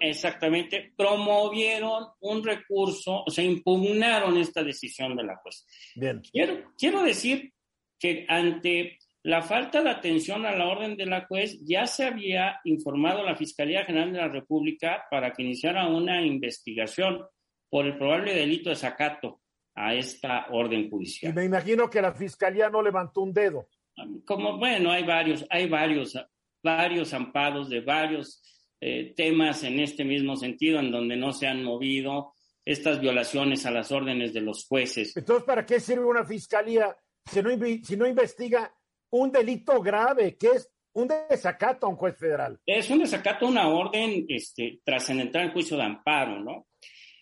Exactamente, 0.00 0.92
promovieron 0.96 2.04
un 2.20 2.44
recurso, 2.44 3.22
o 3.24 3.30
sea, 3.30 3.44
impugnaron 3.44 4.36
esta 4.36 4.62
decisión 4.62 5.16
de 5.16 5.24
la 5.24 5.36
juez. 5.36 5.66
Bien. 5.94 6.20
Quiero, 6.32 6.72
quiero 6.76 7.02
decir 7.02 7.52
que 7.98 8.26
ante 8.28 8.98
la 9.22 9.42
falta 9.42 9.82
de 9.82 9.90
atención 9.90 10.44
a 10.44 10.56
la 10.56 10.66
orden 10.66 10.96
de 10.96 11.06
la 11.06 11.26
juez, 11.26 11.58
ya 11.64 11.86
se 11.86 12.04
había 12.04 12.60
informado 12.64 13.20
a 13.20 13.30
la 13.30 13.36
Fiscalía 13.36 13.84
General 13.84 14.12
de 14.12 14.18
la 14.18 14.28
República 14.28 15.04
para 15.10 15.32
que 15.32 15.42
iniciara 15.42 15.86
una 15.86 16.20
investigación 16.22 17.24
por 17.70 17.86
el 17.86 17.96
probable 17.96 18.34
delito 18.34 18.70
de 18.70 18.76
sacato 18.76 19.40
a 19.74 19.94
esta 19.94 20.46
orden 20.50 20.90
judicial. 20.90 21.32
Y 21.32 21.34
me 21.36 21.44
imagino 21.44 21.88
que 21.88 22.02
la 22.02 22.12
Fiscalía 22.12 22.68
no 22.68 22.82
levantó 22.82 23.22
un 23.22 23.32
dedo. 23.32 23.68
Como, 24.24 24.58
bueno, 24.58 24.90
hay 24.90 25.04
varios, 25.04 25.46
hay 25.48 25.68
varios 25.68 26.16
varios 26.62 27.12
amparos 27.12 27.68
de 27.68 27.80
varios 27.80 28.40
eh, 28.84 29.14
temas 29.16 29.62
en 29.62 29.78
este 29.78 30.04
mismo 30.04 30.34
sentido, 30.34 30.80
en 30.80 30.90
donde 30.90 31.16
no 31.16 31.32
se 31.32 31.46
han 31.46 31.62
movido 31.62 32.34
estas 32.64 33.00
violaciones 33.00 33.64
a 33.64 33.70
las 33.70 33.92
órdenes 33.92 34.32
de 34.32 34.40
los 34.40 34.66
jueces. 34.66 35.16
Entonces, 35.16 35.44
¿para 35.44 35.64
qué 35.64 35.78
sirve 35.78 36.04
una 36.04 36.24
fiscalía 36.24 36.96
si 37.30 37.40
no, 37.40 37.50
si 37.84 37.96
no 37.96 38.08
investiga 38.08 38.74
un 39.10 39.30
delito 39.30 39.80
grave, 39.80 40.36
que 40.36 40.48
es 40.48 40.68
un 40.94 41.06
desacato 41.30 41.86
a 41.86 41.90
un 41.90 41.94
juez 41.94 42.18
federal? 42.18 42.58
Es 42.66 42.90
un 42.90 42.98
desacato 42.98 43.46
a 43.46 43.50
una 43.50 43.68
orden 43.68 44.26
este, 44.28 44.80
trascendental 44.84 45.44
en 45.44 45.52
juicio 45.52 45.76
de 45.76 45.84
amparo, 45.84 46.40
¿no? 46.40 46.66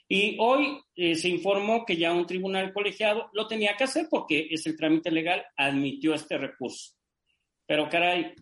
Y 0.09 0.39
hoy 0.41 0.81
eh, 0.97 1.15
se 1.15 1.29
informó 1.29 1.85
que 1.85 1.99
ya 1.99 2.15
un 2.15 2.27
tribunal 2.27 2.73
colegiado 2.73 3.29
lo 3.35 3.47
tenía 3.47 3.77
que 3.77 3.85
hacer 3.85 4.07
porque 4.11 4.49
es 4.51 4.67
el 4.67 4.79
trámite 4.79 5.11
legal, 5.11 5.45
admitió 5.59 6.15
este 6.15 6.39
recurso. 6.39 6.95
Pero 7.67 7.91
caray, 7.91 8.35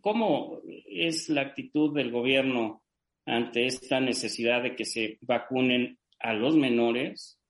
¿Cómo 0.00 0.60
es 0.86 1.28
la 1.28 1.42
actitud 1.42 1.94
del 1.94 2.10
gobierno 2.10 2.82
ante 3.26 3.66
esta 3.66 4.00
necesidad 4.00 4.62
de 4.62 4.76
que 4.76 4.84
se 4.84 5.18
vacunen 5.22 5.98
a 6.18 6.34
los 6.34 6.56
menores? 6.56 7.40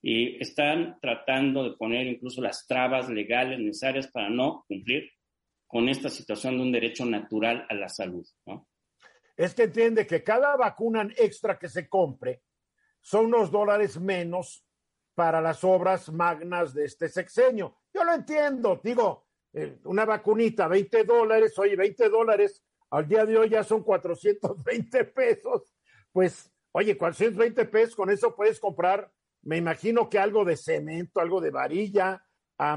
Y 0.00 0.42
están 0.42 0.98
tratando 1.00 1.62
de 1.62 1.76
poner 1.76 2.06
incluso 2.06 2.42
las 2.42 2.66
trabas 2.66 3.08
legales 3.08 3.60
necesarias 3.60 4.08
para 4.08 4.30
no 4.30 4.64
cumplir 4.66 5.10
con 5.66 5.88
esta 5.88 6.08
situación 6.08 6.56
de 6.56 6.62
un 6.62 6.72
derecho 6.72 7.04
natural 7.06 7.66
a 7.68 7.74
la 7.74 7.88
salud. 7.88 8.26
Es 9.36 9.54
que 9.54 9.62
entiende 9.64 10.06
que 10.06 10.22
cada 10.22 10.56
vacuna 10.56 11.08
extra 11.16 11.58
que 11.58 11.68
se 11.68 11.88
compre 11.88 12.42
son 13.00 13.26
unos 13.26 13.50
dólares 13.50 13.98
menos 13.98 14.64
para 15.14 15.40
las 15.40 15.62
obras 15.64 16.10
magnas 16.10 16.74
de 16.74 16.84
este 16.84 17.08
sexenio. 17.08 17.78
Yo 17.92 18.04
lo 18.04 18.14
entiendo, 18.14 18.80
digo, 18.82 19.21
eh, 19.52 19.78
una 19.84 20.04
vacunita, 20.04 20.68
20 20.68 21.04
dólares, 21.04 21.58
oye, 21.58 21.76
20 21.76 22.08
dólares, 22.08 22.64
al 22.90 23.06
día 23.06 23.24
de 23.24 23.36
hoy 23.36 23.50
ya 23.50 23.64
son 23.64 23.82
420 23.82 25.04
pesos, 25.04 25.74
pues, 26.12 26.50
oye, 26.72 26.96
420 26.96 27.64
pesos, 27.66 27.96
con 27.96 28.10
eso 28.10 28.34
puedes 28.34 28.60
comprar, 28.60 29.10
me 29.42 29.56
imagino 29.56 30.08
que 30.08 30.18
algo 30.18 30.44
de 30.44 30.56
cemento, 30.56 31.20
algo 31.20 31.40
de 31.40 31.50
varilla, 31.50 32.24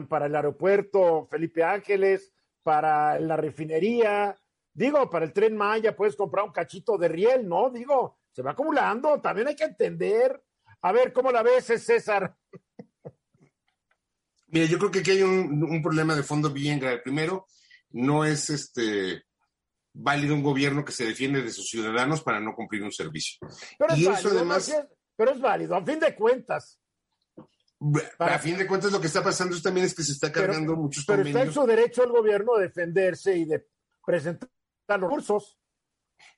para 0.10 0.26
el 0.26 0.36
aeropuerto 0.36 1.28
Felipe 1.30 1.64
Ángeles, 1.64 2.34
para 2.64 3.20
la 3.20 3.38
refinería, 3.38 4.36
digo, 4.74 5.10
para 5.10 5.26
el 5.26 5.34
tren 5.34 5.56
Maya 5.56 5.96
puedes 5.96 6.16
comprar 6.16 6.46
un 6.46 6.52
cachito 6.52 6.98
de 6.98 7.08
riel, 7.08 7.48
¿no? 7.48 7.70
Digo, 7.70 8.18
se 8.32 8.42
va 8.42 8.52
acumulando, 8.52 9.22
también 9.22 9.48
hay 9.48 9.56
que 9.56 9.66
entender. 9.66 10.42
A 10.82 10.92
ver, 10.92 11.14
¿cómo 11.14 11.32
la 11.32 11.44
ves, 11.44 11.66
César? 11.66 12.36
Mira, 14.48 14.66
yo 14.66 14.78
creo 14.78 14.92
que 14.92 15.00
aquí 15.00 15.12
hay 15.12 15.24
un, 15.24 15.82
problema 15.82 16.16
de 16.16 16.24
fondo 16.24 16.52
bien 16.52 16.80
grave. 16.80 17.00
Primero, 17.00 17.48
no 17.92 18.26
es 18.26 18.50
este 18.50 19.24
válido 19.94 20.36
un 20.36 20.44
gobierno 20.44 20.84
que 20.84 20.92
se 20.92 21.06
defiende 21.06 21.42
de 21.42 21.52
sus 21.52 21.70
ciudadanos 21.70 22.22
para 22.22 22.40
no 22.40 22.54
cumplir 22.54 22.84
un 22.84 22.92
servicio. 22.92 23.40
Pero 23.78 23.94
es 23.94 24.00
y 24.00 24.06
válido, 24.06 24.30
eso 24.30 24.38
además. 24.38 24.76
pero 25.16 25.32
es 25.32 25.40
válido, 25.40 25.76
a 25.76 25.86
fin 25.86 26.00
de 26.00 26.16
cuentas. 26.16 26.80
A 28.20 28.40
fin 28.40 28.58
de 28.58 28.68
cuentas, 28.68 28.92
lo 28.92 29.02
que 29.02 29.08
está 29.08 29.24
pasando 29.24 29.60
también 29.62 29.86
es 29.86 29.94
que 29.94 30.04
se 30.04 30.14
está 30.14 30.32
cargando 30.32 30.76
muchos 30.76 31.06
Pero 31.06 31.24
está 31.24 31.44
en 31.44 31.54
su 31.54 31.66
derecho 31.66 32.04
el 32.04 32.12
gobierno 32.12 32.56
a 32.56 32.62
defenderse 32.62 33.36
y 33.38 33.46
de 33.46 33.68
presentar 34.06 34.50
los 34.88 35.02
recursos. 35.02 35.58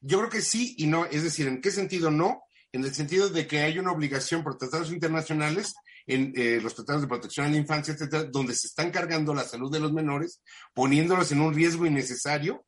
Yo 0.02 0.18
creo 0.20 0.30
que 0.30 0.42
sí 0.42 0.76
y 0.78 0.88
no. 0.88 1.06
Es 1.06 1.24
decir, 1.24 1.48
¿en 1.48 1.62
qué 1.62 1.72
sentido 1.72 2.12
no? 2.12 2.44
En 2.72 2.84
el 2.84 2.94
sentido 2.94 3.30
de 3.30 3.48
que 3.48 3.62
hay 3.62 3.80
una 3.80 3.92
obligación 3.92 4.44
por 4.44 4.58
tratados 4.58 4.92
internacionales 4.92 5.76
en 6.08 6.34
eh, 6.36 6.60
los 6.62 6.74
tratados 6.74 7.02
de 7.02 7.08
protección 7.08 7.46
a 7.46 7.50
la 7.50 7.58
infancia, 7.58 7.94
etcétera, 7.94 8.24
donde 8.24 8.56
se 8.56 8.68
están 8.68 8.90
cargando 8.92 9.34
la 9.34 9.44
salud 9.44 9.72
de 9.72 9.82
los 9.82 9.92
menores, 9.92 10.42
poniéndolos 10.74 11.32
en 11.32 11.42
un 11.42 11.54
riesgo 11.54 11.86
innecesario 11.86 12.66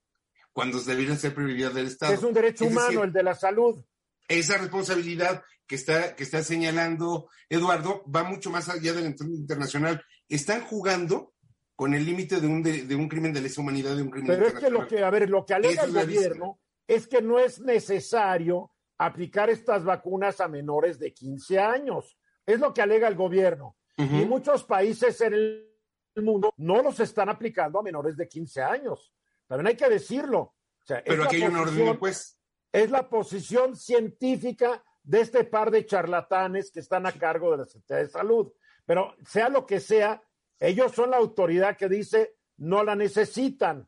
cuando 0.51 0.79
deberían 0.81 1.17
ser 1.17 1.33
prioridad 1.33 1.71
del 1.71 1.87
Estado. 1.87 2.13
Es 2.13 2.23
un 2.23 2.33
derecho 2.33 2.65
humano 2.65 3.03
el 3.03 3.13
de 3.13 3.23
la 3.23 3.33
salud. 3.33 3.83
Esa 4.27 4.57
responsabilidad 4.57 5.43
que 5.65 5.75
está, 5.75 6.15
que 6.15 6.23
está 6.23 6.43
señalando 6.43 7.29
Eduardo 7.47 8.03
va 8.13 8.23
mucho 8.23 8.49
más 8.49 8.67
allá 8.67 8.93
del 8.93 9.05
entorno 9.05 9.35
internacional. 9.35 10.03
Están 10.27 10.61
jugando 10.65 11.33
con 11.75 11.93
el 11.93 12.05
límite 12.05 12.41
de 12.41 12.47
un, 12.47 12.61
de, 12.61 12.95
un 12.95 13.07
crimen 13.07 13.31
de 13.31 13.39
lesa 13.39 13.61
humanidad, 13.61 13.95
de 13.95 14.01
un 14.01 14.09
crimen 14.09 14.27
Pero 14.27 14.47
es 14.47 14.53
que 14.55 14.69
lo 14.69 14.85
que, 14.85 15.01
a 15.01 15.09
ver, 15.09 15.29
lo 15.29 15.45
que 15.45 15.53
alega 15.53 15.83
el 15.83 15.93
gobierno 15.93 16.59
es 16.85 17.07
que 17.07 17.21
no 17.21 17.39
es 17.39 17.61
necesario 17.61 18.71
aplicar 18.97 19.49
estas 19.49 19.85
vacunas 19.85 20.41
a 20.41 20.49
menores 20.49 20.99
de 20.99 21.13
15 21.13 21.57
años. 21.57 22.17
Es 22.49 22.59
lo 22.59 22.73
que 22.73 22.81
alega 22.81 23.07
el 23.07 23.15
gobierno. 23.15 23.77
Y 23.95 24.25
muchos 24.25 24.63
países 24.63 25.19
en 25.21 25.33
el 25.33 25.73
mundo 26.15 26.53
no 26.57 26.81
los 26.81 26.99
están 26.99 27.29
aplicando 27.29 27.79
a 27.79 27.83
menores 27.83 28.15
de 28.17 28.27
15 28.27 28.61
años. 28.61 29.13
También 29.45 29.67
hay 29.67 29.75
que 29.75 29.89
decirlo. 29.89 30.55
Pero 30.87 31.25
aquí 31.25 31.35
hay 31.35 31.43
un 31.43 31.57
orden, 31.57 31.99
pues. 31.99 32.39
Es 32.71 32.89
la 32.89 33.07
posición 33.07 33.75
científica 33.75 34.83
de 35.03 35.21
este 35.21 35.43
par 35.43 35.69
de 35.69 35.85
charlatanes 35.85 36.71
que 36.71 36.79
están 36.79 37.05
a 37.05 37.11
cargo 37.11 37.51
de 37.51 37.57
la 37.57 37.65
Secretaría 37.65 38.05
de 38.05 38.09
Salud. 38.09 38.51
Pero 38.85 39.15
sea 39.27 39.49
lo 39.49 39.65
que 39.65 39.79
sea, 39.79 40.21
ellos 40.59 40.91
son 40.93 41.11
la 41.11 41.17
autoridad 41.17 41.77
que 41.77 41.87
dice 41.87 42.37
no 42.57 42.83
la 42.83 42.95
necesitan. 42.95 43.87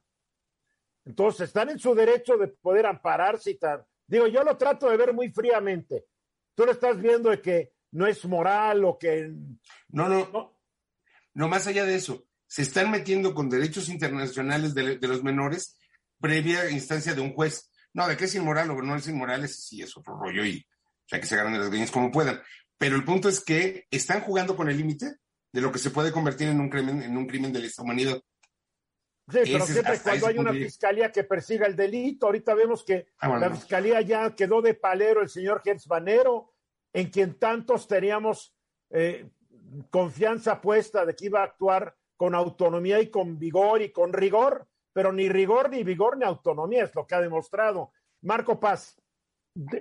Entonces 1.05 1.47
están 1.47 1.70
en 1.70 1.80
su 1.80 1.95
derecho 1.95 2.38
de 2.38 2.49
poder 2.49 2.86
ampararse 2.86 3.51
y 3.51 3.55
tal. 3.55 3.86
Digo, 4.05 4.28
yo 4.28 4.43
lo 4.43 4.55
trato 4.55 4.89
de 4.89 4.97
ver 4.97 5.14
muy 5.14 5.30
fríamente. 5.30 6.05
Tú 6.53 6.66
lo 6.66 6.72
estás 6.74 7.01
viendo 7.01 7.30
de 7.30 7.41
que 7.41 7.70
no 7.91 8.07
es 8.07 8.25
moral 8.25 8.85
o 8.85 8.97
que... 8.97 9.31
No, 9.89 10.07
no, 10.07 10.29
no. 10.31 10.57
No, 11.33 11.47
más 11.47 11.67
allá 11.67 11.85
de 11.85 11.95
eso, 11.95 12.25
se 12.47 12.61
están 12.61 12.91
metiendo 12.91 13.33
con 13.33 13.49
derechos 13.49 13.89
internacionales 13.89 14.73
de, 14.73 14.97
los 14.99 15.23
menores 15.23 15.77
previa 16.19 16.69
instancia 16.69 17.13
de 17.13 17.21
un 17.21 17.33
juez. 17.33 17.71
No, 17.93 18.07
de 18.07 18.17
que 18.17 18.25
es 18.25 18.35
inmoral 18.35 18.71
o 18.71 18.81
no 18.81 18.95
es 18.95 19.07
inmoral, 19.07 19.43
es 19.43 19.63
sí, 19.65 19.81
es 19.81 19.95
otro 19.95 20.17
rollo 20.17 20.45
y 20.45 20.57
o 20.57 21.07
sea, 21.07 21.19
que 21.19 21.25
se 21.25 21.35
agarren 21.35 21.53
de 21.53 21.59
las 21.59 21.69
greñas 21.69 21.91
como 21.91 22.11
puedan. 22.11 22.41
Pero 22.77 22.95
el 22.95 23.03
punto 23.03 23.29
es 23.29 23.41
que 23.41 23.87
están 23.91 24.21
jugando 24.21 24.55
con 24.55 24.69
el 24.69 24.77
límite 24.77 25.17
de 25.51 25.61
lo 25.61 25.71
que 25.71 25.79
se 25.79 25.91
puede 25.91 26.11
convertir 26.11 26.47
en 26.47 26.59
un 26.59 26.69
crimen, 26.69 27.01
en 27.03 27.17
un 27.17 27.27
crimen 27.27 27.51
de 27.53 27.59
lesa 27.59 27.81
humanidad. 27.81 28.21
Sí, 29.29 29.39
pero 29.43 29.65
siempre 29.65 29.99
cuando 29.99 30.27
hay 30.27 30.37
una 30.37 30.51
fiscalía 30.51 31.11
que 31.11 31.23
persiga 31.23 31.67
el 31.67 31.75
delito, 31.75 32.25
ahorita 32.25 32.53
vemos 32.53 32.83
que 32.83 33.07
ah, 33.19 33.37
la 33.37 33.51
fiscalía 33.51 34.01
ya 34.01 34.35
quedó 34.35 34.61
de 34.61 34.73
palero 34.73 35.21
el 35.21 35.29
señor 35.29 35.61
Banero, 35.87 36.53
en 36.93 37.09
quien 37.09 37.37
tantos 37.39 37.87
teníamos 37.87 38.55
eh, 38.89 39.29
confianza 39.89 40.61
puesta 40.61 41.05
de 41.05 41.15
que 41.15 41.25
iba 41.25 41.41
a 41.41 41.45
actuar 41.45 41.95
con 42.17 42.35
autonomía 42.35 43.01
y 43.01 43.09
con 43.09 43.39
vigor 43.39 43.81
y 43.81 43.91
con 43.91 44.13
rigor, 44.13 44.67
pero 44.93 45.11
ni 45.11 45.29
rigor, 45.29 45.69
ni 45.69 45.83
vigor, 45.83 46.17
ni 46.17 46.25
autonomía 46.25 46.83
es 46.83 46.93
lo 46.93 47.05
que 47.07 47.15
ha 47.15 47.21
demostrado. 47.21 47.91
Marco 48.21 48.59
Paz. 48.59 48.97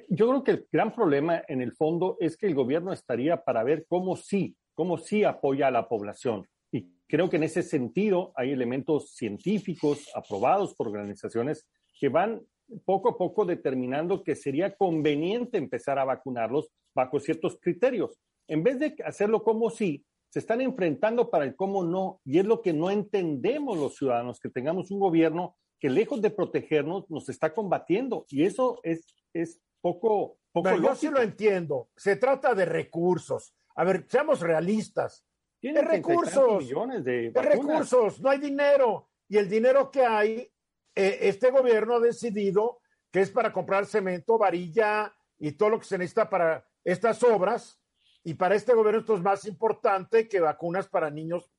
Yo 0.09 0.29
creo 0.29 0.43
que 0.43 0.51
el 0.53 0.69
gran 0.73 0.93
problema 0.93 1.43
en 1.47 1.61
el 1.61 1.73
fondo 1.73 2.17
es 2.19 2.37
que 2.37 2.47
el 2.47 2.55
gobierno 2.55 2.93
estaría 2.93 3.45
para 3.45 3.63
ver 3.63 3.87
cómo 3.87 4.17
sí, 4.17 4.57
cómo 4.75 4.99
sí 4.99 5.23
apoya 5.23 5.69
a 5.69 5.71
la 5.71 5.89
población. 5.89 6.49
Y 6.73 6.91
creo 7.07 7.29
que 7.29 7.37
en 7.37 7.45
ese 7.45 7.63
sentido 7.63 8.33
hay 8.35 8.51
elementos 8.51 9.15
científicos 9.15 10.11
aprobados 10.15 10.75
por 10.75 10.89
organizaciones 10.89 11.69
que 11.99 12.09
van 12.09 12.41
poco 12.85 13.11
a 13.11 13.19
poco 13.19 13.45
determinando 13.45 14.23
que 14.23 14.35
sería 14.35 14.75
conveniente 14.77 15.59
empezar 15.59 15.99
a 15.99 16.05
vacunarlos 16.05 16.71
bajo 16.95 17.21
ciertos 17.21 17.59
criterios. 17.61 18.19
En 18.49 18.63
vez 18.63 18.79
de 18.79 18.97
hacerlo 19.05 19.43
como 19.43 19.71
sí, 19.71 20.05
se 20.31 20.39
están 20.39 20.61
enfrentando 20.61 21.31
para 21.31 21.45
el 21.45 21.57
cómo 21.57 21.85
no, 21.85 22.21
y 22.25 22.39
es 22.39 22.47
lo 22.47 22.63
que 22.63 22.73
no 22.73 22.91
entendemos 22.91 23.77
los 23.77 23.97
ciudadanos, 23.97 24.39
que 24.39 24.49
tengamos 24.49 24.91
un 24.91 25.01
gobierno 25.01 25.57
que 25.81 25.91
lejos 25.91 26.21
de 26.21 26.31
protegernos 26.31 27.11
nos 27.11 27.29
está 27.29 27.53
combatiendo, 27.55 28.27
y 28.29 28.45
eso 28.45 28.79
es, 28.83 29.07
es 29.33 29.61
poco... 29.81 30.39
poco 30.53 30.77
yo 30.77 30.95
sí 30.95 31.09
lo 31.09 31.21
entiendo, 31.21 31.89
se 31.97 32.17
trata 32.17 32.55
de 32.55 32.67
recursos. 32.67 33.55
A 33.75 33.85
ver, 33.85 34.05
seamos 34.09 34.41
realistas. 34.41 35.25
Tiene 35.59 35.83
recursos, 35.83 36.63
millones 36.63 37.05
de, 37.05 37.33
recursos, 37.35 38.21
no 38.21 38.31
hay 38.31 38.39
dinero, 38.39 39.09
y 39.29 39.37
el 39.37 39.49
dinero 39.49 39.91
que 39.91 40.03
hay, 40.03 40.51
eh, 40.95 41.19
este 41.23 41.51
gobierno 41.51 41.97
ha 41.97 42.01
decidido 42.01 42.81
que 43.11 43.21
es 43.21 43.31
para 43.31 43.53
comprar 43.53 43.87
cemento, 43.87 44.39
varilla 44.39 45.15
y 45.39 45.53
todo 45.53 45.71
lo 45.71 45.79
que 45.79 45.87
se 45.87 45.99
necesita 45.99 46.31
para 46.31 46.65
estas 46.85 47.23
obras, 47.23 47.81
y 48.23 48.35
para 48.35 48.55
este 48.55 48.75
gobierno 48.75 49.01
esto 49.01 49.17
es 49.17 49.23
más 49.23 49.47
importante 49.47 50.29
que 50.29 50.41
vacunas 50.41 50.89
para 50.89 51.11
niños 51.11 51.51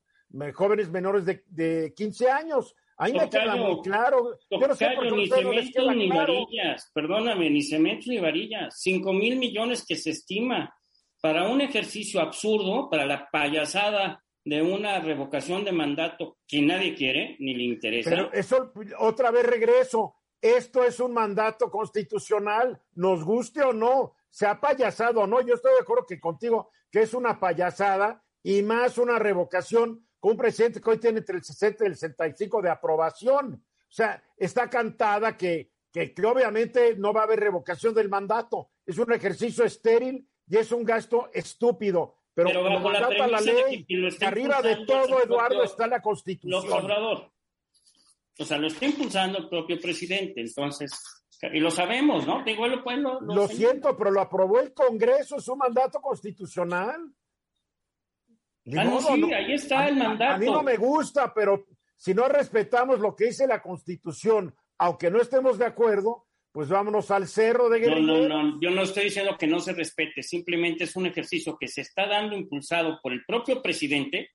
jóvenes 0.54 0.90
menores 0.90 1.26
de, 1.26 1.44
de 1.48 1.94
15 1.96 2.30
años. 2.30 2.76
Ahí 2.98 3.14
me 3.14 3.30
queda 3.30 3.56
muy 3.56 3.82
claro. 3.82 4.38
Yo 4.50 4.68
no 4.68 4.76
sé 4.76 4.90
por 4.96 5.12
ni 5.12 5.28
cementos 5.28 5.96
ni 5.96 6.10
varillas, 6.10 6.92
perdóname, 6.94 7.50
ni 7.50 7.64
cementos 7.64 8.08
ni 8.08 8.20
varillas. 8.20 8.80
Cinco 8.80 9.12
mil 9.12 9.38
millones 9.38 9.84
que 9.86 9.96
se 9.96 10.12
estima 10.12 10.74
para 11.20 11.50
un 11.50 11.62
ejercicio 11.62 12.22
absurdo, 12.22 12.90
para 12.90 13.06
la 13.06 13.28
payasada 13.32 14.24
de 14.44 14.62
una 14.62 15.00
revocación 15.00 15.64
de 15.64 15.72
mandato 15.72 16.38
que 16.48 16.62
nadie 16.62 16.96
quiere 16.96 17.36
ni 17.40 17.54
le 17.54 17.64
interesa. 17.64 18.10
Pero 18.10 18.34
eso, 18.34 18.74
otra 19.00 19.32
vez 19.32 19.46
regreso, 19.46 20.16
esto 20.42 20.84
es 20.84 21.00
un 21.00 21.14
mandato 21.14 21.70
constitucional, 21.70 22.82
nos 22.96 23.24
guste 23.24 23.62
o 23.62 23.74
no 23.74 24.16
ha 24.46 24.60
payasado 24.60 25.22
o 25.22 25.28
no, 25.28 25.42
yo 25.42 25.56
estoy 25.56 25.74
de 25.74 25.82
acuerdo 25.82 26.06
que 26.06 26.20
contigo 26.20 26.72
que 26.90 27.02
es 27.02 27.14
una 27.14 27.40
payasada 27.40 28.24
y 28.44 28.62
más 28.64 28.98
una 28.98 29.20
revocación 29.20 30.06
con 30.20 30.32
un 30.32 30.38
presidente 30.38 30.82
que 30.82 30.90
hoy 30.90 30.98
tiene 30.98 31.20
entre 31.20 31.38
el 31.38 31.44
60 31.44 31.84
y 31.84 31.88
el 31.88 31.96
65 31.96 32.62
de 32.62 32.70
aprobación. 32.70 33.54
O 33.54 33.94
sea, 33.94 34.24
está 34.38 34.70
cantada 34.70 35.36
que, 35.36 35.72
que, 35.92 36.14
obviamente 36.26 36.96
no 36.96 37.14
va 37.14 37.22
a 37.22 37.24
haber 37.24 37.40
revocación 37.40 37.94
del 37.94 38.10
mandato. 38.10 38.72
Es 38.86 38.98
un 38.98 39.12
ejercicio 39.12 39.64
estéril 39.64 40.28
y 40.48 40.58
es 40.58 40.72
un 40.72 40.84
gasto 40.84 41.30
estúpido. 41.34 42.18
Pero, 42.46 42.64
como 42.64 42.92
la, 42.92 43.28
la 43.28 43.42
ley, 43.42 43.86
arriba 44.22 44.62
de 44.62 44.86
todo, 44.86 45.24
Eduardo, 45.24 45.64
está 45.64 45.88
la 45.88 46.02
Constitución. 46.02 47.32
O 48.40 48.46
sea, 48.46 48.58
lo 48.58 48.68
está 48.68 48.86
impulsando 48.86 49.38
el 49.38 49.50
propio 49.50 49.80
presidente. 49.80 50.42
Entonces, 50.42 50.92
y 51.54 51.60
lo 51.60 51.72
sabemos, 51.72 52.26
¿no? 52.28 52.44
pues, 52.44 53.00
lo, 53.00 53.48
siento, 53.48 53.98
pero 53.98 54.12
lo 54.12 54.22
aprobó 54.22 54.60
el 54.60 54.74
Congreso, 54.74 55.38
es 55.38 55.48
un 55.48 55.58
mandato 55.58 56.00
constitucional. 56.00 57.02
Ah, 58.78 59.00
sí, 59.00 59.34
ahí 59.34 59.54
está 59.54 59.88
el 59.88 59.96
mandato. 59.98 60.36
A, 60.36 60.38
mí 60.38 60.46
no 60.46 60.62
me 60.62 60.78
gusta, 60.78 61.34
pero 61.34 61.66
si 61.98 62.14
no 62.14 62.28
respetamos 62.28 63.00
lo 63.00 63.16
que 63.16 63.26
dice 63.26 63.48
la 63.48 63.62
Constitución, 63.62 64.56
aunque 64.78 65.10
no 65.10 65.20
estemos 65.20 65.58
de 65.58 65.66
acuerdo, 65.66 66.28
pues 66.52 66.70
vámonos 66.70 67.12
al 67.12 67.28
cerro 67.28 67.70
de 67.70 67.80
Guerrero. 67.80 68.02
No, 68.02 68.28
no, 68.28 68.44
no, 68.44 68.62
yo 68.62 68.72
no 68.72 68.82
estoy 68.84 69.06
diciendo 69.06 69.38
que 69.38 69.48
no 69.48 69.60
se 69.60 69.74
respete, 69.74 70.22
simplemente 70.24 70.84
es 70.84 70.96
un 70.96 71.06
ejercicio 71.06 71.58
que 71.60 71.68
se 71.68 71.82
está 71.82 72.08
dando 72.08 72.36
impulsado 72.36 73.00
por 73.02 73.14
el 73.14 73.24
propio 73.26 73.62
presidente, 73.62 74.32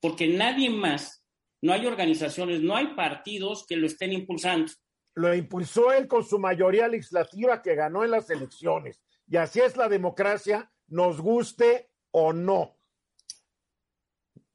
porque 0.00 0.28
nadie 0.28 0.68
más, 0.70 1.24
no 1.62 1.72
hay 1.72 1.86
organizaciones, 1.86 2.60
no 2.60 2.76
hay 2.76 2.88
partidos 2.94 3.66
que 3.66 3.76
lo 3.76 3.86
estén 3.86 4.12
impulsando 4.12 4.72
lo 5.14 5.34
impulsó 5.34 5.92
él 5.92 6.08
con 6.08 6.24
su 6.24 6.38
mayoría 6.38 6.88
legislativa 6.88 7.62
que 7.62 7.74
ganó 7.74 8.04
en 8.04 8.10
las 8.10 8.30
elecciones. 8.30 9.02
Y 9.28 9.36
así 9.36 9.60
es 9.60 9.76
la 9.76 9.88
democracia, 9.88 10.70
nos 10.88 11.20
guste 11.20 11.90
o 12.10 12.32
no. 12.32 12.76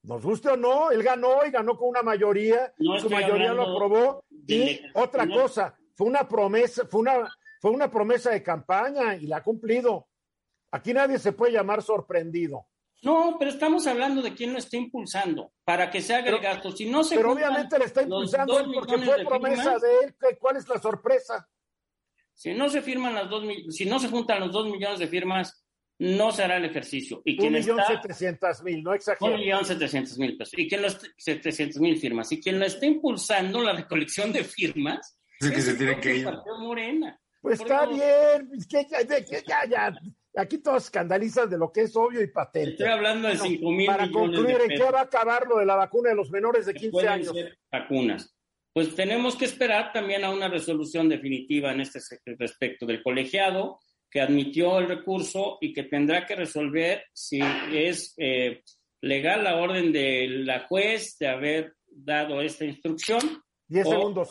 Nos 0.03 0.23
guste 0.23 0.49
o 0.49 0.57
no, 0.57 0.91
él 0.91 1.03
ganó 1.03 1.45
y 1.45 1.51
ganó 1.51 1.77
con 1.77 1.89
una 1.89 2.01
mayoría, 2.01 2.73
su 2.77 3.09
mayoría 3.09 3.53
lo 3.53 3.63
aprobó. 3.63 4.25
Y 4.47 4.79
otra 4.93 5.27
cosa, 5.27 5.77
fue 5.97 6.05
una 6.05 6.27
promesa, 6.27 6.85
fue 6.87 7.01
una, 7.01 7.27
fue 7.59 7.71
una 7.71 7.89
promesa 7.89 8.29
de 8.29 8.43
campaña 8.43 9.15
y 9.15 9.25
la 9.25 9.37
ha 9.37 9.43
cumplido. 9.43 10.07
Aquí 10.71 10.93
nadie 10.93 11.17
se 11.17 11.31
puede 11.31 11.53
llamar 11.53 11.81
sorprendido. 11.81 12.67
No, 13.01 13.35
pero 13.39 13.49
estamos 13.49 13.87
hablando 13.87 14.21
de 14.21 14.33
quién 14.33 14.53
lo 14.53 14.59
está 14.59 14.77
impulsando 14.77 15.53
para 15.63 15.89
que 15.89 16.01
se 16.01 16.13
haga 16.13 16.29
el 16.29 16.39
gasto. 16.39 16.71
Si 16.71 16.89
no 16.89 17.03
se 17.03 17.15
pero 17.15 17.31
obviamente 17.31 17.79
le 17.79 17.85
está 17.85 18.03
impulsando 18.03 18.59
él 18.59 18.71
porque 18.73 18.97
fue 18.99 19.25
promesa 19.25 19.77
de 19.79 20.05
él. 20.05 20.15
¿Cuál 20.39 20.57
es 20.57 20.67
la 20.67 20.79
sorpresa? 20.79 21.49
Si 22.33 22.53
no 22.53 22.69
se 22.69 22.83
firman 22.83 23.15
las 23.15 23.29
dos, 23.29 23.43
si 23.69 23.85
no 23.85 23.99
se 23.99 24.09
juntan 24.09 24.39
los 24.39 24.51
dos 24.51 24.67
millones 24.67 24.99
de 24.99 25.07
firmas, 25.07 25.65
no 25.99 26.31
se 26.31 26.43
hará 26.43 26.57
el 26.57 26.65
ejercicio. 26.65 27.23
Y 27.25 27.43
un 27.43 27.53
millón 27.53 27.79
setecientos 27.87 28.61
mil, 28.61 28.83
no 28.83 28.93
exagero. 28.93 29.33
Un 29.33 29.39
millón 29.39 29.65
setecientos 29.65 30.17
mil 30.19 30.37
pesos. 30.37 30.53
Y 30.57 30.67
quien 30.67 30.83
lo 30.83 30.89
setecientos 31.17 31.81
mil 31.81 31.97
firmas. 31.97 32.31
Y 32.31 32.39
quien 32.39 32.59
lo 32.59 32.65
está 32.65 32.85
impulsando 32.85 33.63
la 33.63 33.73
recolección 33.73 34.31
de 34.31 34.43
firmas 34.43 35.16
es, 35.39 35.51
que 35.51 35.61
se 35.61 35.73
tiene 35.75 35.99
que 35.99 36.17
ir. 36.17 36.29
Morena. 36.59 37.19
Pues 37.41 37.59
está 37.61 37.85
bien, 37.85 38.49
ya, 38.67 39.65
ya, 39.69 39.93
Aquí 40.35 40.59
todos 40.59 40.83
escandalizan 40.83 41.49
de 41.49 41.57
lo 41.57 41.71
que 41.71 41.81
es 41.81 41.95
obvio 41.95 42.21
y 42.21 42.27
patente. 42.27 42.71
Estoy 42.71 42.87
hablando 42.89 43.27
de 43.27 43.37
5 43.37 43.71
mil 43.71 43.87
Para 43.87 44.11
concluir, 44.11 44.57
¿en 44.61 44.69
qué 44.69 44.91
va 44.91 44.99
a 44.99 45.03
acabar 45.03 45.47
lo 45.47 45.57
de 45.57 45.65
la 45.65 45.75
vacuna 45.75 46.09
de 46.09 46.15
los 46.15 46.29
menores 46.29 46.67
de 46.67 46.75
15 46.75 47.07
años? 47.07 47.33
vacunas. 47.71 48.35
Pues 48.71 48.95
tenemos 48.95 49.35
que 49.35 49.45
esperar 49.45 49.91
también 49.91 50.23
a 50.23 50.29
una 50.29 50.47
resolución 50.47 51.09
definitiva 51.09 51.71
en 51.71 51.81
este 51.81 51.99
respecto 52.37 52.85
del 52.85 53.01
colegiado 53.01 53.79
que 54.11 54.21
admitió 54.21 54.77
el 54.77 54.87
recurso 54.87 55.57
y 55.59 55.73
que 55.73 55.83
tendrá 55.83 56.25
que 56.25 56.35
resolver 56.35 57.03
si 57.11 57.39
es 57.73 58.13
eh, 58.17 58.61
legal 59.01 59.43
la 59.43 59.55
orden 59.55 59.91
de 59.91 60.27
la 60.27 60.67
juez 60.67 61.17
de 61.19 61.27
haber 61.27 61.73
dado 61.87 62.41
esta 62.41 62.65
instrucción. 62.65 63.19
Diez 63.67 63.89
segundos. 63.89 64.29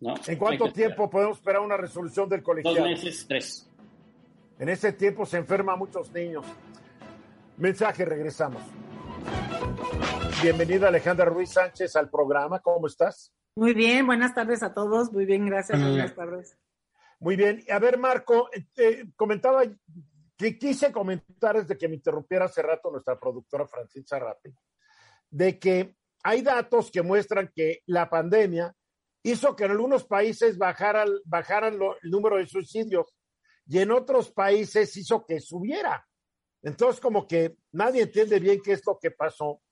¿En 0.00 0.38
cuánto 0.38 0.70
tiempo 0.72 1.08
podemos 1.08 1.38
esperar 1.38 1.62
una 1.62 1.76
resolución 1.76 2.28
del 2.28 2.42
colegiado? 2.42 2.76
Dos 2.76 2.86
meses, 2.86 3.24
tres. 3.26 3.70
En 4.58 4.68
ese 4.68 4.92
tiempo 4.92 5.24
se 5.24 5.38
enferma 5.38 5.74
muchos 5.74 6.12
niños. 6.12 6.44
Mensaje, 7.56 8.04
regresamos. 8.04 8.62
Bienvenida 10.42 10.88
Alejandra 10.88 11.24
Ruiz 11.24 11.50
Sánchez 11.50 11.96
al 11.96 12.10
programa. 12.10 12.60
¿Cómo 12.60 12.86
estás? 12.86 13.32
Muy 13.54 13.72
bien, 13.72 14.06
buenas 14.06 14.34
tardes 14.34 14.62
a 14.62 14.74
todos. 14.74 15.12
Muy 15.12 15.24
bien, 15.24 15.46
gracias. 15.46 15.80
Buenas 15.80 16.14
tardes. 16.14 16.58
Muy 17.18 17.36
bien. 17.36 17.64
A 17.70 17.78
ver, 17.78 17.98
Marco, 17.98 18.50
eh, 18.76 19.06
comentaba 19.16 19.62
que 20.36 20.58
quise 20.58 20.92
comentar 20.92 21.56
desde 21.56 21.78
que 21.78 21.88
me 21.88 21.94
interrumpiera 21.94 22.44
hace 22.44 22.60
rato 22.60 22.90
nuestra 22.90 23.18
productora 23.18 23.66
Francisca 23.66 24.18
Rapi, 24.18 24.54
de 25.30 25.58
que 25.58 25.96
hay 26.22 26.42
datos 26.42 26.90
que 26.90 27.00
muestran 27.00 27.50
que 27.54 27.80
la 27.86 28.10
pandemia 28.10 28.74
hizo 29.30 29.56
que 29.56 29.64
en 29.64 29.72
algunos 29.72 30.04
países 30.04 30.56
bajaran, 30.56 31.08
bajaran 31.24 31.74
el 32.02 32.10
número 32.10 32.36
de 32.36 32.46
suicidios 32.46 33.12
y 33.66 33.78
en 33.80 33.90
otros 33.90 34.30
países 34.30 34.96
hizo 34.96 35.26
que 35.26 35.40
subiera. 35.40 36.06
Entonces, 36.62 37.00
como 37.00 37.26
que 37.26 37.56
nadie 37.72 38.02
entiende 38.02 38.38
bien 38.38 38.60
qué 38.62 38.72
es 38.72 38.82
lo 38.86 38.98
que 39.00 39.10
pasó. 39.10 39.62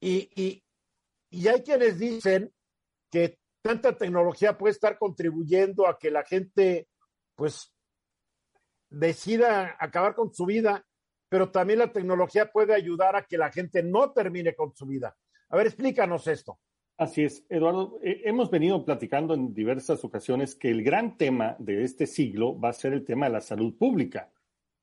Y, 0.00 0.30
y, 0.34 0.64
y 1.30 1.48
hay 1.48 1.62
quienes 1.62 1.98
dicen 1.98 2.50
que 3.10 3.38
tanta 3.60 3.96
tecnología 3.96 4.56
puede 4.56 4.72
estar 4.72 4.98
contribuyendo 4.98 5.86
a 5.86 5.98
que 5.98 6.10
la 6.10 6.24
gente, 6.24 6.88
pues, 7.34 7.70
decida 8.88 9.76
acabar 9.78 10.14
con 10.14 10.32
su 10.32 10.46
vida, 10.46 10.86
pero 11.28 11.50
también 11.50 11.80
la 11.80 11.92
tecnología 11.92 12.50
puede 12.50 12.74
ayudar 12.74 13.16
a 13.16 13.26
que 13.26 13.36
la 13.36 13.52
gente 13.52 13.82
no 13.82 14.12
termine 14.12 14.54
con 14.54 14.74
su 14.74 14.86
vida. 14.86 15.14
A 15.50 15.56
ver, 15.58 15.66
explícanos 15.66 16.26
esto. 16.26 16.58
Así 16.98 17.22
es, 17.22 17.44
Eduardo. 17.48 18.00
Eh, 18.02 18.22
hemos 18.24 18.50
venido 18.50 18.84
platicando 18.84 19.32
en 19.32 19.54
diversas 19.54 20.04
ocasiones 20.04 20.56
que 20.56 20.68
el 20.68 20.82
gran 20.82 21.16
tema 21.16 21.54
de 21.60 21.84
este 21.84 22.08
siglo 22.08 22.58
va 22.58 22.70
a 22.70 22.72
ser 22.72 22.92
el 22.92 23.04
tema 23.04 23.26
de 23.26 23.32
la 23.34 23.40
salud 23.40 23.72
pública, 23.78 24.32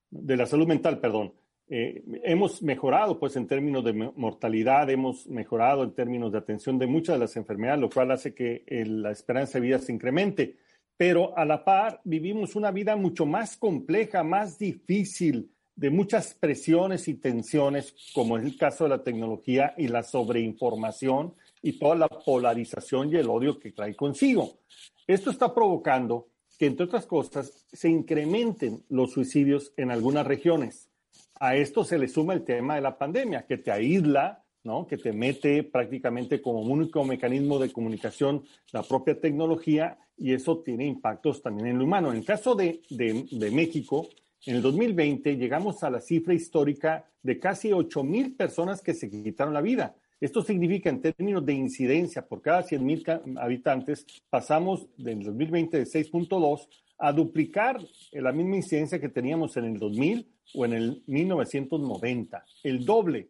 de 0.09 0.37
la 0.37 0.45
salud 0.45 0.65
mental, 0.65 1.01
perdón. 1.01 1.33
Eh, 1.67 2.05
hemos 2.23 2.63
mejorado, 2.63 3.19
pues, 3.19 3.35
en 3.35 3.47
términos 3.47 3.83
de 3.83 3.91
mortalidad, 4.15 4.89
hemos 4.89 5.27
mejorado 5.27 5.83
en 5.83 5.91
términos 5.91 6.31
de 6.31 6.37
atención 6.37 6.79
de 6.79 6.87
muchas 6.87 7.15
de 7.15 7.19
las 7.19 7.35
enfermedades, 7.35 7.81
lo 7.81 7.89
cual 7.89 8.11
hace 8.11 8.33
que 8.33 8.63
la 8.87 9.11
esperanza 9.11 9.59
de 9.59 9.65
vida 9.65 9.79
se 9.79 9.91
incremente. 9.91 10.55
Pero 10.95 11.37
a 11.37 11.43
la 11.43 11.65
par 11.65 11.99
vivimos 12.05 12.55
una 12.55 12.71
vida 12.71 12.95
mucho 12.95 13.25
más 13.25 13.57
compleja, 13.57 14.23
más 14.23 14.57
difícil, 14.57 15.51
de 15.75 15.89
muchas 15.89 16.33
presiones 16.33 17.09
y 17.09 17.15
tensiones, 17.15 17.93
como 18.13 18.37
es 18.37 18.45
el 18.45 18.57
caso 18.57 18.85
de 18.85 18.91
la 18.91 19.03
tecnología 19.03 19.73
y 19.77 19.89
la 19.89 20.03
sobreinformación 20.03 21.33
y 21.65 21.79
toda 21.79 21.95
la 21.95 22.07
polarización 22.07 23.11
y 23.11 23.15
el 23.15 23.27
odio 23.27 23.57
que 23.57 23.71
trae 23.71 23.95
consigo. 23.95 24.59
Esto 25.07 25.31
está 25.31 25.51
provocando 25.51 26.27
que, 26.59 26.67
entre 26.67 26.85
otras 26.85 27.07
cosas, 27.07 27.65
se 27.73 27.89
incrementen 27.89 28.83
los 28.87 29.13
suicidios 29.13 29.73
en 29.75 29.89
algunas 29.89 30.27
regiones. 30.27 30.91
A 31.39 31.55
esto 31.55 31.83
se 31.83 31.97
le 31.97 32.07
suma 32.07 32.33
el 32.33 32.43
tema 32.43 32.75
de 32.75 32.81
la 32.81 32.99
pandemia, 32.99 33.47
que 33.47 33.57
te 33.57 33.71
aísla, 33.71 34.43
¿no? 34.63 34.85
que 34.85 34.97
te 34.97 35.11
mete 35.11 35.63
prácticamente 35.63 36.39
como 36.39 36.61
único 36.61 37.03
mecanismo 37.03 37.57
de 37.57 37.71
comunicación 37.71 38.43
la 38.71 38.83
propia 38.83 39.19
tecnología 39.19 39.97
y 40.15 40.33
eso 40.33 40.59
tiene 40.59 40.85
impactos 40.85 41.41
también 41.41 41.69
en 41.69 41.79
lo 41.79 41.85
humano. 41.85 42.11
En 42.11 42.17
el 42.17 42.25
caso 42.25 42.53
de, 42.53 42.83
de, 42.91 43.51
México, 43.51 44.07
en 44.45 44.57
el 44.57 44.61
2020 44.61 45.35
llegamos 45.35 45.83
a 45.83 45.89
la 45.89 45.99
cifra 45.99 46.35
histórica 46.35 47.09
de 47.23 47.39
casi 47.39 47.73
8 47.73 48.03
mil 48.03 48.35
personas 48.35 48.83
que 48.83 48.93
se 48.93 49.09
quitaron 49.09 49.55
la 49.55 49.61
vida. 49.61 49.95
Esto 50.21 50.41
significa 50.41 50.89
en 50.89 51.01
términos 51.01 51.45
de 51.45 51.53
incidencia 51.53 52.25
por 52.25 52.41
cada 52.41 52.63
100 52.63 52.85
mil 52.85 53.03
habitantes, 53.37 54.05
pasamos 54.29 54.87
del 54.97 55.21
2020 55.23 55.77
de 55.77 55.83
6.2 55.83 56.67
a 56.97 57.11
duplicar 57.11 57.79
la 58.13 58.31
misma 58.31 58.55
incidencia 58.55 58.99
que 58.99 59.09
teníamos 59.09 59.57
en 59.57 59.65
el 59.65 59.77
2000 59.77 60.27
o 60.53 60.65
en 60.65 60.73
el 60.73 61.03
1990, 61.07 62.45
el 62.63 62.85
doble, 62.85 63.29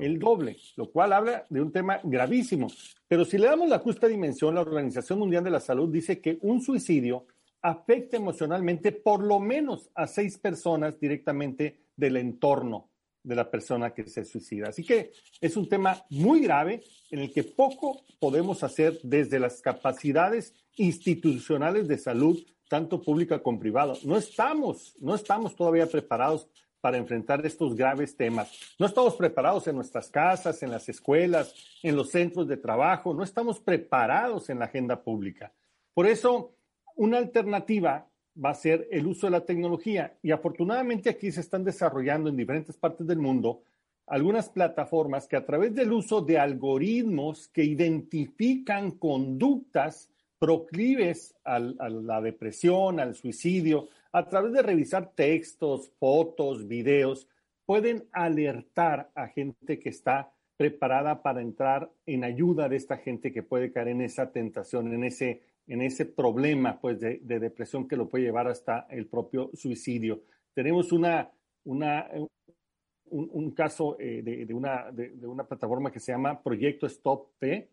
el 0.00 0.18
doble, 0.18 0.56
lo 0.76 0.90
cual 0.90 1.12
habla 1.12 1.46
de 1.48 1.62
un 1.62 1.70
tema 1.70 2.00
gravísimo. 2.02 2.66
Pero 3.06 3.24
si 3.24 3.38
le 3.38 3.46
damos 3.46 3.68
la 3.68 3.78
justa 3.78 4.08
dimensión, 4.08 4.56
la 4.56 4.62
Organización 4.62 5.20
Mundial 5.20 5.44
de 5.44 5.50
la 5.50 5.60
Salud 5.60 5.88
dice 5.92 6.20
que 6.20 6.38
un 6.42 6.60
suicidio 6.60 7.26
afecta 7.62 8.16
emocionalmente 8.16 8.90
por 8.90 9.22
lo 9.22 9.38
menos 9.38 9.90
a 9.94 10.08
seis 10.08 10.38
personas 10.38 10.98
directamente 10.98 11.78
del 11.94 12.16
entorno 12.16 12.89
de 13.22 13.34
la 13.34 13.50
persona 13.50 13.92
que 13.92 14.04
se 14.04 14.24
suicida. 14.24 14.68
Así 14.68 14.84
que 14.84 15.12
es 15.40 15.56
un 15.56 15.68
tema 15.68 16.04
muy 16.10 16.40
grave 16.40 16.82
en 17.10 17.20
el 17.20 17.32
que 17.32 17.44
poco 17.44 18.04
podemos 18.18 18.62
hacer 18.62 18.98
desde 19.02 19.38
las 19.38 19.60
capacidades 19.60 20.54
institucionales 20.76 21.88
de 21.88 21.98
salud, 21.98 22.38
tanto 22.68 23.02
pública 23.02 23.42
como 23.42 23.60
privada. 23.60 23.94
No 24.04 24.16
estamos, 24.16 24.94
no 25.00 25.14
estamos 25.14 25.54
todavía 25.56 25.86
preparados 25.86 26.48
para 26.80 26.96
enfrentar 26.96 27.44
estos 27.44 27.74
graves 27.74 28.16
temas. 28.16 28.50
No 28.78 28.86
estamos 28.86 29.14
preparados 29.14 29.66
en 29.66 29.76
nuestras 29.76 30.10
casas, 30.10 30.62
en 30.62 30.70
las 30.70 30.88
escuelas, 30.88 31.54
en 31.82 31.96
los 31.96 32.10
centros 32.10 32.48
de 32.48 32.56
trabajo, 32.56 33.12
no 33.12 33.22
estamos 33.22 33.60
preparados 33.60 34.48
en 34.48 34.58
la 34.58 34.64
agenda 34.66 35.02
pública. 35.02 35.52
Por 35.92 36.06
eso, 36.06 36.54
una 36.96 37.18
alternativa 37.18 38.09
va 38.36 38.50
a 38.50 38.54
ser 38.54 38.88
el 38.90 39.06
uso 39.06 39.26
de 39.26 39.32
la 39.32 39.44
tecnología. 39.44 40.16
Y 40.22 40.30
afortunadamente 40.30 41.10
aquí 41.10 41.30
se 41.32 41.40
están 41.40 41.64
desarrollando 41.64 42.30
en 42.30 42.36
diferentes 42.36 42.76
partes 42.76 43.06
del 43.06 43.18
mundo 43.18 43.62
algunas 44.06 44.48
plataformas 44.48 45.28
que 45.28 45.36
a 45.36 45.46
través 45.46 45.72
del 45.72 45.92
uso 45.92 46.20
de 46.20 46.36
algoritmos 46.36 47.46
que 47.48 47.62
identifican 47.62 48.90
conductas 48.92 50.10
proclives 50.36 51.36
a 51.44 51.60
la 51.60 52.20
depresión, 52.20 52.98
al 52.98 53.14
suicidio, 53.14 53.88
a 54.10 54.28
través 54.28 54.52
de 54.52 54.62
revisar 54.62 55.12
textos, 55.14 55.92
fotos, 56.00 56.66
videos, 56.66 57.28
pueden 57.64 58.08
alertar 58.10 59.10
a 59.14 59.28
gente 59.28 59.78
que 59.78 59.90
está 59.90 60.32
preparada 60.56 61.22
para 61.22 61.40
entrar 61.40 61.90
en 62.04 62.24
ayuda 62.24 62.68
de 62.68 62.76
esta 62.76 62.96
gente 62.96 63.32
que 63.32 63.44
puede 63.44 63.70
caer 63.70 63.88
en 63.88 64.00
esa 64.00 64.32
tentación, 64.32 64.92
en 64.92 65.04
ese 65.04 65.42
en 65.70 65.82
ese 65.82 66.04
problema 66.04 66.80
pues, 66.80 66.98
de, 66.98 67.20
depresión 67.22 67.86
que 67.86 67.96
lo 67.96 68.08
puede 68.08 68.24
llevar 68.24 68.48
hasta 68.48 68.88
el 68.90 69.06
propio 69.06 69.50
suicidio. 69.54 70.24
Tenemos 70.52 70.90
una, 70.90 71.30
un, 71.64 73.50
caso 73.52 73.96
eh, 74.00 74.20
de, 74.20 74.52
una, 74.52 74.90
de, 74.90 75.14
una 75.24 75.44
plataforma 75.44 75.92
que 75.92 76.00
se 76.00 76.10
llama 76.10 76.42
Proyecto 76.42 76.86
Stop 76.86 77.28
P, 77.38 77.68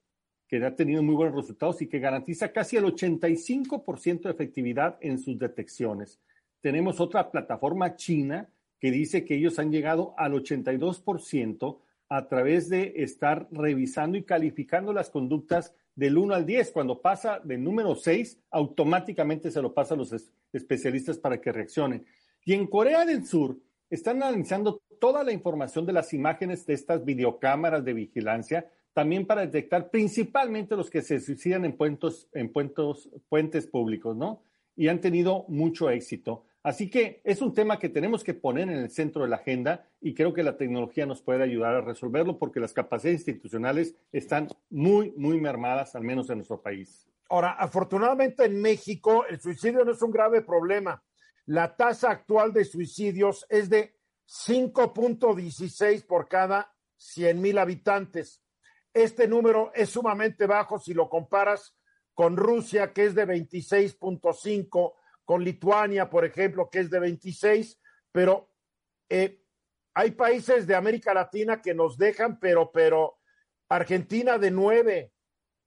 que 0.47 0.63
ha 0.63 0.75
tenido 0.75 1.01
muy 1.01 1.15
buenos 1.15 1.35
resultados 1.35 1.81
y 1.81 1.87
que 1.87 1.97
garantiza 1.97 2.51
casi 2.51 2.77
el 2.77 2.85
85% 2.85 4.21
de 4.21 4.29
efectividad 4.29 4.99
en 5.01 5.17
sus 5.17 5.39
detecciones. 5.39 6.19
Tenemos 6.61 6.99
otra 6.99 7.31
plataforma 7.31 7.95
china 7.95 8.47
que 8.79 8.91
dice 8.91 9.25
que 9.25 9.37
ellos 9.37 9.57
han 9.57 9.71
llegado 9.71 10.13
al 10.17 10.33
82% 10.33 11.79
a 12.09 12.27
través 12.27 12.69
de 12.69 12.93
estar 12.97 13.47
revisando 13.51 14.19
y 14.19 14.23
calificando 14.23 14.93
las 14.93 15.09
conductas 15.09 15.73
del 15.97 16.17
1 16.17 16.33
al 16.33 16.45
10. 16.45 16.71
Cuando 16.71 17.01
pasa 17.01 17.41
del 17.43 17.61
número 17.61 17.95
6, 17.95 18.39
automáticamente 18.51 19.51
se 19.51 19.61
lo 19.61 19.73
pasa 19.73 19.95
a 19.95 19.97
los 19.97 20.15
especialistas 20.53 21.17
para 21.17 21.41
que 21.41 21.51
reaccionen. 21.51 22.05
Y 22.45 22.53
en 22.53 22.67
Corea 22.67 23.03
del 23.03 23.25
Sur 23.25 23.57
están 23.89 24.23
analizando 24.23 24.81
toda 24.99 25.23
la 25.23 25.33
información 25.33 25.85
de 25.85 25.93
las 25.93 26.13
imágenes 26.13 26.65
de 26.65 26.75
estas 26.75 27.03
videocámaras 27.03 27.83
de 27.83 27.93
vigilancia, 27.93 28.69
también 28.93 29.25
para 29.25 29.41
detectar 29.41 29.89
principalmente 29.89 30.75
los 30.75 30.89
que 30.89 31.01
se 31.01 31.19
suicidan 31.19 31.65
en, 31.65 31.75
puentes, 31.75 32.27
en 32.33 32.51
puentes 32.51 33.67
públicos, 33.67 34.15
¿no? 34.15 34.43
Y 34.75 34.87
han 34.87 35.01
tenido 35.01 35.45
mucho 35.47 35.89
éxito. 35.89 36.45
Así 36.67 36.89
que 36.89 37.21
es 37.23 37.41
un 37.41 37.53
tema 37.53 37.79
que 37.79 37.87
tenemos 37.87 38.25
que 38.25 38.33
poner 38.33 38.63
en 38.63 38.79
el 38.79 38.89
centro 38.89 39.23
de 39.23 39.29
la 39.29 39.37
agenda 39.37 39.87
y 40.01 40.13
creo 40.13 40.33
que 40.33 40.43
la 40.43 40.57
tecnología 40.57 41.05
nos 41.05 41.21
puede 41.21 41.41
ayudar 41.41 41.75
a 41.75 41.79
resolverlo 41.79 42.37
porque 42.37 42.59
las 42.59 42.73
capacidades 42.73 43.21
institucionales 43.21 43.95
están 44.11 44.49
muy, 44.69 45.13
muy 45.15 45.39
mermadas, 45.39 45.95
al 45.95 46.03
menos 46.03 46.29
en 46.29 46.39
nuestro 46.39 46.61
país. 46.61 47.07
Ahora, 47.29 47.53
afortunadamente 47.53 48.43
en 48.43 48.61
México 48.61 49.25
el 49.29 49.39
suicidio 49.39 49.85
no 49.85 49.93
es 49.93 50.01
un 50.01 50.11
grave 50.11 50.41
problema. 50.41 51.01
La 51.45 51.73
tasa 51.73 52.11
actual 52.11 52.51
de 52.51 52.65
suicidios 52.65 53.45
es 53.47 53.69
de 53.69 53.95
5.16 54.27 56.05
por 56.05 56.27
cada 56.27 56.75
100 56.97 57.39
mil 57.39 57.59
habitantes. 57.59 58.43
Este 58.93 59.25
número 59.25 59.71
es 59.73 59.87
sumamente 59.87 60.45
bajo 60.47 60.79
si 60.79 60.93
lo 60.93 61.07
comparas 61.07 61.77
con 62.13 62.35
Rusia, 62.35 62.91
que 62.91 63.05
es 63.05 63.15
de 63.15 63.25
26.5 63.25 64.95
con 65.27 65.43
Lituania, 65.43 66.09
por 66.09 66.23
ejemplo, 66.23 66.69
que 66.69 66.79
es 66.79 66.89
de 66.89 67.01
26, 67.01 67.77
pero 68.13 68.49
eh, 69.09 69.43
hay 69.93 70.11
países 70.11 70.65
de 70.65 70.73
América 70.73 71.13
Latina 71.13 71.61
que 71.61 71.73
nos 71.73 71.97
dejan, 71.97 72.39
pero, 72.39 72.71
pero 72.71 73.17
Argentina 73.67 74.37
de 74.37 74.51
9, 74.51 75.11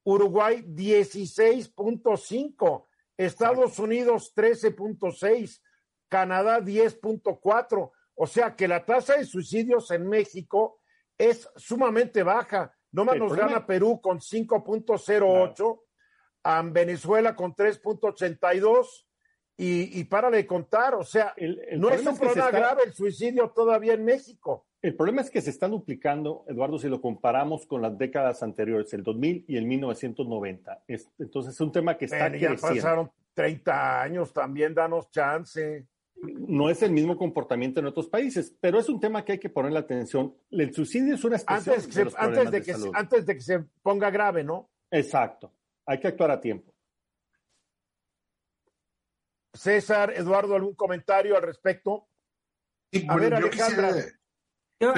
Uruguay 0.05 0.63
16.5, 0.63 2.87
Estados 3.19 3.79
Unidos 3.79 4.33
13.6, 4.35 5.61
Canadá 6.09 6.61
10.4. 6.61 7.91
O 8.15 8.27
sea 8.27 8.57
que 8.57 8.67
la 8.67 8.87
tasa 8.87 9.19
de 9.19 9.27
suicidios 9.27 9.91
en 9.91 10.09
México 10.09 10.81
es 11.19 11.47
sumamente 11.57 12.23
baja. 12.23 12.75
No 12.93 13.05
más 13.05 13.19
nos 13.19 13.37
gana 13.37 13.67
Perú 13.67 14.01
con 14.01 14.21
5.08, 14.21 15.83
a 16.45 16.63
Venezuela 16.63 17.37
con 17.37 17.55
3.82 17.55 19.05
y, 19.63 20.05
para 20.05 20.31
de 20.31 20.47
contar. 20.47 20.95
O 20.95 21.05
sea, 21.05 21.35
no 21.77 21.91
es 21.91 22.07
un 22.07 22.17
problema 22.17 22.51
grave 22.51 22.83
el 22.87 22.95
suicidio 22.95 23.51
todavía 23.51 23.95
en 23.95 24.05
México. 24.05 24.67
El 24.81 24.97
problema 24.97 25.21
es 25.21 25.31
que 25.31 25.43
se 25.43 25.51
está 25.51 25.69
duplicando, 25.69 26.45
Eduardo, 26.49 26.79
si 26.79 26.89
lo 26.89 27.03
comparamos 27.03 27.67
con 27.67 27.83
las 27.83 27.99
décadas 27.99 28.43
anteriores, 28.43 28.93
el 28.95 29.03
2000 29.03 29.45
y 29.47 29.57
el 29.57 29.67
1990. 29.67 30.85
entonces 31.19 31.55
es 31.55 31.61
un 31.61 31.71
tema 31.71 31.99
que 31.99 32.07
está 32.07 32.31
creciendo. 32.31 32.57
Ya 32.57 32.69
pasaron 32.69 33.11
30 33.35 34.03
años, 34.03 34.33
también 34.33 34.75
danos 34.75 35.11
chance. 35.11 35.87
No 36.23 36.71
es 36.71 36.83
el 36.83 36.93
mismo 36.93 37.17
comportamiento 37.17 37.81
en 37.81 37.87
otros 37.87 38.09
países, 38.09 38.57
pero 38.61 38.79
es 38.79 38.89
un 38.89 39.01
tema 39.01 39.25
que 39.25 39.33
hay 39.33 39.39
que 39.39 39.51
ponerle 39.51 39.79
atención. 39.79 40.35
El 40.51 40.73
suicidio 40.73 41.15
es 41.15 41.25
una 41.25 41.39
antes, 41.47 41.95
de, 41.95 42.03
que, 42.63 42.75
antes 42.95 43.27
de 43.27 43.35
que 43.35 43.41
se 43.41 43.61
ponga 43.83 44.11
grave, 44.11 44.43
¿no? 44.43 44.71
Exacto. 44.91 45.53
Hay 45.85 46.01
que 46.01 46.09
actuar 46.09 46.31
a 46.31 46.41
tiempo. 46.41 46.70
César, 49.53 50.13
Eduardo, 50.17 50.55
¿algún 50.55 50.75
comentario 50.75 51.37
al 51.37 51.43
respecto? 51.43 52.07
a 53.09 53.17
ver, 53.17 53.35
Alejandra. 53.35 53.95
Yo, 54.81 54.95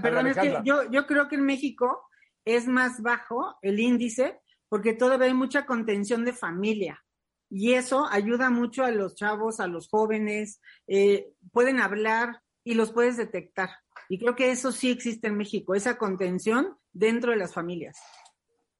perdón, 0.00 0.64
yo, 0.64 1.06
creo 1.06 1.28
que 1.28 1.36
en 1.36 1.44
México 1.44 2.08
es 2.44 2.66
más 2.66 3.02
bajo 3.02 3.58
el 3.62 3.78
índice 3.78 4.40
porque 4.68 4.94
todavía 4.94 5.26
hay 5.26 5.34
mucha 5.34 5.66
contención 5.66 6.24
de 6.24 6.32
familia. 6.32 7.04
Y 7.50 7.74
eso 7.74 8.06
ayuda 8.10 8.48
mucho 8.48 8.84
a 8.84 8.90
los 8.90 9.14
chavos, 9.14 9.60
a 9.60 9.66
los 9.66 9.88
jóvenes, 9.88 10.62
eh, 10.86 11.30
pueden 11.52 11.80
hablar 11.80 12.40
y 12.64 12.74
los 12.74 12.92
puedes 12.92 13.18
detectar. 13.18 13.68
Y 14.08 14.18
creo 14.18 14.34
que 14.34 14.50
eso 14.50 14.72
sí 14.72 14.90
existe 14.90 15.26
en 15.26 15.36
México, 15.36 15.74
esa 15.74 15.98
contención 15.98 16.78
dentro 16.92 17.32
de 17.32 17.36
las 17.36 17.52
familias. 17.52 17.98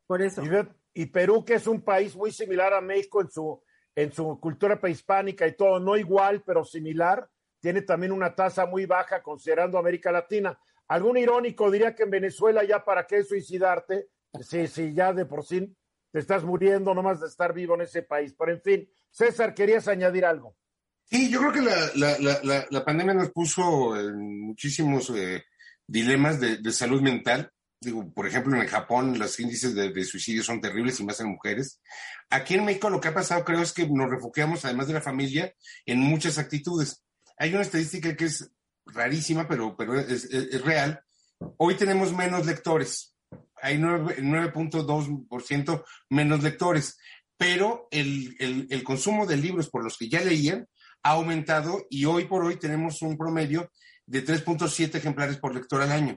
Por 0.07 0.23
eso. 0.23 0.43
Y, 0.95 1.03
y 1.03 1.07
Perú, 1.07 1.45
que 1.45 1.55
es 1.55 1.67
un 1.67 1.83
país 1.83 2.17
muy 2.17 2.33
similar 2.33 2.73
a 2.73 2.81
México 2.81 3.21
en 3.21 3.31
su, 3.31 3.63
en 3.95 4.13
su 4.13 4.39
cultura 4.41 4.81
prehispánica 4.81 5.47
y 5.47 5.57
todo, 5.57 5.79
no 5.81 5.97
igual, 5.97 6.43
pero 6.45 6.65
similar, 6.65 7.29
tiene 7.61 7.83
también 7.83 8.13
una 8.13 8.35
tasa 8.35 8.67
muy 8.67 8.87
baja 8.87 9.23
considerando 9.23 9.79
América 9.79 10.11
Latina. 10.11 10.59
Algún 10.89 11.17
irónico 11.17 11.71
diría 11.71 11.95
que 11.95 12.03
en 12.03 12.11
Venezuela 12.11 12.65
ya 12.65 12.85
para 12.85 13.07
qué 13.07 13.23
suicidarte, 13.23 14.09
si, 14.41 14.67
si 14.67 14.93
ya 14.95 15.13
de 15.13 15.27
por 15.27 15.45
sí 15.45 15.75
te 16.11 16.19
estás 16.19 16.45
muriendo 16.45 16.95
nomás 16.95 17.21
de 17.21 17.27
estar 17.27 17.55
vivo 17.55 17.75
en 17.75 17.83
ese 17.83 18.03
país. 18.03 18.35
Pero 18.39 18.53
en 18.53 18.61
fin, 18.61 18.91
César, 19.11 19.55
¿querías 19.55 19.89
añadir 19.89 20.25
algo? 20.25 20.57
Sí, 21.05 21.31
yo 21.31 21.41
creo 21.41 21.53
que 21.53 22.69
la, 22.71 22.85
pandemia 22.85 23.15
nos 23.15 23.31
puso 23.31 23.99
en 23.99 24.47
muchísimos 24.47 25.11
eh, 25.11 25.45
dilemas 25.87 26.41
de, 26.41 26.73
salud 26.73 27.03
mental. 27.03 27.51
Digo, 27.83 28.09
por 28.15 28.29
ejemplo, 28.29 28.55
en 28.55 28.63
el 28.63 28.69
Japón 28.69 29.19
los 29.19 29.41
índices 29.41 29.75
de, 29.75 29.91
de, 29.91 30.05
suicidio 30.05 30.45
son 30.45 30.61
terribles 30.61 31.01
y 31.01 31.05
más 31.05 31.19
en 31.19 31.31
mujeres. 31.31 31.81
Aquí 32.31 32.55
en 32.55 32.65
México 32.65 32.89
lo 32.89 33.01
que 33.01 33.09
ha 33.09 33.15
pasado 33.15 33.45
creo 33.45 33.61
es 33.61 33.73
que 33.73 33.89
nos 33.89 34.09
refugiamos, 34.09 34.65
además 34.65 34.87
de 34.87 34.95
la 34.95 35.01
familia, 35.01 35.53
en 35.85 35.99
muchas 35.99 36.39
actitudes. 36.39 37.03
Hay 37.39 37.53
una 37.53 37.63
estadística 37.63 38.17
que 38.17 38.27
es 38.27 38.49
rarísima, 38.87 39.49
pero, 39.49 39.77
pero 39.77 39.99
es, 39.99 40.31
real. 40.63 41.03
Hoy 41.57 41.75
tenemos 41.75 42.13
menos 42.13 42.47
lectores. 42.47 43.17
Hay 43.61 43.79
9.2% 43.79 45.85
menos 46.11 46.43
lectores. 46.45 46.97
Pero 47.37 47.89
el, 47.91 48.37
el, 48.71 48.85
consumo 48.85 49.27
de 49.27 49.37
libros 49.37 49.69
por 49.69 49.83
los 49.83 49.99
que 49.99 50.09
ya 50.09 50.21
leían 50.21 50.69
ha 51.03 51.11
aumentado 51.11 51.85
y 51.91 52.05
hoy 52.05 52.27
por 52.27 52.45
hoy 52.45 52.61
tenemos 52.61 53.03
un 53.03 53.19
promedio 53.19 53.73
de 54.07 54.25
3.7 54.25 54.95
ejemplares 54.95 55.39
por 55.39 55.53
lector 55.53 55.83
al 55.83 55.91
año, 55.91 56.17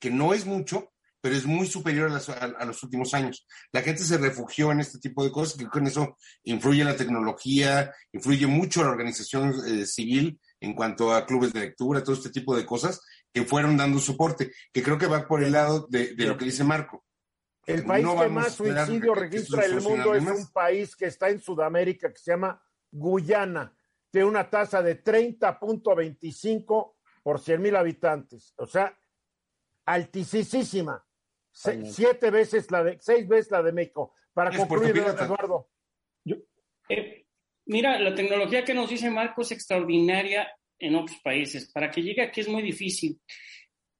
que 0.00 0.10
no 0.10 0.34
es 0.34 0.46
mucho, 0.46 0.90
pero 1.26 1.38
es 1.38 1.44
muy 1.44 1.66
superior 1.66 2.08
a, 2.08 2.64
los 2.64 2.84
últimos 2.84 3.12
años. 3.12 3.48
La 3.72 3.82
gente 3.82 4.04
se 4.04 4.16
refugió 4.16 4.70
en 4.70 4.78
este 4.78 5.00
tipo 5.00 5.24
de 5.24 5.32
cosas, 5.32 5.58
que 5.58 5.66
con 5.66 5.84
eso 5.84 6.16
influye 6.44 6.84
la 6.84 6.96
tecnología, 6.96 7.92
influye 8.12 8.46
mucho 8.46 8.84
la 8.84 8.90
organización 8.90 9.52
eh, 9.66 9.86
civil 9.86 10.38
en 10.60 10.74
cuanto 10.76 11.12
a 11.12 11.26
clubes 11.26 11.52
de 11.52 11.58
lectura, 11.58 12.04
todo 12.04 12.14
este 12.14 12.30
tipo 12.30 12.56
de 12.56 12.64
cosas 12.64 13.00
que 13.32 13.42
fueron 13.42 13.76
dando 13.76 13.98
soporte, 13.98 14.52
que 14.72 14.84
creo 14.84 14.98
que 14.98 15.08
va 15.08 15.26
por 15.26 15.42
el 15.42 15.50
lado 15.50 15.88
de, 15.90 16.14
lo 16.16 16.36
que 16.36 16.44
dice 16.44 16.62
Marco. 16.62 17.04
El 17.66 17.84
país 17.84 18.06
que 18.06 18.28
más 18.28 18.54
suicidio 18.54 19.12
registra 19.12 19.64
el 19.64 19.80
mundo 19.80 20.14
es 20.14 20.24
un 20.24 20.46
país 20.52 20.94
que 20.94 21.06
está 21.06 21.28
en 21.28 21.40
Sudamérica, 21.40 22.12
que 22.12 22.20
se 22.20 22.30
llama 22.30 22.62
Guyana. 22.92 23.76
Tiene 24.12 24.28
una 24.28 24.48
tasa 24.48 24.80
de 24.80 25.02
30.25 25.02 26.94
por 27.24 27.40
100 27.40 27.60
mil 27.60 27.74
habitantes. 27.74 28.54
O 28.58 28.66
sea, 28.68 28.96
altísima. 29.86 31.04
Siete 31.56 32.30
veces 32.30 32.70
la 32.70 32.84
de, 32.84 32.98
seis 33.00 33.26
veces 33.26 33.50
la 33.50 33.62
de 33.62 33.72
México. 33.72 34.14
Para 34.32 34.56
concluir, 34.56 34.96
Eduardo. 34.98 35.68
Eh, 36.88 37.26
Mira, 37.66 37.98
la 37.98 38.14
tecnología 38.14 38.64
que 38.64 38.74
nos 38.74 38.88
dice 38.88 39.10
Marco 39.10 39.42
es 39.42 39.50
extraordinaria 39.50 40.48
en 40.78 40.94
otros 40.94 41.18
países. 41.22 41.70
Para 41.72 41.90
que 41.90 42.02
llegue 42.02 42.22
aquí 42.22 42.40
es 42.40 42.48
muy 42.48 42.62
difícil. 42.62 43.20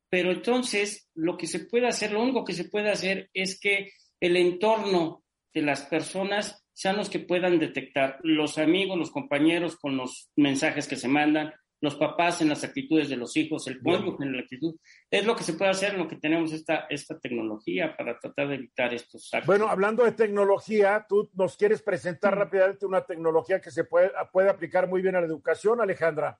Pero 0.08 0.30
entonces, 0.30 1.10
lo 1.14 1.36
que 1.36 1.48
se 1.48 1.66
puede 1.66 1.88
hacer, 1.88 2.12
lo 2.12 2.22
único 2.22 2.44
que 2.44 2.52
se 2.52 2.68
puede 2.68 2.90
hacer 2.90 3.28
es 3.34 3.58
que 3.58 3.90
el 4.20 4.36
entorno 4.36 5.24
de 5.52 5.62
las 5.62 5.82
personas 5.82 6.64
sean 6.72 6.96
los 6.96 7.10
que 7.10 7.18
puedan 7.18 7.58
detectar, 7.58 8.18
los 8.22 8.56
amigos, 8.58 8.96
los 8.96 9.10
compañeros 9.10 9.76
con 9.76 9.96
los 9.96 10.30
mensajes 10.36 10.86
que 10.86 10.96
se 10.96 11.08
mandan, 11.08 11.52
los 11.80 11.96
papás 11.96 12.40
en 12.40 12.48
las 12.48 12.64
actitudes 12.64 13.08
de 13.08 13.16
los 13.16 13.36
hijos, 13.36 13.66
el 13.66 13.80
cónyuge 13.82 14.24
en 14.24 14.32
la 14.32 14.40
actitud. 14.40 14.74
Es 15.10 15.26
lo 15.26 15.36
que 15.36 15.44
se 15.44 15.52
puede 15.52 15.70
hacer 15.70 15.92
en 15.92 15.98
lo 15.98 16.08
que 16.08 16.16
tenemos 16.16 16.52
esta, 16.52 16.86
esta 16.88 17.18
tecnología 17.18 17.96
para 17.96 18.18
tratar 18.18 18.48
de 18.48 18.54
evitar 18.54 18.94
estos 18.94 19.28
actos. 19.32 19.46
Bueno, 19.46 19.68
hablando 19.68 20.04
de 20.04 20.12
tecnología, 20.12 21.04
tú 21.08 21.30
nos 21.34 21.56
quieres 21.56 21.82
presentar 21.82 22.34
mm. 22.34 22.38
rápidamente 22.38 22.86
una 22.86 23.04
tecnología 23.04 23.60
que 23.60 23.70
se 23.70 23.84
puede, 23.84 24.10
puede 24.32 24.48
aplicar 24.48 24.88
muy 24.88 25.02
bien 25.02 25.16
a 25.16 25.20
la 25.20 25.26
educación, 25.26 25.80
Alejandra. 25.80 26.38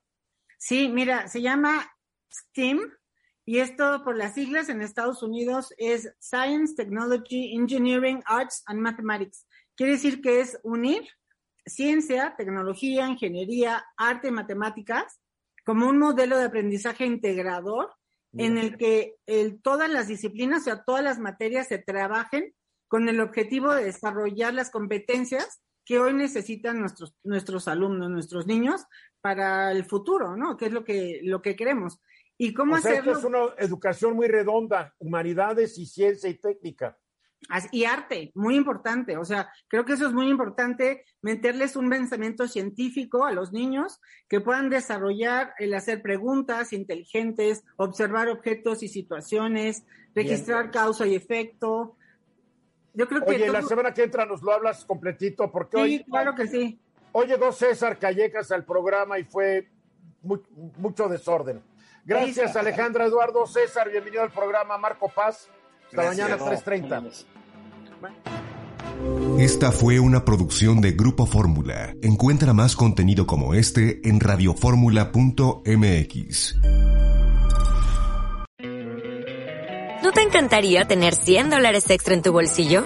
Sí, 0.57 0.89
mira, 0.89 1.27
se 1.27 1.41
llama 1.41 1.87
STEAM 2.31 2.79
y 3.45 3.59
esto 3.59 4.01
por 4.03 4.17
las 4.17 4.33
siglas 4.33 4.69
en 4.69 4.81
Estados 4.81 5.21
Unidos 5.21 5.73
es 5.77 6.13
Science, 6.19 6.75
Technology, 6.75 7.55
Engineering, 7.55 8.23
Arts 8.25 8.63
and 8.65 8.79
Mathematics. 8.79 9.47
Quiere 9.75 9.93
decir 9.93 10.19
que 10.21 10.41
es 10.41 10.59
unir 10.63 11.07
ciencia, 11.65 12.33
tecnología, 12.37 13.07
ingeniería, 13.07 13.85
arte, 13.95 14.31
matemáticas 14.31 15.19
como 15.67 15.89
un 15.89 15.97
modelo 15.97 16.37
de 16.37 16.45
aprendizaje 16.45 17.05
integrador 17.05 17.93
en 18.37 18.57
el 18.57 18.77
que 18.77 19.17
todas 19.63 19.89
las 19.89 20.07
disciplinas, 20.07 20.61
o 20.61 20.63
sea, 20.63 20.83
todas 20.85 21.03
las 21.03 21.19
materias 21.19 21.67
se 21.67 21.77
trabajen 21.77 22.55
con 22.87 23.09
el 23.09 23.19
objetivo 23.19 23.75
de 23.75 23.83
desarrollar 23.83 24.53
las 24.53 24.69
competencias 24.71 25.61
que 25.83 25.99
hoy 25.99 26.13
necesitan 26.13 26.79
nuestros, 26.79 27.17
nuestros 27.21 27.67
alumnos, 27.67 28.09
nuestros 28.09 28.47
niños 28.47 28.85
para 29.19 29.73
el 29.73 29.83
futuro, 29.83 30.37
¿no? 30.37 30.55
Que 30.55 30.67
es 30.67 30.71
lo 30.71 30.85
que, 30.85 31.19
lo 31.23 31.41
que 31.41 31.57
queremos. 31.57 31.99
¿Y 32.37 32.53
cómo 32.53 32.75
o 32.75 32.77
hacerlo? 32.77 33.17
es 33.17 33.25
una 33.25 33.39
educación 33.57 34.15
muy 34.15 34.29
redonda, 34.29 34.95
humanidades 34.99 35.77
y 35.77 35.85
ciencia 35.85 36.29
y 36.29 36.35
técnica. 36.35 36.97
Y 37.71 37.85
arte, 37.85 38.31
muy 38.35 38.55
importante. 38.55 39.17
O 39.17 39.23
sea, 39.23 39.49
creo 39.67 39.85
que 39.85 39.93
eso 39.93 40.07
es 40.07 40.13
muy 40.13 40.29
importante, 40.29 41.05
meterles 41.21 41.75
un 41.75 41.89
pensamiento 41.89 42.47
científico 42.47 43.25
a 43.25 43.31
los 43.31 43.53
niños 43.53 44.01
que 44.27 44.41
puedan 44.41 44.69
desarrollar 44.69 45.53
el 45.59 45.73
hacer 45.73 46.01
preguntas 46.01 46.73
inteligentes, 46.73 47.63
observar 47.77 48.27
objetos 48.27 48.83
y 48.83 48.87
situaciones, 48.87 49.83
registrar 50.13 50.71
causa 50.71 51.05
y 51.07 51.15
efecto. 51.15 51.95
Yo 52.93 53.07
creo 53.07 53.23
que. 53.23 53.35
Oye, 53.35 53.49
la 53.49 53.61
semana 53.61 53.93
que 53.93 54.03
entra 54.03 54.25
nos 54.25 54.41
lo 54.41 54.51
hablas 54.51 54.83
completito, 54.83 55.51
porque 55.51 55.83
sí, 55.83 56.03
claro 56.09 56.35
que 56.35 56.47
sí. 56.47 56.79
Hoy 57.11 57.27
llegó 57.27 57.51
César 57.51 57.97
Callejas 57.97 58.51
al 58.51 58.65
programa 58.65 59.19
y 59.19 59.23
fue 59.23 59.69
mucho 60.77 61.07
desorden. 61.07 61.61
Gracias, 62.03 62.55
Alejandra 62.55 63.05
Eduardo 63.05 63.45
César. 63.45 63.89
Bienvenido 63.89 64.23
al 64.23 64.31
programa 64.31 64.77
Marco 64.77 65.09
Paz. 65.09 65.49
Hasta 65.87 66.03
mañana 66.03 66.37
3.30. 66.37 67.25
Esta 69.39 69.71
fue 69.71 69.99
una 69.99 70.23
producción 70.25 70.81
de 70.81 70.91
Grupo 70.91 71.25
Fórmula. 71.25 71.95
Encuentra 72.01 72.53
más 72.53 72.75
contenido 72.75 73.25
como 73.27 73.53
este 73.53 74.01
en 74.07 74.19
radioformula.mx. 74.19 76.55
¿No 80.03 80.11
te 80.11 80.21
encantaría 80.21 80.85
tener 80.85 81.15
100 81.15 81.49
dólares 81.49 81.89
extra 81.89 82.13
en 82.13 82.21
tu 82.21 82.31
bolsillo? 82.31 82.85